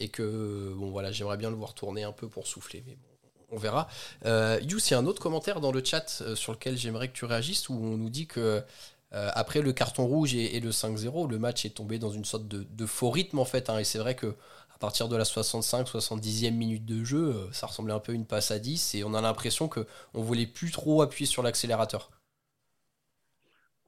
Et 0.00 0.08
que, 0.08 0.72
bon, 0.76 0.90
voilà, 0.90 1.12
j'aimerais 1.12 1.36
bien 1.36 1.50
le 1.50 1.56
voir 1.56 1.74
tourner 1.74 2.02
un 2.02 2.12
peu 2.12 2.28
pour 2.28 2.46
souffler. 2.46 2.82
Mais 2.86 2.94
bon, 2.94 3.08
on 3.52 3.58
verra. 3.58 3.86
Euh, 4.24 4.58
You, 4.62 4.78
il 4.78 4.90
y 4.90 4.94
a 4.94 4.98
un 4.98 5.06
autre 5.06 5.22
commentaire 5.22 5.60
dans 5.60 5.72
le 5.72 5.84
chat 5.84 6.22
euh, 6.22 6.34
sur 6.34 6.52
lequel 6.52 6.76
j'aimerais 6.76 7.08
que 7.08 7.12
tu 7.12 7.24
réagisses 7.24 7.68
où 7.68 7.74
on 7.74 7.96
nous 7.96 8.10
dit 8.10 8.26
que 8.26 8.64
euh, 9.12 9.28
après 9.34 9.60
le 9.60 9.72
carton 9.72 10.06
rouge 10.06 10.34
et, 10.34 10.60
le 10.60 10.70
5-0, 10.70 11.28
le 11.28 11.38
match 11.38 11.64
est 11.64 11.70
tombé 11.70 11.98
dans 11.98 12.10
une 12.10 12.24
sorte 12.24 12.46
de, 12.46 12.86
faux 12.86 13.10
rythme 13.10 13.38
en 13.38 13.44
fait. 13.44 13.68
Hein, 13.68 13.78
et 13.78 13.84
c'est 13.84 13.98
vrai 13.98 14.14
que 14.14 14.36
à 14.74 14.78
partir 14.78 15.08
de 15.08 15.16
la 15.16 15.24
65-70e 15.24 16.52
minute 16.52 16.84
de 16.84 17.04
jeu, 17.04 17.34
euh, 17.34 17.52
ça 17.52 17.66
ressemblait 17.66 17.92
un 17.92 17.98
peu 17.98 18.12
à 18.12 18.14
une 18.14 18.26
passe 18.26 18.50
à 18.50 18.58
10 18.58 18.94
et 18.94 19.04
on 19.04 19.14
a 19.14 19.20
l'impression 19.20 19.68
que 19.68 19.86
on 20.14 20.22
voulait 20.22 20.46
plus 20.46 20.70
trop 20.70 21.02
appuyer 21.02 21.26
sur 21.26 21.42
l'accélérateur. 21.42 22.10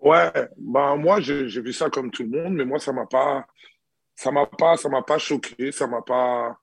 Ouais, 0.00 0.32
ben 0.58 0.96
moi 0.96 1.20
j'ai 1.20 1.46
vu 1.46 1.72
ça 1.72 1.88
comme 1.88 2.10
tout 2.10 2.24
le 2.24 2.30
monde, 2.30 2.54
mais 2.54 2.64
moi 2.64 2.80
ça 2.80 2.92
m'a 2.92 3.06
pas, 3.06 3.46
ça 4.14 4.30
m'a 4.30 4.46
pas, 4.46 4.76
ça 4.76 4.88
m'a 4.88 5.02
pas 5.02 5.18
choqué, 5.18 5.72
ça 5.72 5.86
m'a 5.86 6.02
pas. 6.02 6.56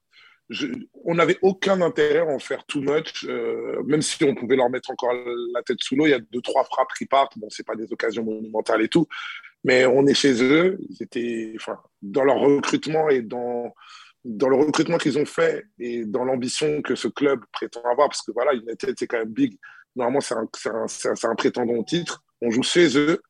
On 1.06 1.14
n'avait 1.14 1.38
aucun 1.44 1.80
intérêt 1.82 2.20
à 2.20 2.26
en 2.26 2.40
faire 2.40 2.66
too 2.66 2.82
much, 2.82 3.24
euh, 3.26 3.84
même 3.86 4.02
si 4.02 4.24
on 4.24 4.34
pouvait 4.34 4.56
leur 4.56 4.70
mettre 4.70 4.90
encore 4.90 5.14
la 5.54 5.62
tête 5.62 5.78
sous 5.82 5.96
l'eau. 5.96 6.08
Il 6.08 6.10
y 6.10 6.14
a 6.14 6.20
deux, 6.20 6.42
trois 6.42 6.64
frappes 6.64 6.94
qui 6.98 7.06
partent. 7.06 7.38
Bon, 7.38 7.48
c'est 7.50 7.66
pas 7.66 7.76
des 7.76 7.92
occasions 7.94 8.24
monumentales 8.24 8.82
et 8.82 8.88
tout, 8.88 9.08
mais 9.64 9.86
on 9.86 10.08
est 10.08 10.16
chez 10.16 10.44
eux. 10.44 10.80
Ils 10.90 11.04
étaient, 11.04 11.54
enfin, 11.56 11.80
dans 12.02 12.24
leur 12.24 12.40
recrutement 12.40 13.10
et 13.10 13.22
dans, 13.22 13.76
dans 14.26 14.50
le 14.50 14.56
recrutement 14.56 14.98
qu'ils 14.98 15.20
ont 15.20 15.26
fait 15.26 15.66
et 15.78 16.06
dans 16.06 16.26
l'ambition 16.26 16.82
que 16.82 16.96
ce 16.96 17.08
club 17.08 17.42
prétend 17.52 17.82
avoir, 17.82 18.10
parce 18.10 18.24
que 18.24 18.32
voilà, 18.32 18.54
United, 18.54 18.96
c'est 18.98 19.08
quand 19.08 19.20
même 19.20 19.30
big. 19.30 19.58
Normalement, 19.96 20.22
c'est 20.22 20.36
un, 20.36 20.48
un, 20.66 21.30
un, 21.30 21.36
prétendant 21.36 21.74
au 21.74 21.84
titre. 21.84 22.24
On 22.42 22.50
joue 22.50 22.64
chez 22.64 22.98
eux. 22.98 23.22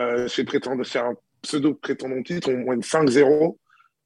Euh, 0.00 0.28
un 0.28 1.14
pseudo-prétendant 1.44 2.16
au 2.16 2.22
titre. 2.22 2.50
On 2.50 2.70
mène 2.70 2.80
5-0 2.80 3.56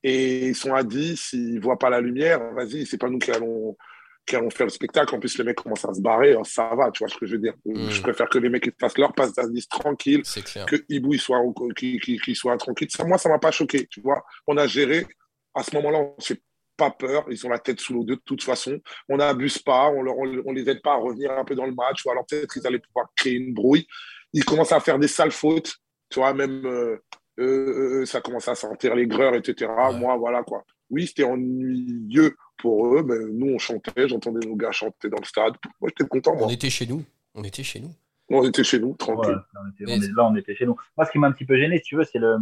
et 0.03 0.49
ils 0.49 0.55
sont 0.55 0.75
à 0.75 0.83
10, 0.83 1.33
ils 1.33 1.55
ne 1.55 1.61
voient 1.61 1.79
pas 1.79 1.91
la 1.91 2.01
lumière, 2.01 2.41
vas-y, 2.55 2.87
c'est 2.87 2.99
pas 2.99 3.09
nous 3.09 3.19
qui 3.19 3.33
allons, 3.33 3.77
qui 4.25 4.37
allons 4.37 4.51
faire 4.51 4.67
le 4.67 4.71
spectacle. 4.71 5.15
En 5.15 5.19
plus, 5.19 5.37
les 5.39 5.45
mecs 5.45 5.57
commencent 5.57 5.85
à 5.85 5.93
se 5.93 6.01
barrer, 6.01 6.31
alors 6.31 6.47
ça 6.47 6.71
va, 6.77 6.91
tu 6.91 7.01
vois 7.01 7.09
ce 7.09 7.17
que 7.17 7.27
je 7.27 7.33
veux 7.33 7.41
dire. 7.41 7.55
Mmh. 7.65 7.91
Je 7.91 8.03
préfère 8.03 8.29
que 8.29 8.39
les 8.39 8.49
mecs 8.49 8.67
ils 8.67 8.73
fassent 8.79 8.99
leur 8.99 9.13
passe 9.13 9.33
10 9.35 9.69
tranquille, 9.69 10.23
que 10.67 10.77
Ibou 10.89 11.15
il 11.15 11.21
soit, 11.21 11.41
qu'il 11.77 12.01
qu 12.01 12.17
qu 12.19 12.35
soit 12.35 12.57
tranquille. 12.59 12.89
Ça, 12.91 13.05
moi, 13.05 13.19
ça 13.19 13.29
ne 13.29 13.35
m'a 13.35 13.39
pas 13.41 13.51
choqué, 13.51 13.87
tu 13.87 14.01
vois. 14.01 14.25
On 14.47 14.57
a 14.57 14.67
géré, 14.67 15.07
à 15.55 15.63
ce 15.63 15.75
moment-là, 15.75 15.99
on 15.99 16.21
s'est 16.21 16.41
pas 16.77 16.91
peur. 16.91 17.27
Ils 17.29 17.45
ont 17.45 17.51
la 17.51 17.59
tête 17.59 17.81
sous 17.81 17.93
l'eau 17.93 18.05
de 18.05 18.15
toute 18.15 18.45
façon. 18.45 18.79
On 19.09 19.17
n'abuse 19.17 19.59
pas, 19.59 19.89
on, 19.89 20.05
ne 20.05 20.55
les 20.55 20.71
aide 20.71 20.81
pas 20.81 20.93
à 20.93 20.97
revenir 20.97 21.33
un 21.33 21.45
peu 21.45 21.57
dans 21.57 21.67
le 21.67 21.75
match, 21.75 22.05
ou 22.07 22.11
alors 22.11 22.25
peut-être 22.25 22.53
qu'ils 22.53 22.67
allaient 22.67 22.79
pouvoir 22.79 23.09
créer 23.17 23.35
une 23.35 23.53
brouille. 23.53 23.87
Ils 24.33 24.45
commencent 24.45 24.73
à 24.73 24.81
faire 24.81 24.99
des 24.99 25.09
sales 25.09 25.33
fautes, 25.33 25.75
tu 26.09 26.21
vois, 26.21 26.33
même 26.33 26.65
euh, 26.67 27.03
euh, 27.39 28.01
euh, 28.01 28.07
ça 28.07 28.21
commence 28.21 28.49
à 28.49 28.55
sentir 28.55 28.95
les 28.95 29.07
greurs, 29.07 29.35
etc. 29.35 29.71
Moi, 29.95 30.17
voilà 30.17 30.43
quoi. 30.43 30.65
Oui, 30.91 31.07
c'était 31.07 31.25
ennuyeux 31.25 32.37
pour 32.57 32.87
eux, 32.95 33.03
mais 33.03 33.19
nous, 33.33 33.55
on 33.55 33.59
chantait, 33.59 34.09
j'entendais 34.09 34.47
nos 34.47 34.57
gars 34.57 34.73
chanter 34.73 35.09
dans 35.09 35.19
le 35.19 35.25
stade. 35.25 35.55
Moi, 35.81 35.91
j'étais 35.91 36.09
content. 36.09 36.35
On 36.39 36.49
était 36.49 36.71
chez 36.71 36.87
nous. 36.87 37.05
On 37.35 37.45
était 37.45 37.63
chez 37.63 37.81
nous. 37.81 37.95
On 38.31 38.45
était 38.45 38.65
chez 38.65 38.79
nous, 38.79 38.95
tranquille. 38.95 39.41
là, 39.51 40.29
on 40.29 40.37
était 40.37 40.55
chez 40.55 40.67
nous. 40.67 40.77
Moi, 40.97 41.07
ce 41.07 41.13
qui 41.13 41.19
m'a 41.19 41.29
un 41.29 41.33
petit 41.33 41.47
peu 41.47 41.57
gêné, 41.57 41.79
si 41.79 41.85
tu 41.85 41.97
veux, 41.97 42.05
c'est 42.05 42.19
le, 42.19 42.37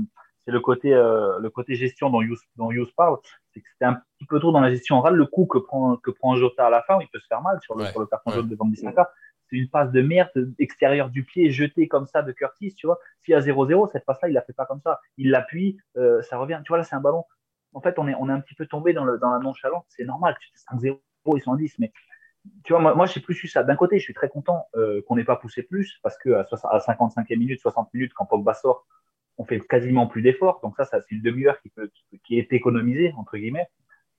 c'est 0.45 0.53
le 0.53 0.61
côté, 0.61 0.95
euh, 0.95 1.39
le 1.41 1.51
côté 1.51 1.75
gestion 1.75 2.09
dont 2.09 2.23
Yous, 2.23 2.39
dont 2.57 2.71
parle. 2.97 3.19
C'est 3.53 3.61
que 3.61 3.67
c'était 3.73 3.85
un 3.85 3.95
petit 3.95 4.27
peu 4.27 4.41
trop 4.41 4.53
dans 4.53 4.61
la 4.61 4.71
gestion 4.71 4.97
orale. 4.97 5.15
Le 5.15 5.27
coup 5.27 5.47
que 5.47 5.59
prend, 5.59 5.97
que 5.97 6.11
prend 6.11 6.37
Jota 6.37 6.67
à 6.67 6.71
la 6.71 6.83
fin, 6.83 6.99
il 7.01 7.09
peut 7.09 7.21
se 7.21 7.27
faire 7.27 7.43
mal 7.43 7.59
sur 7.63 7.77
le, 7.77 7.87
sur 7.87 8.01
le 8.01 8.07
carton 8.07 8.31
jaune 8.31 8.49
de 8.49 8.57
Van. 8.57 8.71
C'est 9.49 9.57
une 9.57 9.69
passe 9.69 9.93
de 9.93 10.03
merde 10.03 10.31
extérieure 10.59 11.11
du 11.11 11.25
pied 11.25 11.51
jetée 11.51 11.89
comme 11.89 12.07
ça 12.07 12.23
de 12.23 12.33
Curtis, 12.33 12.75
tu 12.75 12.87
vois. 12.87 12.99
S'il 13.23 13.33
y 13.33 13.35
a 13.35 13.41
0-0, 13.41 13.91
cette 13.91 14.05
passe-là, 14.05 14.29
il 14.29 14.33
la 14.33 14.43
fait 14.43 14.53
pas 14.53 14.67
comme 14.67 14.81
ça. 14.81 15.01
Il 15.17 15.31
l'appuie, 15.31 15.79
euh, 15.97 16.23
ça 16.23 16.39
revient. 16.39 16.61
Tu 16.65 16.69
vois, 16.69 16.79
là, 16.79 16.85
c'est 16.85 16.97
un 16.97 17.01
ballon. 17.01 17.25
En 17.73 17.81
fait, 17.81 17.99
on 17.99 18.09
est, 18.09 18.15
on 18.15 18.29
est 18.29 18.33
un 18.33 18.41
petit 18.41 18.55
peu 18.55 18.67
tombé 18.67 18.93
dans, 18.93 19.05
le, 19.05 19.19
dans 19.19 19.31
la 19.31 19.39
nonchalance. 19.39 19.85
C'est 19.89 20.05
normal. 20.05 20.37
5-0, 20.73 20.99
ils 21.37 21.43
sont 21.43 21.53
à 21.53 21.57
10. 21.57 21.79
Mais 21.79 21.93
tu 22.65 22.73
vois, 22.73 22.81
moi, 22.81 22.95
moi 22.95 23.07
j'ai 23.07 23.21
plus 23.21 23.43
eu 23.43 23.49
ça. 23.49 23.63
D'un 23.63 23.77
côté, 23.77 23.99
je 23.99 24.05
suis 24.05 24.15
très 24.15 24.29
content 24.29 24.67
euh, 24.77 25.03
qu'on 25.07 25.17
n'ait 25.17 25.25
pas 25.25 25.37
poussé 25.37 25.63
plus 25.63 25.99
parce 26.03 26.17
que 26.19 26.31
à, 26.31 26.45
55e 26.79 27.37
minute, 27.37 27.61
60 27.61 27.93
minutes, 27.95 28.13
quand 28.15 28.27
Pogba 28.27 28.55
sort, 28.55 28.87
on 29.39 29.45
fait 29.45 29.61
quasiment 29.61 30.07
plus 30.07 30.23
d'efforts. 30.23 30.61
Donc 30.63 30.77
ça, 30.77 30.85
c'est 30.87 31.11
une 31.11 31.23
demi-heure 31.23 31.61
qui, 31.61 31.71
qui 32.25 32.39
est 32.39 32.53
économisée, 32.53 33.13
entre 33.17 33.37
guillemets. 33.37 33.69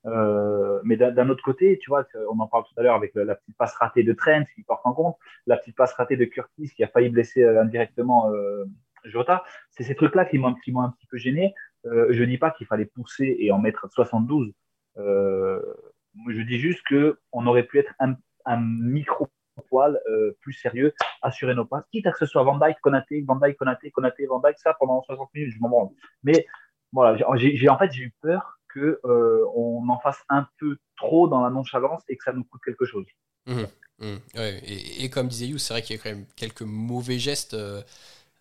Euh, 0.06 0.80
mais 0.84 0.96
d'un 0.96 1.28
autre 1.28 1.42
côté, 1.42 1.78
tu 1.78 1.90
vois, 1.90 2.06
on 2.30 2.38
en 2.38 2.46
parle 2.46 2.64
tout 2.64 2.78
à 2.78 2.82
l'heure 2.82 2.94
avec 2.94 3.14
la, 3.14 3.34
petite 3.34 3.56
passe 3.56 3.74
ratée 3.74 4.02
de 4.02 4.12
Trent 4.12 4.44
qui 4.54 4.62
porte 4.62 4.84
en 4.84 4.92
compte, 4.92 5.16
la 5.46 5.56
petite 5.56 5.76
passe 5.76 5.92
ratée 5.94 6.16
de 6.16 6.24
Curtis 6.24 6.70
qui 6.74 6.84
a 6.84 6.88
failli 6.88 7.08
blesser 7.08 7.42
euh, 7.42 7.60
indirectement 7.60 8.30
euh, 8.32 8.64
Jota. 9.04 9.44
C'est 9.70 9.84
ces 9.84 9.94
trucs-là 9.94 10.24
qui 10.24 10.38
m'ont 10.38 10.48
un 10.48 10.90
petit 10.90 11.06
peu 11.06 11.16
gêné. 11.16 11.54
Euh, 11.86 12.06
je 12.10 12.24
dis 12.24 12.38
pas 12.38 12.50
qu'il 12.50 12.66
fallait 12.66 12.86
pousser 12.86 13.36
et 13.38 13.50
en 13.52 13.58
mettre 13.58 13.88
72. 13.90 14.52
Euh, 14.98 15.60
je 16.28 16.42
dis 16.42 16.58
juste 16.58 16.82
qu'on 16.88 17.46
aurait 17.46 17.64
pu 17.64 17.78
être 17.78 17.92
un, 17.98 18.14
un 18.44 18.60
micro 18.60 19.28
poil 19.68 19.98
plus 20.40 20.52
sérieux, 20.52 20.94
assurer 21.20 21.52
nos 21.52 21.64
passes, 21.64 21.84
quitte 21.90 22.06
à 22.06 22.12
que 22.12 22.18
ce 22.18 22.26
soit 22.26 22.44
Van 22.44 22.56
Dyke, 22.58 22.78
Konaté, 22.80 23.24
Van 23.26 23.34
Dyke, 23.34 23.56
Konaté, 23.56 23.90
Konaté, 23.90 24.26
Van 24.26 24.38
Dyke, 24.38 24.58
ça 24.58 24.74
pendant 24.78 25.02
60 25.02 25.34
minutes, 25.34 25.52
je 25.52 25.58
m'en 25.58 25.68
branle. 25.68 25.88
Mais 26.22 26.46
voilà, 26.92 27.16
j'ai 27.34 27.68
en 27.68 27.76
fait 27.76 27.90
j'ai 27.90 28.04
eu 28.04 28.14
peur 28.22 28.57
que 28.74 29.00
euh, 29.04 29.44
on 29.54 29.88
en 29.88 29.98
fasse 30.00 30.18
un 30.28 30.46
peu 30.58 30.76
trop 30.96 31.28
dans 31.28 31.42
la 31.42 31.50
nonchalance 31.50 32.02
et 32.08 32.16
que 32.16 32.24
ça 32.24 32.32
nous 32.32 32.44
coûte 32.44 32.60
quelque 32.64 32.84
chose. 32.84 33.06
Mmh, 33.46 33.62
mmh. 34.00 34.16
et, 34.34 35.08
comme 35.10 35.28
disait 35.28 35.46
You, 35.46 35.58
c'est 35.58 35.72
vrai 35.74 35.82
qu'il 35.82 35.96
y 35.96 35.98
a 35.98 36.02
quand 36.02 36.10
même 36.10 36.26
quelques 36.36 36.62
mauvais 36.62 37.18
gestes. 37.18 37.54
Euh, 37.54 37.82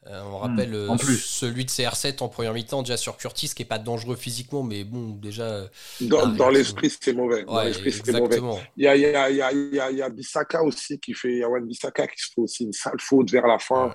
euh, 0.09 0.21
on 0.23 0.37
hmm, 0.37 0.41
rappelle 0.41 0.73
euh, 0.73 0.97
celui 0.97 1.65
de 1.65 1.69
CR7 1.69 2.23
en 2.23 2.29
première 2.29 2.53
mi-temps, 2.53 2.81
déjà 2.81 2.95
sur 2.95 3.17
Curtis, 3.17 3.51
qui 3.53 3.63
est 3.63 3.65
pas 3.65 3.79
dangereux 3.79 4.15
physiquement, 4.15 4.63
mais 4.63 4.83
bon, 4.83 5.09
déjà. 5.09 5.63
Dans, 6.01 6.49
l'esprit, 6.49 6.95
c'est 7.01 7.13
mauvais. 7.13 7.43
dans 7.43 7.63
l'esprit, 7.63 7.91
c'est 7.91 8.13
mauvais. 8.13 8.39
Il 8.77 8.85
y 8.85 8.87
a, 8.87 8.95
il 8.95 9.01
y, 9.01 9.05
a, 9.05 9.29
il 9.29 9.35
y, 9.35 9.79
a, 9.79 9.91
il 9.91 9.97
y 9.97 10.01
a 10.01 10.09
Bissaka 10.09 10.63
aussi 10.63 10.99
qui 10.99 11.13
fait. 11.13 11.37
Yawan 11.37 11.65
Bissaka 11.65 12.07
qui 12.07 12.21
se 12.21 12.27
fait 12.33 12.41
aussi 12.41 12.63
une 12.63 12.73
sale 12.73 12.99
faute 12.99 13.31
vers 13.31 13.47
la 13.47 13.59
fin. 13.59 13.93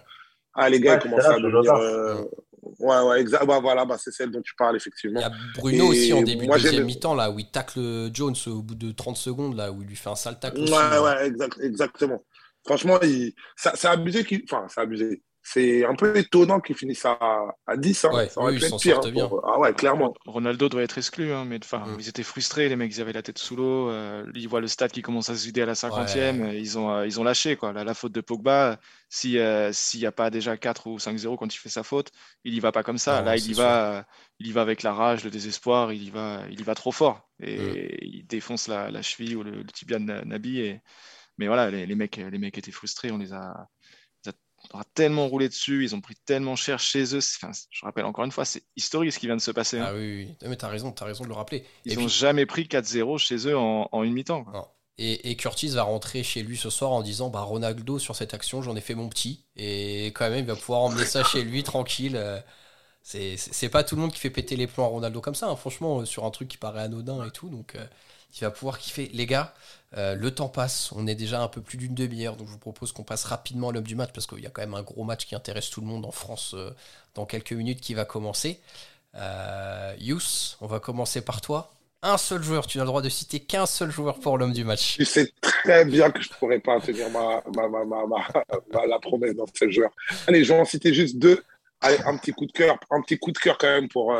Ah, 0.54 0.68
les 0.68 0.80
gars, 0.80 0.98
comment 0.98 1.18
ça 1.18 1.38
devenir. 1.38 2.26
Ouais, 2.82 3.00
ouais, 3.00 3.20
exact. 3.20 3.46
Bah, 3.46 3.60
voilà, 3.60 3.84
bah, 3.84 3.96
c'est 3.98 4.10
celle 4.10 4.30
dont 4.30 4.42
tu 4.42 4.54
parles, 4.56 4.76
effectivement. 4.76 5.20
Il 5.20 5.22
y 5.22 5.26
a 5.26 5.32
Bruno 5.56 5.86
aussi 5.86 6.12
en 6.12 6.22
début 6.22 6.46
de 6.46 6.52
deuxième 6.52 6.84
mi-temps, 6.84 7.14
là, 7.14 7.30
où 7.30 7.38
il 7.38 7.48
tacle 7.48 8.10
Jones 8.12 8.34
au 8.46 8.62
bout 8.62 8.74
de 8.74 8.90
30 8.90 9.16
secondes, 9.16 9.56
là, 9.56 9.70
où 9.70 9.82
il 9.82 9.88
lui 9.88 9.96
fait 9.96 10.10
un 10.10 10.16
sale 10.16 10.38
tacle. 10.38 10.60
Ouais, 10.60 10.98
ouais, 10.98 11.28
exact, 11.28 11.58
exactement. 11.62 12.22
Franchement, 12.64 12.98
il... 13.02 13.32
c'est 13.56 13.86
abusé. 13.86 14.26
Enfin, 14.44 14.66
c'est 14.68 14.80
abusé 14.80 15.22
c'est 15.42 15.84
un 15.84 15.96
peu 15.96 16.16
étonnant 16.16 16.60
qu'ils 16.60 16.76
finissent 16.76 17.04
à, 17.04 17.18
à 17.66 17.76
10. 17.76 18.04
Hein. 18.04 18.28
ça 18.28 18.40
aurait 18.40 18.56
pu 18.56 18.64
être 18.64 18.78
pire. 18.78 19.00
Hein, 19.04 19.40
ah 19.42 19.58
ouais, 19.58 19.74
clairement. 19.74 20.14
Ronaldo 20.24 20.68
doit 20.68 20.82
être 20.82 20.98
exclu, 20.98 21.32
hein, 21.32 21.44
mais 21.44 21.58
enfin, 21.62 21.80
mm. 21.80 21.96
ils 21.98 22.08
étaient 22.08 22.22
frustrés, 22.22 22.68
les 22.68 22.76
mecs, 22.76 22.94
ils 22.94 23.00
avaient 23.00 23.12
la 23.12 23.22
tête 23.22 23.38
sous 23.38 23.56
l'eau. 23.56 23.90
Euh, 23.90 24.24
ils 24.36 24.48
voient 24.48 24.60
le 24.60 24.68
stade 24.68 24.92
qui 24.92 25.02
commence 25.02 25.30
à 25.30 25.36
se 25.36 25.44
vider 25.44 25.62
à 25.62 25.66
la 25.66 25.72
50e. 25.74 26.54
Ils, 26.54 26.78
ont, 26.78 26.92
euh, 26.92 27.06
ils 27.06 27.18
ont 27.18 27.24
lâché. 27.24 27.56
Quoi. 27.56 27.72
La, 27.72 27.94
faute 27.94 28.12
de 28.12 28.20
Pogba, 28.20 28.78
s'il 29.08 29.32
n'y 29.32 30.06
a 30.06 30.12
pas 30.12 30.30
déjà 30.30 30.56
4 30.56 30.86
ou 30.86 30.98
5-0 30.98 31.36
quand 31.36 31.52
il 31.52 31.58
fait 31.58 31.68
sa 31.68 31.82
faute, 31.82 32.12
il 32.44 32.54
y 32.54 32.60
va 32.60 32.70
pas 32.70 32.84
comme 32.84 32.98
ça. 32.98 33.20
Là, 33.20 33.36
il 33.36 33.50
y, 33.50 33.54
va, 33.54 34.06
il 34.38 34.46
y 34.46 34.52
va 34.52 34.62
avec 34.62 34.84
la 34.84 34.94
rage, 34.94 35.24
le 35.24 35.30
désespoir, 35.30 35.92
il 35.92 36.04
y 36.04 36.10
va, 36.10 36.42
il 36.50 36.60
y 36.60 36.62
va 36.62 36.76
trop 36.76 36.92
fort. 36.92 37.28
Et 37.40 37.58
mm. 37.58 37.96
il 38.02 38.26
défonce 38.28 38.68
la, 38.68 38.92
la, 38.92 39.02
cheville 39.02 39.34
ou 39.34 39.42
le, 39.42 39.64
tibia 39.64 39.98
de 39.98 40.04
Nabi. 40.04 40.60
Et... 40.60 40.80
Mais 41.38 41.48
voilà, 41.48 41.68
les, 41.68 41.84
les, 41.86 41.94
mecs, 41.96 42.16
les 42.16 42.38
mecs 42.38 42.56
étaient 42.58 42.70
frustrés. 42.70 43.10
On 43.10 43.18
les 43.18 43.32
a 43.32 43.68
on 44.72 44.80
a 44.80 44.84
tellement 44.94 45.28
roulé 45.28 45.48
dessus, 45.48 45.84
ils 45.84 45.94
ont 45.94 46.00
pris 46.00 46.14
tellement 46.24 46.56
cher 46.56 46.78
chez 46.78 47.14
eux. 47.14 47.20
je 47.20 47.84
rappelle 47.84 48.04
encore 48.04 48.24
une 48.24 48.32
fois, 48.32 48.44
c'est 48.44 48.62
historique 48.76 49.12
ce 49.12 49.18
qui 49.18 49.26
vient 49.26 49.36
de 49.36 49.40
se 49.40 49.50
passer. 49.50 49.78
Hein. 49.78 49.86
Ah 49.88 49.94
oui, 49.94 50.26
oui. 50.40 50.48
mais 50.48 50.56
t'as 50.56 50.68
raison, 50.68 50.94
as 50.98 51.04
raison 51.04 51.24
de 51.24 51.28
le 51.28 51.34
rappeler. 51.34 51.64
Ils 51.84 51.98
n'ont 51.98 52.08
jamais 52.08 52.46
pris 52.46 52.64
4-0 52.64 53.18
chez 53.18 53.48
eux 53.48 53.56
en, 53.56 54.02
une 54.02 54.12
mi-temps. 54.12 54.44
Et, 54.98 55.36
Curtis 55.36 55.68
va 55.68 55.82
rentrer 55.82 56.22
chez 56.22 56.42
lui 56.42 56.56
ce 56.56 56.70
soir 56.70 56.92
en 56.92 57.02
disant 57.02 57.30
bah, 57.30 57.40
Ronaldo, 57.40 57.98
sur 57.98 58.14
cette 58.14 58.34
action, 58.34 58.62
j'en 58.62 58.76
ai 58.76 58.80
fait 58.80 58.94
mon 58.94 59.08
petit. 59.08 59.46
Et 59.56 60.06
quand 60.06 60.28
même, 60.28 60.40
il 60.40 60.46
va 60.46 60.56
pouvoir 60.56 60.80
emmener 60.80 61.04
ça 61.04 61.24
chez 61.24 61.42
lui 61.42 61.62
tranquille. 61.64 62.18
C'est 63.02 63.68
pas 63.68 63.82
tout 63.84 63.96
le 63.96 64.02
monde 64.02 64.12
qui 64.12 64.20
fait 64.20 64.30
péter 64.30 64.56
les 64.56 64.66
plombs 64.66 64.84
à 64.84 64.88
Ronaldo 64.88 65.20
comme 65.20 65.34
ça, 65.34 65.48
hein. 65.48 65.56
franchement, 65.56 66.00
euh, 66.00 66.04
sur 66.04 66.24
un 66.24 66.30
truc 66.30 66.48
qui 66.48 66.56
paraît 66.56 66.82
anodin 66.82 67.24
et 67.26 67.30
tout. 67.30 67.48
Donc, 67.48 67.74
euh, 67.74 67.84
il 68.40 68.44
va 68.44 68.50
pouvoir 68.50 68.78
kiffer. 68.78 69.10
Les 69.12 69.26
gars, 69.26 69.54
euh, 69.96 70.14
le 70.14 70.30
temps 70.30 70.48
passe, 70.48 70.90
on 70.92 71.06
est 71.06 71.14
déjà 71.14 71.42
un 71.42 71.48
peu 71.48 71.60
plus 71.60 71.76
d'une 71.76 71.94
demi-heure, 71.94 72.36
donc 72.36 72.46
je 72.46 72.52
vous 72.52 72.58
propose 72.58 72.92
qu'on 72.92 73.02
passe 73.02 73.24
rapidement 73.24 73.68
à 73.68 73.72
l'homme 73.72 73.84
du 73.84 73.94
match 73.94 74.10
parce 74.14 74.26
qu'il 74.26 74.40
y 74.40 74.46
a 74.46 74.50
quand 74.50 74.62
même 74.62 74.74
un 74.74 74.82
gros 74.82 75.04
match 75.04 75.26
qui 75.26 75.34
intéresse 75.34 75.68
tout 75.68 75.80
le 75.80 75.86
monde 75.86 76.06
en 76.06 76.10
France 76.10 76.54
euh, 76.54 76.70
dans 77.14 77.26
quelques 77.26 77.52
minutes 77.52 77.80
qui 77.80 77.94
va 77.94 78.04
commencer. 78.04 78.60
Euh, 79.14 79.94
Yous, 79.98 80.56
on 80.62 80.66
va 80.66 80.80
commencer 80.80 81.20
par 81.22 81.40
toi. 81.42 81.72
Un 82.04 82.16
seul 82.16 82.42
joueur, 82.42 82.66
tu 82.66 82.78
n'as 82.78 82.84
le 82.84 82.88
droit 82.88 83.02
de 83.02 83.08
citer 83.08 83.38
qu'un 83.40 83.66
seul 83.66 83.90
joueur 83.90 84.18
pour 84.18 84.38
l'homme 84.38 84.52
du 84.52 84.64
match. 84.64 84.96
Tu 84.96 85.04
sais 85.04 85.30
très 85.40 85.84
bien 85.84 86.10
que 86.10 86.20
je 86.20 86.30
ne 86.30 86.34
pourrais 86.34 86.58
pas 86.58 86.80
tenir 86.80 87.08
ma, 87.10 87.42
ma, 87.54 88.86
la 88.86 88.98
promesse 88.98 89.36
dans 89.36 89.46
ce 89.54 89.70
joueur. 89.70 89.90
Allez, 90.26 90.42
je 90.42 90.52
vais 90.52 90.58
en 90.58 90.64
citer 90.64 90.92
juste 90.92 91.18
deux. 91.18 91.44
Allez, 91.80 91.98
un 92.06 92.16
petit 92.16 92.32
coup 92.32 92.46
de 92.46 92.52
cœur, 92.52 92.76
un 92.90 93.02
petit 93.02 93.18
coup 93.18 93.30
de 93.30 93.38
cœur 93.38 93.56
quand 93.58 93.68
même 93.68 93.88
pour, 93.88 94.12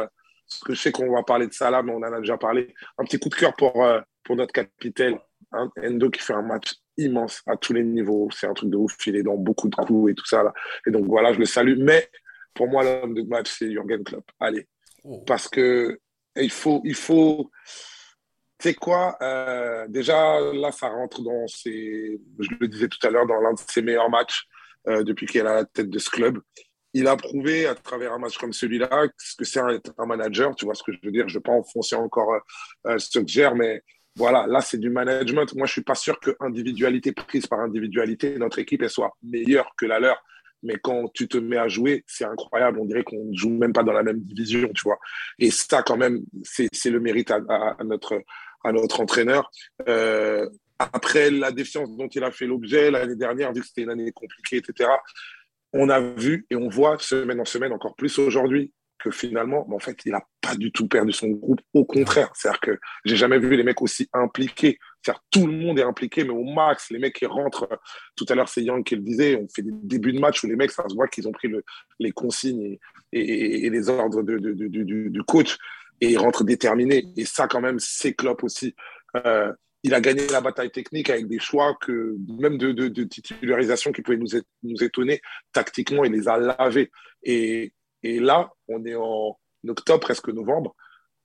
parce 0.48 0.60
que 0.64 0.74
je 0.74 0.80
sais 0.80 0.92
qu'on 0.92 1.12
va 1.12 1.22
parler 1.22 1.46
de 1.46 1.52
ça 1.52 1.70
là, 1.70 1.82
mais 1.82 1.92
on 1.92 1.98
en 1.98 2.12
a 2.12 2.20
déjà 2.20 2.36
parlé. 2.36 2.74
Un 2.98 3.04
petit 3.04 3.18
coup 3.18 3.28
de 3.28 3.34
cœur 3.34 3.54
pour, 3.54 3.86
pour 4.22 4.36
notre 4.36 4.52
capitaine, 4.52 5.18
Endo 5.52 6.10
qui 6.10 6.20
fait 6.20 6.34
un 6.34 6.42
match 6.42 6.74
immense 6.96 7.42
à 7.46 7.56
tous 7.56 7.72
les 7.72 7.84
niveaux. 7.84 8.28
C'est 8.32 8.46
un 8.46 8.54
truc 8.54 8.70
de 8.70 8.76
ouf. 8.76 8.94
Il 9.06 9.16
est 9.16 9.22
dans 9.22 9.36
beaucoup 9.36 9.68
de 9.68 9.74
coups 9.74 10.12
et 10.12 10.14
tout 10.14 10.26
ça. 10.26 10.42
Là. 10.42 10.52
Et 10.86 10.90
donc 10.90 11.06
voilà, 11.06 11.32
je 11.32 11.38
le 11.38 11.44
salue. 11.44 11.78
Mais 11.78 12.10
pour 12.54 12.68
moi, 12.68 12.82
l'homme 12.82 13.14
de 13.14 13.22
match, 13.22 13.50
c'est 13.50 13.70
Jürgen 13.70 14.04
Klopp. 14.04 14.30
Allez. 14.40 14.68
Oh. 15.04 15.22
Parce 15.26 15.48
que 15.48 15.98
il 16.36 16.50
faut. 16.50 16.80
Il 16.84 16.94
faut 16.94 17.50
tu 18.58 18.68
sais 18.68 18.74
quoi 18.74 19.16
euh, 19.20 19.88
Déjà, 19.88 20.38
là, 20.52 20.70
ça 20.70 20.88
rentre 20.88 21.20
dans 21.20 21.48
ses. 21.48 22.20
Je 22.38 22.48
le 22.60 22.68
disais 22.68 22.86
tout 22.86 23.04
à 23.04 23.10
l'heure, 23.10 23.26
dans 23.26 23.40
l'un 23.40 23.54
de 23.54 23.58
ses 23.58 23.82
meilleurs 23.82 24.08
matchs 24.08 24.46
euh, 24.86 25.02
depuis 25.02 25.26
qu'il 25.26 25.40
est 25.40 25.40
à 25.40 25.54
la 25.54 25.64
tête 25.64 25.90
de 25.90 25.98
ce 25.98 26.08
club. 26.08 26.38
Il 26.94 27.06
a 27.06 27.16
prouvé 27.16 27.66
à 27.66 27.74
travers 27.74 28.12
un 28.12 28.18
match 28.18 28.36
comme 28.36 28.52
celui-là 28.52 29.06
ce 29.16 29.34
que 29.36 29.44
c'est 29.44 29.60
un, 29.60 29.78
un, 29.98 30.06
manager. 30.06 30.54
Tu 30.54 30.64
vois 30.64 30.74
ce 30.74 30.82
que 30.82 30.92
je 30.92 30.98
veux 31.02 31.10
dire 31.10 31.28
Je 31.28 31.34
ne 31.34 31.38
vais 31.38 31.42
pas 31.42 31.52
enfoncer 31.52 31.96
encore 31.96 32.34
euh, 32.86 32.98
ce 32.98 33.18
que 33.18 33.26
gère, 33.26 33.54
mais 33.54 33.82
voilà, 34.16 34.46
là, 34.46 34.60
c'est 34.60 34.78
du 34.78 34.90
management. 34.90 35.54
Moi, 35.54 35.66
je 35.66 35.72
suis 35.72 35.82
pas 35.82 35.94
sûr 35.94 36.20
que 36.20 36.36
individualité 36.40 37.12
prise 37.12 37.46
par 37.46 37.60
individualité, 37.60 38.36
notre 38.38 38.58
équipe, 38.58 38.82
elle 38.82 38.90
soit 38.90 39.16
meilleure 39.22 39.72
que 39.76 39.86
la 39.86 40.00
leur. 40.00 40.22
Mais 40.62 40.76
quand 40.76 41.08
tu 41.12 41.26
te 41.28 41.38
mets 41.38 41.56
à 41.56 41.66
jouer, 41.66 42.04
c'est 42.06 42.24
incroyable. 42.24 42.78
On 42.78 42.84
dirait 42.84 43.02
qu'on 43.02 43.24
ne 43.24 43.36
joue 43.36 43.50
même 43.50 43.72
pas 43.72 43.82
dans 43.82 43.92
la 43.92 44.02
même 44.02 44.20
division, 44.20 44.68
tu 44.74 44.82
vois. 44.84 44.98
Et 45.38 45.50
ça, 45.50 45.82
quand 45.82 45.96
même, 45.96 46.22
c'est 46.44 46.90
le 46.90 47.00
mérite 47.00 47.30
à, 47.30 47.76
notre, 47.84 48.22
à 48.62 48.72
notre 48.72 49.00
entraîneur. 49.00 49.50
Euh, 49.88 50.48
après 50.78 51.30
la 51.30 51.50
défiance 51.52 51.90
dont 51.96 52.08
il 52.08 52.22
a 52.22 52.30
fait 52.30 52.46
l'objet 52.46 52.90
l'année 52.90 53.16
dernière, 53.16 53.52
vu 53.52 53.60
que 53.60 53.66
c'était 53.66 53.82
une 53.82 53.90
année 53.90 54.12
compliquée, 54.12 54.58
etc., 54.58 54.90
on 55.72 55.88
a 55.88 56.00
vu 56.00 56.46
et 56.50 56.56
on 56.56 56.68
voit 56.68 56.98
semaine 56.98 57.40
en 57.40 57.44
semaine, 57.44 57.72
encore 57.72 57.94
plus 57.96 58.18
aujourd'hui, 58.18 58.72
que 59.02 59.10
finalement, 59.10 59.68
en 59.72 59.78
fait, 59.78 59.98
il 60.04 60.12
n'a 60.12 60.22
pas 60.40 60.54
du 60.54 60.70
tout 60.70 60.86
perdu 60.86 61.12
son 61.12 61.28
groupe. 61.28 61.60
Au 61.74 61.84
contraire, 61.84 62.30
c'est-à-dire 62.34 62.60
que 62.60 62.78
j'ai 63.04 63.16
jamais 63.16 63.38
vu 63.38 63.56
les 63.56 63.64
mecs 63.64 63.82
aussi 63.82 64.08
impliqués. 64.12 64.78
C'est-à-dire 65.02 65.22
tout 65.30 65.46
le 65.46 65.52
monde 65.52 65.78
est 65.78 65.82
impliqué, 65.82 66.22
mais 66.22 66.30
au 66.30 66.44
max, 66.44 66.90
les 66.90 66.98
mecs 66.98 67.16
qui 67.16 67.26
rentrent. 67.26 67.68
Tout 68.16 68.26
à 68.28 68.34
l'heure, 68.34 68.48
c'est 68.48 68.62
Yang 68.62 68.84
qui 68.84 68.94
le 68.94 69.02
disait. 69.02 69.36
On 69.36 69.48
fait 69.48 69.62
des 69.62 69.72
débuts 69.72 70.12
de 70.12 70.20
match 70.20 70.44
où 70.44 70.46
les 70.46 70.56
mecs, 70.56 70.70
ça 70.70 70.88
se 70.88 70.94
voit 70.94 71.08
qu'ils 71.08 71.26
ont 71.26 71.32
pris 71.32 71.50
les 71.98 72.12
consignes 72.12 72.78
et, 73.12 73.70
les 73.70 73.88
ordres 73.88 74.22
du, 74.22 75.22
coach 75.26 75.58
et 76.00 76.10
ils 76.10 76.18
rentrent 76.18 76.44
déterminés. 76.44 77.04
Et 77.16 77.24
ça, 77.24 77.48
quand 77.48 77.60
même, 77.60 77.78
c'est 77.80 78.14
Klopp 78.14 78.44
aussi. 78.44 78.74
Euh, 79.26 79.52
il 79.82 79.94
a 79.94 80.00
gagné 80.00 80.26
la 80.28 80.40
bataille 80.40 80.70
technique 80.70 81.10
avec 81.10 81.26
des 81.26 81.38
choix 81.38 81.76
que 81.80 82.16
même 82.40 82.56
de, 82.56 82.88
titularisation 83.04 83.92
qui 83.92 84.02
pouvaient 84.02 84.18
nous, 84.62 84.82
étonner. 84.82 85.20
Tactiquement, 85.52 86.04
il 86.04 86.12
les 86.12 86.28
a 86.28 86.38
lavés. 86.38 86.90
Et 87.24 87.72
là, 88.02 88.50
on 88.68 88.84
est 88.84 88.94
en 88.94 89.36
octobre, 89.68 90.00
presque 90.00 90.28
novembre. 90.28 90.74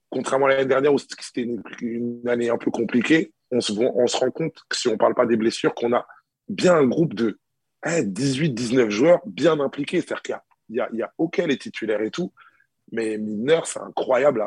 contrairement 0.09 0.47
à 0.47 0.49
l'année 0.49 0.65
dernière 0.65 0.93
où 0.93 0.97
c'était 0.97 1.41
une, 1.41 2.27
année 2.27 2.49
un 2.49 2.57
peu 2.57 2.71
compliquée, 2.71 3.33
on 3.51 3.61
se, 3.61 3.71
rend 3.73 4.31
compte 4.31 4.55
que 4.69 4.75
si 4.75 4.87
on 4.87 4.93
ne 4.93 4.97
parle 4.97 5.15
pas 5.15 5.25
des 5.25 5.37
blessures, 5.37 5.73
qu'on 5.75 5.93
a 5.93 6.05
bien 6.47 6.75
un 6.75 6.87
groupe 6.87 7.13
de 7.13 7.39
18-19 7.85 8.81
hein, 8.81 8.89
joueurs 8.89 9.21
bien 9.25 9.59
impliqués. 9.59 10.01
C'est-à-dire 10.01 10.21
qu'il 10.23 10.35
y 10.69 10.97
y 10.97 11.01
a, 11.03 11.13
OK 11.17 11.37
les 11.37 11.57
titulaires 11.57 12.01
et 12.01 12.11
tout, 12.11 12.33
mais 12.91 13.17
Mineur, 13.17 13.67
c'est 13.67 13.79
incroyable 13.79 14.43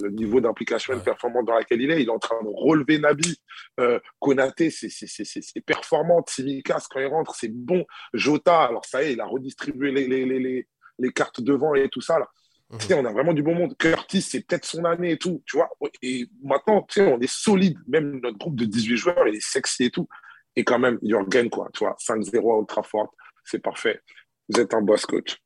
le 0.00 0.10
niveau 0.10 0.40
d'implication 0.40 0.94
et 0.94 0.96
de 0.96 1.02
performance 1.02 1.44
dans 1.44 1.54
laquelle 1.54 1.80
il 1.80 1.90
est. 1.90 2.02
Il 2.02 2.08
est 2.08 2.10
en 2.12 2.18
train 2.18 2.42
de 2.42 2.48
relever 2.48 2.98
Nabi. 2.98 3.36
Euh, 3.80 4.00
Konaté, 4.18 4.70
c'est 4.70 5.60
performant. 5.66 6.22
Tsimikas, 6.22 6.86
quand 6.90 7.00
il 7.00 7.06
rentre, 7.06 7.34
c'est 7.34 7.52
bon. 7.52 7.84
Jota, 8.14 8.62
alors 8.62 8.84
ça 8.86 9.02
y 9.02 9.08
est, 9.08 9.12
il 9.12 9.20
a 9.20 9.26
redistribué 9.26 9.92
les, 9.92 10.06
les, 10.06 10.24
les, 10.24 10.68
les 10.98 11.12
cartes 11.12 11.42
devant 11.42 11.74
et 11.74 11.88
tout 11.90 12.00
ça. 12.00 12.18
Là. 12.18 12.28
Mhm. 12.72 12.98
on 13.00 13.04
a 13.04 13.12
vraiment 13.12 13.34
du 13.34 13.42
bon 13.42 13.54
monde. 13.54 13.76
Curtis, 13.76 14.22
c'est 14.22 14.40
peut-être 14.46 14.64
son 14.64 14.84
année 14.84 15.12
et 15.12 15.18
tout, 15.18 15.42
tu 15.46 15.58
vois. 15.58 15.68
Et 16.00 16.26
maintenant, 16.42 16.86
on 16.96 17.20
est 17.20 17.30
solide. 17.30 17.76
Même 17.86 18.20
notre 18.20 18.38
groupe 18.38 18.56
de 18.56 18.64
18 18.64 18.96
joueurs, 18.96 19.28
il 19.28 19.36
est 19.36 19.44
sexy 19.44 19.84
et 19.84 19.90
tout. 19.90 20.08
Et 20.56 20.64
quand 20.64 20.78
même, 20.78 20.98
Jürgen, 21.02 21.50
quoi, 21.50 21.68
tu 21.74 21.84
vois, 21.84 21.96
5-0 21.98 22.56
à 22.56 22.60
Ultrafort, 22.60 23.14
c'est 23.44 23.58
parfait. 23.58 24.00
Vous 24.48 24.60
êtes 24.60 24.72
un 24.74 24.80
boss 24.80 25.04
coach. 25.04 25.41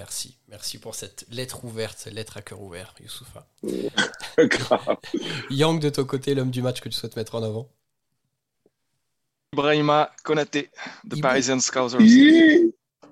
Merci, 0.00 0.34
merci 0.48 0.78
pour 0.78 0.94
cette 0.94 1.26
lettre 1.30 1.62
ouverte, 1.66 1.98
cette 1.98 2.14
lettre 2.14 2.38
à 2.38 2.40
cœur 2.40 2.62
ouvert, 2.62 2.94
Youssoufa. 3.02 3.46
Yang, 5.50 5.78
de 5.82 5.90
ton 5.90 6.04
côté, 6.06 6.34
l'homme 6.34 6.50
du 6.50 6.62
match 6.62 6.80
que 6.80 6.88
tu 6.88 6.94
souhaites 6.94 7.16
mettre 7.16 7.34
en 7.34 7.42
avant? 7.42 7.68
Ibrahima 9.52 10.10
Konaté, 10.24 10.70
de 11.04 11.20
Parisian 11.20 11.60
Scousers. 11.60 11.98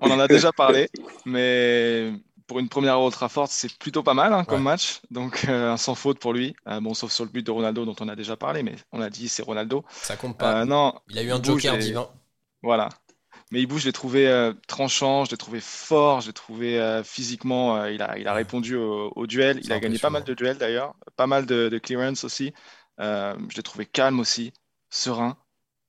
On 0.01 0.09
en 0.09 0.19
a 0.19 0.27
déjà 0.27 0.51
parlé, 0.51 0.89
mais 1.25 2.11
pour 2.47 2.57
une 2.57 2.69
première 2.69 2.99
Ultra 2.99 3.29
Forte, 3.29 3.51
c'est 3.51 3.77
plutôt 3.77 4.01
pas 4.01 4.15
mal 4.15 4.33
hein, 4.33 4.43
comme 4.43 4.63
match. 4.63 5.01
Donc, 5.11 5.45
euh, 5.47 5.77
sans 5.77 5.93
faute 5.93 6.17
pour 6.17 6.33
lui. 6.33 6.55
Euh, 6.67 6.81
bon, 6.81 6.95
sauf 6.95 7.11
sur 7.11 7.23
le 7.23 7.29
but 7.29 7.45
de 7.45 7.51
Ronaldo 7.51 7.85
dont 7.85 7.95
on 7.99 8.09
a 8.09 8.15
déjà 8.15 8.35
parlé, 8.35 8.63
mais 8.63 8.77
on 8.91 8.99
a 8.99 9.11
dit 9.11 9.29
c'est 9.29 9.43
Ronaldo. 9.43 9.85
Ça 9.91 10.15
compte 10.15 10.39
pas. 10.39 10.61
Euh, 10.61 10.65
non, 10.65 10.95
il 11.07 11.19
a 11.19 11.21
eu 11.21 11.31
un 11.31 11.43
joker 11.43 11.77
divin. 11.77 12.09
Voilà. 12.63 12.89
Mais 13.51 13.61
Ibou, 13.61 13.79
je 13.79 13.85
l'ai 13.85 13.93
trouvé 13.93 14.27
euh, 14.27 14.53
tranchant, 14.67 15.25
je 15.25 15.31
l'ai 15.31 15.37
trouvé 15.37 15.59
fort, 15.59 16.21
je 16.21 16.27
l'ai 16.27 16.33
trouvé 16.33 16.79
euh, 16.79 17.03
physiquement, 17.03 17.77
euh, 17.77 17.91
il, 17.91 18.01
a, 18.03 18.19
il 18.19 18.27
a 18.27 18.33
répondu 18.33 18.75
au, 18.75 19.25
duel. 19.25 19.59
Il 19.63 19.73
a 19.73 19.79
gagné 19.79 19.97
pas 19.97 20.11
mal 20.11 20.23
de 20.23 20.33
duels 20.35 20.57
d'ailleurs, 20.57 20.95
pas 21.15 21.25
mal 21.25 21.47
de, 21.47 21.77
clearance 21.79 22.23
aussi. 22.23 22.53
je 22.99 23.55
l'ai 23.55 23.63
trouvé 23.63 23.85
calme 23.87 24.19
aussi, 24.19 24.53
serein. 24.89 25.37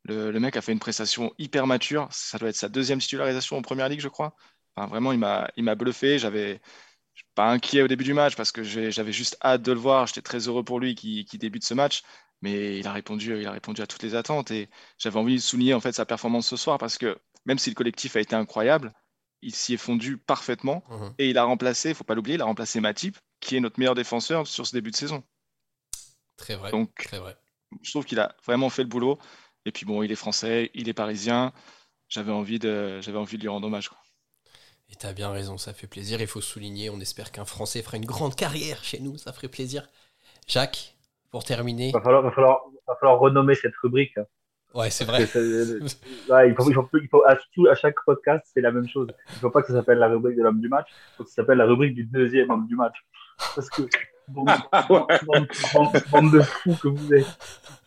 Le, 0.05 0.33
mec 0.41 0.57
a 0.57 0.63
fait 0.63 0.73
une 0.73 0.79
prestation 0.79 1.35
hyper 1.39 1.67
mature. 1.67 2.09
Ça 2.11 2.39
doit 2.39 2.49
être 2.49 2.57
sa 2.57 2.71
deuxième 2.71 3.01
titularisation 3.01 3.59
en 3.59 3.63
première 3.63 3.89
ligue, 3.91 4.01
je 4.01 4.09
crois. 4.09 4.35
Enfin, 4.75 4.89
vraiment, 4.89 5.13
il 5.13 5.19
m'a 5.19 5.75
bluffé. 5.75 6.19
J'avais 6.19 6.61
pas 7.35 7.51
inquiet 7.51 7.83
au 7.83 7.89
début 7.89 8.05
du 8.05 8.15
match 8.15 8.37
parce 8.37 8.53
que 8.53 8.63
j'avais 8.63 9.13
juste 9.13 9.37
hâte 9.45 9.63
de 9.63 9.73
le 9.73 9.79
voir. 9.79 10.07
J'étais 10.07 10.23
très 10.23 10.49
heureux 10.49 10.65
pour 10.65 10.81
lui 10.81 10.95
qui, 10.95 11.27
qui 11.27 11.37
débute 11.39 11.65
ce 11.65 11.75
match 11.75 12.03
mais 12.43 12.79
il 12.79 12.87
a 12.87 12.93
répondu, 12.93 13.39
il 13.41 13.47
a 13.47 13.53
répondu 13.53 13.83
à 13.83 13.87
toutes 13.87 14.03
les 14.03 14.15
attentes 14.15 14.51
et 14.51 14.69
j'avais 14.99 15.19
envie 15.19 15.37
de 15.37 15.41
souligner 15.41 15.75
en 15.75 15.81
fait 15.81 15.93
sa 15.93 16.07
performance 16.07 16.49
ce 16.49 16.57
soir 16.57 16.79
parce 16.79 16.99
que 16.99 17.19
même 17.47 17.59
si 17.59 17.70
le 17.70 17.74
collectif 17.74 18.16
a 18.16 18.20
été 18.20 18.34
incroyable, 18.34 18.93
il 19.43 19.55
s'y 19.55 19.74
est 19.74 19.78
fondu 19.78 20.18
parfaitement 20.18 20.84
mhm. 20.91 21.14
et 21.18 21.30
il 21.30 21.38
a 21.38 21.45
remplacé, 21.45 21.91
il 21.91 21.95
faut 21.95 22.05
pas 22.05 22.14
l'oublier, 22.14 22.36
il 22.36 22.43
a 22.43 22.45
remplacé 22.45 22.80
Matip, 22.80 23.18
qui 23.41 23.57
est 23.57 23.61
notre 23.61 23.78
meilleur 23.78 23.95
défenseur 23.95 24.47
sur 24.47 24.66
ce 24.66 24.72
début 24.72 24.91
de 24.91 24.97
saison. 24.97 25.22
Très 26.36 26.57
vrai. 26.57 26.70
Donc, 26.70 26.95
très 26.95 27.18
vrai. 27.18 27.36
je 27.82 27.91
trouve 27.91 28.05
qu'il 28.05 28.20
a 28.20 28.34
vraiment 28.45 28.70
fait 28.70 28.82
le 28.82 28.88
boulot. 28.88 29.18
Et 29.66 29.72
puis 29.72 29.84
bon, 29.84 30.03
il 30.03 30.11
est 30.11 30.16
français, 30.16 30.70
il 30.74 30.88
est 30.88 30.95
parisien. 30.95 31.53
J'avais 32.09 32.32
envie 32.32 32.59
de, 32.59 33.01
j'avais 33.01 33.18
envie 33.18 33.36
de 33.36 33.43
lui 33.43 33.49
rendre 33.49 33.66
hommage. 33.66 33.88
Quoi. 33.88 33.99
Et 34.91 34.97
tu 34.97 35.07
as 35.07 35.12
bien 35.12 35.30
raison, 35.30 35.59
ça 35.59 35.72
fait 35.72 35.86
plaisir. 35.86 36.20
Il 36.20 36.26
faut 36.26 36.41
souligner, 36.41 36.91
on 36.91 36.99
espère 37.01 37.30
qu'un 37.30 37.45
Français 37.45 37.82
fera 37.82 37.97
une 37.97 38.07
grande 38.07 38.34
carrière 38.34 38.82
chez 38.82 39.01
nous, 39.01 39.16
ça 39.18 39.32
ferait 39.32 39.49
plaisir. 39.49 39.88
Jacques, 40.49 40.97
pour 41.30 41.45
terminer. 41.45 41.88
Il 41.88 41.93
va 41.93 42.01
falloir, 42.01 42.22
va 42.22 42.32
falloir, 42.32 42.64
va 42.88 42.97
falloir 42.97 43.18
renommer 43.20 43.55
cette 43.55 43.76
rubrique. 43.76 44.18
Ouais, 44.75 44.91
c'est 44.91 45.05
vrai. 45.05 45.23
il 45.25 45.29
faut, 45.29 46.68
il 46.68 46.75
faut, 46.75 46.89
il 46.95 47.09
faut 47.09 47.25
à, 47.25 47.37
à, 47.71 47.75
chaque 47.75 47.97
podcast, 48.07 48.47
c'est 48.55 48.61
la 48.61 48.71
même 48.71 48.89
chose. 48.89 49.09
Il 49.31 49.35
ne 49.35 49.39
faut 49.41 49.51
pas 49.51 49.62
que 49.62 49.68
ça 49.68 49.75
s'appelle 49.75 49.99
la 49.99 50.09
rubrique 50.09 50.37
de 50.37 50.43
l'homme 50.43 50.61
du 50.61 50.68
match, 50.68 50.87
il 50.91 51.16
faut 51.16 51.25
que 51.25 51.31
ça 51.31 51.37
s'appelle 51.37 51.59
la 51.59 51.66
rubrique 51.66 51.95
du 51.95 52.05
deuxième 52.05 52.51
homme 52.51 52.66
du 52.66 52.77
match. 52.77 52.97
Parce 53.55 53.68
que, 53.71 53.83
bande, 54.29 54.47
de 56.33 56.41
fous 56.41 56.77
que 56.81 56.89
vous 56.89 57.14
êtes. 57.14 57.27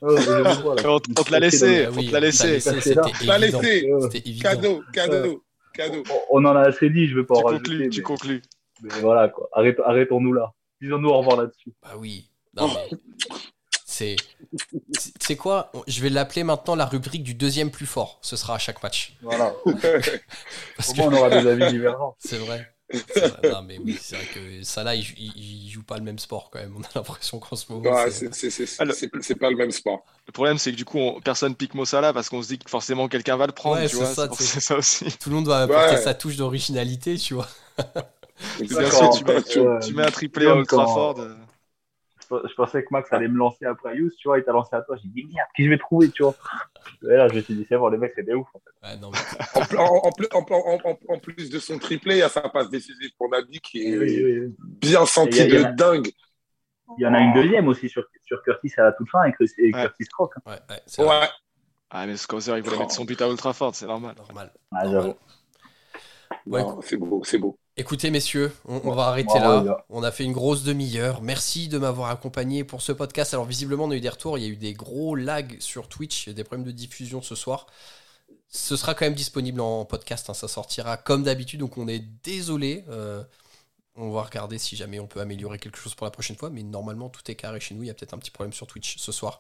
Oh, 0.02 0.18
on, 0.18 1.24
te 1.24 1.32
l'a 1.32 1.40
laissé, 1.40 1.88
on 1.88 2.04
te 2.04 2.12
l'a 2.12 2.20
laissé. 2.20 2.60
On 3.22 3.28
l'a 3.28 3.38
laissé. 3.38 3.90
Cadeau, 4.42 4.84
cadeau, 4.92 5.44
cadeau. 5.74 6.04
On 6.32 6.44
en 6.44 6.56
a 6.56 6.62
assez 6.68 6.90
dit, 6.90 7.08
je 7.08 7.16
ne 7.16 7.22
vais 7.22 7.26
pas 7.26 7.36
tu 7.36 7.40
en 7.40 7.44
conclus, 7.44 7.78
rajouter. 7.78 7.90
Tu 7.90 8.02
conclus. 8.02 8.42
Mais 8.82 9.00
voilà, 9.00 9.30
quoi. 9.30 9.48
Arrêtons-nous 9.54 10.34
là. 10.34 10.52
Disons-nous 10.82 11.10
au 11.10 11.18
revoir 11.18 11.38
là-dessus. 11.38 11.72
Bah 11.82 11.92
oui. 11.98 12.30
Non, 12.58 12.68
mais 12.68 12.98
c'est 13.94 14.16
c'est 15.20 15.36
quoi? 15.36 15.72
Je 15.88 16.02
vais 16.02 16.10
l'appeler 16.10 16.44
maintenant 16.44 16.76
la 16.76 16.86
rubrique 16.86 17.24
du 17.24 17.36
deuxième 17.36 17.70
plus 17.70 17.86
fort. 17.86 18.18
Ce 18.22 18.36
sera 18.36 18.56
à 18.56 18.58
chaque 18.58 18.82
match. 18.82 19.16
Voilà. 19.22 19.54
Parce 20.78 20.94
on 20.98 21.14
aura 21.14 21.30
des 21.30 21.48
avis 21.48 21.68
divergents. 21.68 22.16
C'est 22.20 22.38
vrai. 22.38 22.70
Non, 23.44 23.64
mais 23.64 23.80
oui, 23.80 23.98
c'est 24.00 24.16
vrai 24.16 24.26
que 24.34 24.64
ça 24.64 24.84
là, 24.84 24.94
il, 24.96 25.70
joue 25.70 25.84
pas 25.84 25.98
le 25.98 26.04
même 26.04 26.20
sport 26.20 26.50
quand 26.52 26.60
même. 26.60 26.76
On 26.78 26.82
a 26.82 26.88
l'impression 26.96 27.40
qu'en 27.40 27.56
ce 27.56 27.72
moment. 27.72 27.92
c'est 28.10 29.36
pas 29.36 29.50
le 29.50 29.56
même 29.56 29.72
sport. 29.72 30.04
Le 30.28 30.32
problème, 30.32 30.58
c'est 30.58 30.72
que 30.72 30.78
du 30.78 30.86
coup, 30.86 31.20
personne 31.24 31.56
pique 31.56 31.76
Mossala 31.76 32.14
parce 32.14 32.30
qu'on 32.30 32.42
se 32.42 32.48
dit 32.48 32.60
que 32.60 32.70
forcément 32.70 33.08
quelqu'un 33.08 33.38
va 33.38 33.48
le 33.48 33.54
prendre. 33.54 33.78
Ouais, 33.78 33.88
c'est 33.88 34.06
ça, 34.06 34.28
ça, 34.32 34.78
aussi. 34.78 35.06
Tout 35.18 35.30
le 35.30 35.36
monde 35.36 35.46
doit 35.46 35.60
apporter 35.60 35.98
sa 35.98 36.14
touche 36.14 36.36
d'originalité, 36.36 37.18
tu 37.18 37.36
vois. 37.36 37.48
Bien 38.60 38.90
sûr, 38.90 39.10
tu 39.12 39.24
mets, 39.24 39.42
tu, 39.44 39.94
mets 39.94 40.04
un 40.04 40.12
triplé 40.12 40.48
à 40.48 40.56
Old 40.56 40.68
Trafford. 40.68 41.20
Je 42.48 42.54
pensais 42.56 42.84
que 42.84 42.88
Max 42.92 43.12
allait 43.12 43.28
me 43.28 43.38
lancer 43.38 43.66
après 43.66 43.98
Yous, 43.98 44.12
tu 44.18 44.28
vois, 44.28 44.40
il 44.40 44.44
t'a 44.44 44.52
lancé 44.52 44.76
à 44.76 44.82
toi. 44.82 44.96
J'ai 45.02 45.10
dit 45.10 45.26
merde, 45.34 45.48
qui 45.56 45.66
je 45.66 45.70
vais 45.70 45.78
trouver, 45.78 46.10
tu 46.10 46.24
vois. 46.24 46.36
Et 47.04 47.16
là, 47.16 47.28
je 47.28 47.36
me 47.36 47.42
suis 47.42 47.56
dit, 47.56 47.66
c'est 47.68 47.78
bon, 47.78 47.90
les 47.90 47.98
mecs, 47.98 48.14
c'est 48.16 48.24
des 48.24 48.34
ouf. 48.34 48.48
En, 48.54 48.60
fait. 49.62 49.78
en, 49.78 51.20
plus 51.20 51.50
de 51.50 51.60
son 51.60 51.78
triplé, 51.80 52.16
il 52.16 52.20
y 52.20 52.24
a 52.24 52.30
sa 52.30 52.42
passe 52.42 52.70
décisive 52.70 53.12
pour 53.18 53.30
Nabi 53.30 53.60
qui 53.60 53.84
est 53.84 54.50
bien 54.60 55.06
senti 55.06 55.48
de 55.48 55.76
dingue. 55.76 56.10
Il 56.98 57.04
y 57.04 57.08
en 57.08 57.14
a 57.14 57.20
une 57.20 57.34
deuxième 57.34 57.68
aussi 57.68 57.90
sur, 57.90 58.04
sur 58.24 58.44
Curtis 58.44 58.74
à 58.78 58.84
la 58.84 58.92
toute 58.92 59.10
fin 59.10 59.22
avec, 59.22 59.36
Curtis 59.38 60.06
Croc. 60.12 60.34
Hein. 60.38 60.42
Ouais, 60.46 60.60
ouais, 61.00 61.06
ouais. 61.06 61.28
Ah, 61.90 62.08
mais 62.08 62.18
Scouser, 62.18 62.58
il 62.58 62.64
voulait 62.64 62.78
mettre 62.78 62.92
son 62.92 63.06
but 63.06 63.22
à 63.22 63.28
ultra 63.28 63.54
fort, 63.54 63.76
c'est 63.76 63.86
normal. 63.86 64.16
Normal. 64.18 64.52
Ah, 64.72 64.86
c'est 66.82 66.98
beau, 66.98 67.24
c'est 67.24 67.38
beau. 67.38 67.58
Écoutez, 67.76 68.12
messieurs, 68.12 68.56
on, 68.66 68.92
va 68.92 69.08
arrêter 69.08 69.40
là. 69.40 69.84
On 69.90 70.04
a 70.04 70.12
fait 70.12 70.24
une 70.24 70.32
grosse 70.32 70.62
demi-heure. 70.62 71.24
Merci 71.24 71.70
de 71.70 71.80
m'avoir 71.80 72.12
accompagné 72.12 72.64
pour 72.64 72.84
ce 72.84 72.92
podcast. 72.92 73.34
Alors, 73.34 73.48
visiblement, 73.48 73.86
on 73.86 73.92
a 73.92 73.96
eu 73.96 74.00
des 74.00 74.10
retours. 74.10 74.38
Il 74.38 74.44
y 74.44 74.46
a 74.46 74.50
eu 74.50 74.56
des 74.56 74.74
gros 74.74 75.16
lags 75.16 75.60
sur 75.60 75.90
Twitch. 75.90 76.28
Il 76.28 76.30
y 76.30 76.34
a 76.34 76.36
des 76.36 76.44
problèmes 76.44 76.68
de 76.68 76.72
diffusion 76.72 77.24
ce 77.24 77.34
soir. 77.34 77.66
Ce 78.48 78.76
sera 78.76 78.94
quand 78.94 79.06
même 79.06 79.16
disponible 79.16 79.60
en 79.60 79.86
podcast. 79.86 80.30
Hein. 80.30 80.36
Ça 80.36 80.48
sortira 80.48 80.98
comme 80.98 81.24
d'habitude. 81.24 81.62
Donc, 81.62 81.80
on 81.80 81.88
est 81.88 82.04
désolé. 82.24 82.86
Euh, 82.90 83.24
on 83.96 84.12
va 84.12 84.22
regarder 84.22 84.60
si 84.60 84.76
jamais 84.76 85.00
on 85.00 85.08
peut 85.08 85.22
améliorer 85.22 85.58
quelque 85.58 85.80
chose 85.80 85.96
pour 85.96 86.06
la 86.06 86.12
prochaine 86.12 86.36
fois. 86.36 86.52
Mais 86.52 86.62
normalement, 86.62 87.10
tout 87.10 87.24
est 87.32 87.36
carré 87.36 87.60
chez 87.60 87.74
nous. 87.74 87.82
Il 87.82 87.88
y 87.88 87.90
a 87.90 87.96
peut-être 87.96 88.14
un 88.14 88.20
petit 88.20 88.30
problème 88.30 88.54
sur 88.54 88.68
Twitch 88.68 89.00
ce 89.00 89.12
soir. 89.12 89.40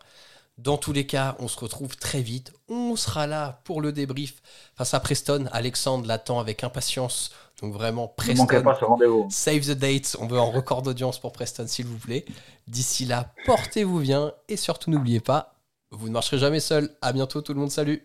Dans 0.58 0.78
tous 0.78 0.94
les 0.94 1.06
cas, 1.06 1.36
on 1.38 1.48
se 1.48 1.60
retrouve 1.60 1.98
très 1.98 2.22
vite. 2.22 2.52
On 2.68 2.96
sera 2.96 3.28
là 3.28 3.62
pour 3.64 3.80
le 3.80 3.92
débrief 3.92 4.42
face 4.76 4.96
à 4.96 5.00
Preston. 5.00 5.48
Alexandre 5.52 6.08
l'attend 6.08 6.40
avec 6.40 6.64
impatience. 6.64 7.32
Donc 7.62 7.74
vraiment, 7.74 8.08
Preston. 8.08 8.45
Pas 8.45 8.78
ce 8.80 8.86
rendez-vous. 8.86 9.28
Save 9.30 9.62
the 9.62 9.78
date. 9.78 10.18
On 10.20 10.28
veut 10.28 10.38
un 10.38 10.51
record 10.51 10.82
d'audience 10.82 11.20
pour 11.20 11.32
Preston, 11.32 11.68
s'il 11.68 11.86
vous 11.86 11.97
plaît. 11.97 12.26
D'ici 12.68 13.06
là, 13.06 13.32
portez-vous 13.45 13.99
bien 13.99 14.34
et 14.49 14.58
surtout 14.58 14.91
n'oubliez 14.91 15.20
pas, 15.20 15.56
vous 15.91 16.08
ne 16.08 16.14
marcherez 16.14 16.39
jamais 16.39 16.60
seul. 16.60 16.89
À 17.01 17.14
bientôt 17.14 17.41
tout 17.41 17.54
le 17.54 17.60
monde. 17.60 17.72
Salut. 17.72 18.04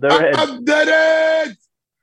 The 0.00 1.56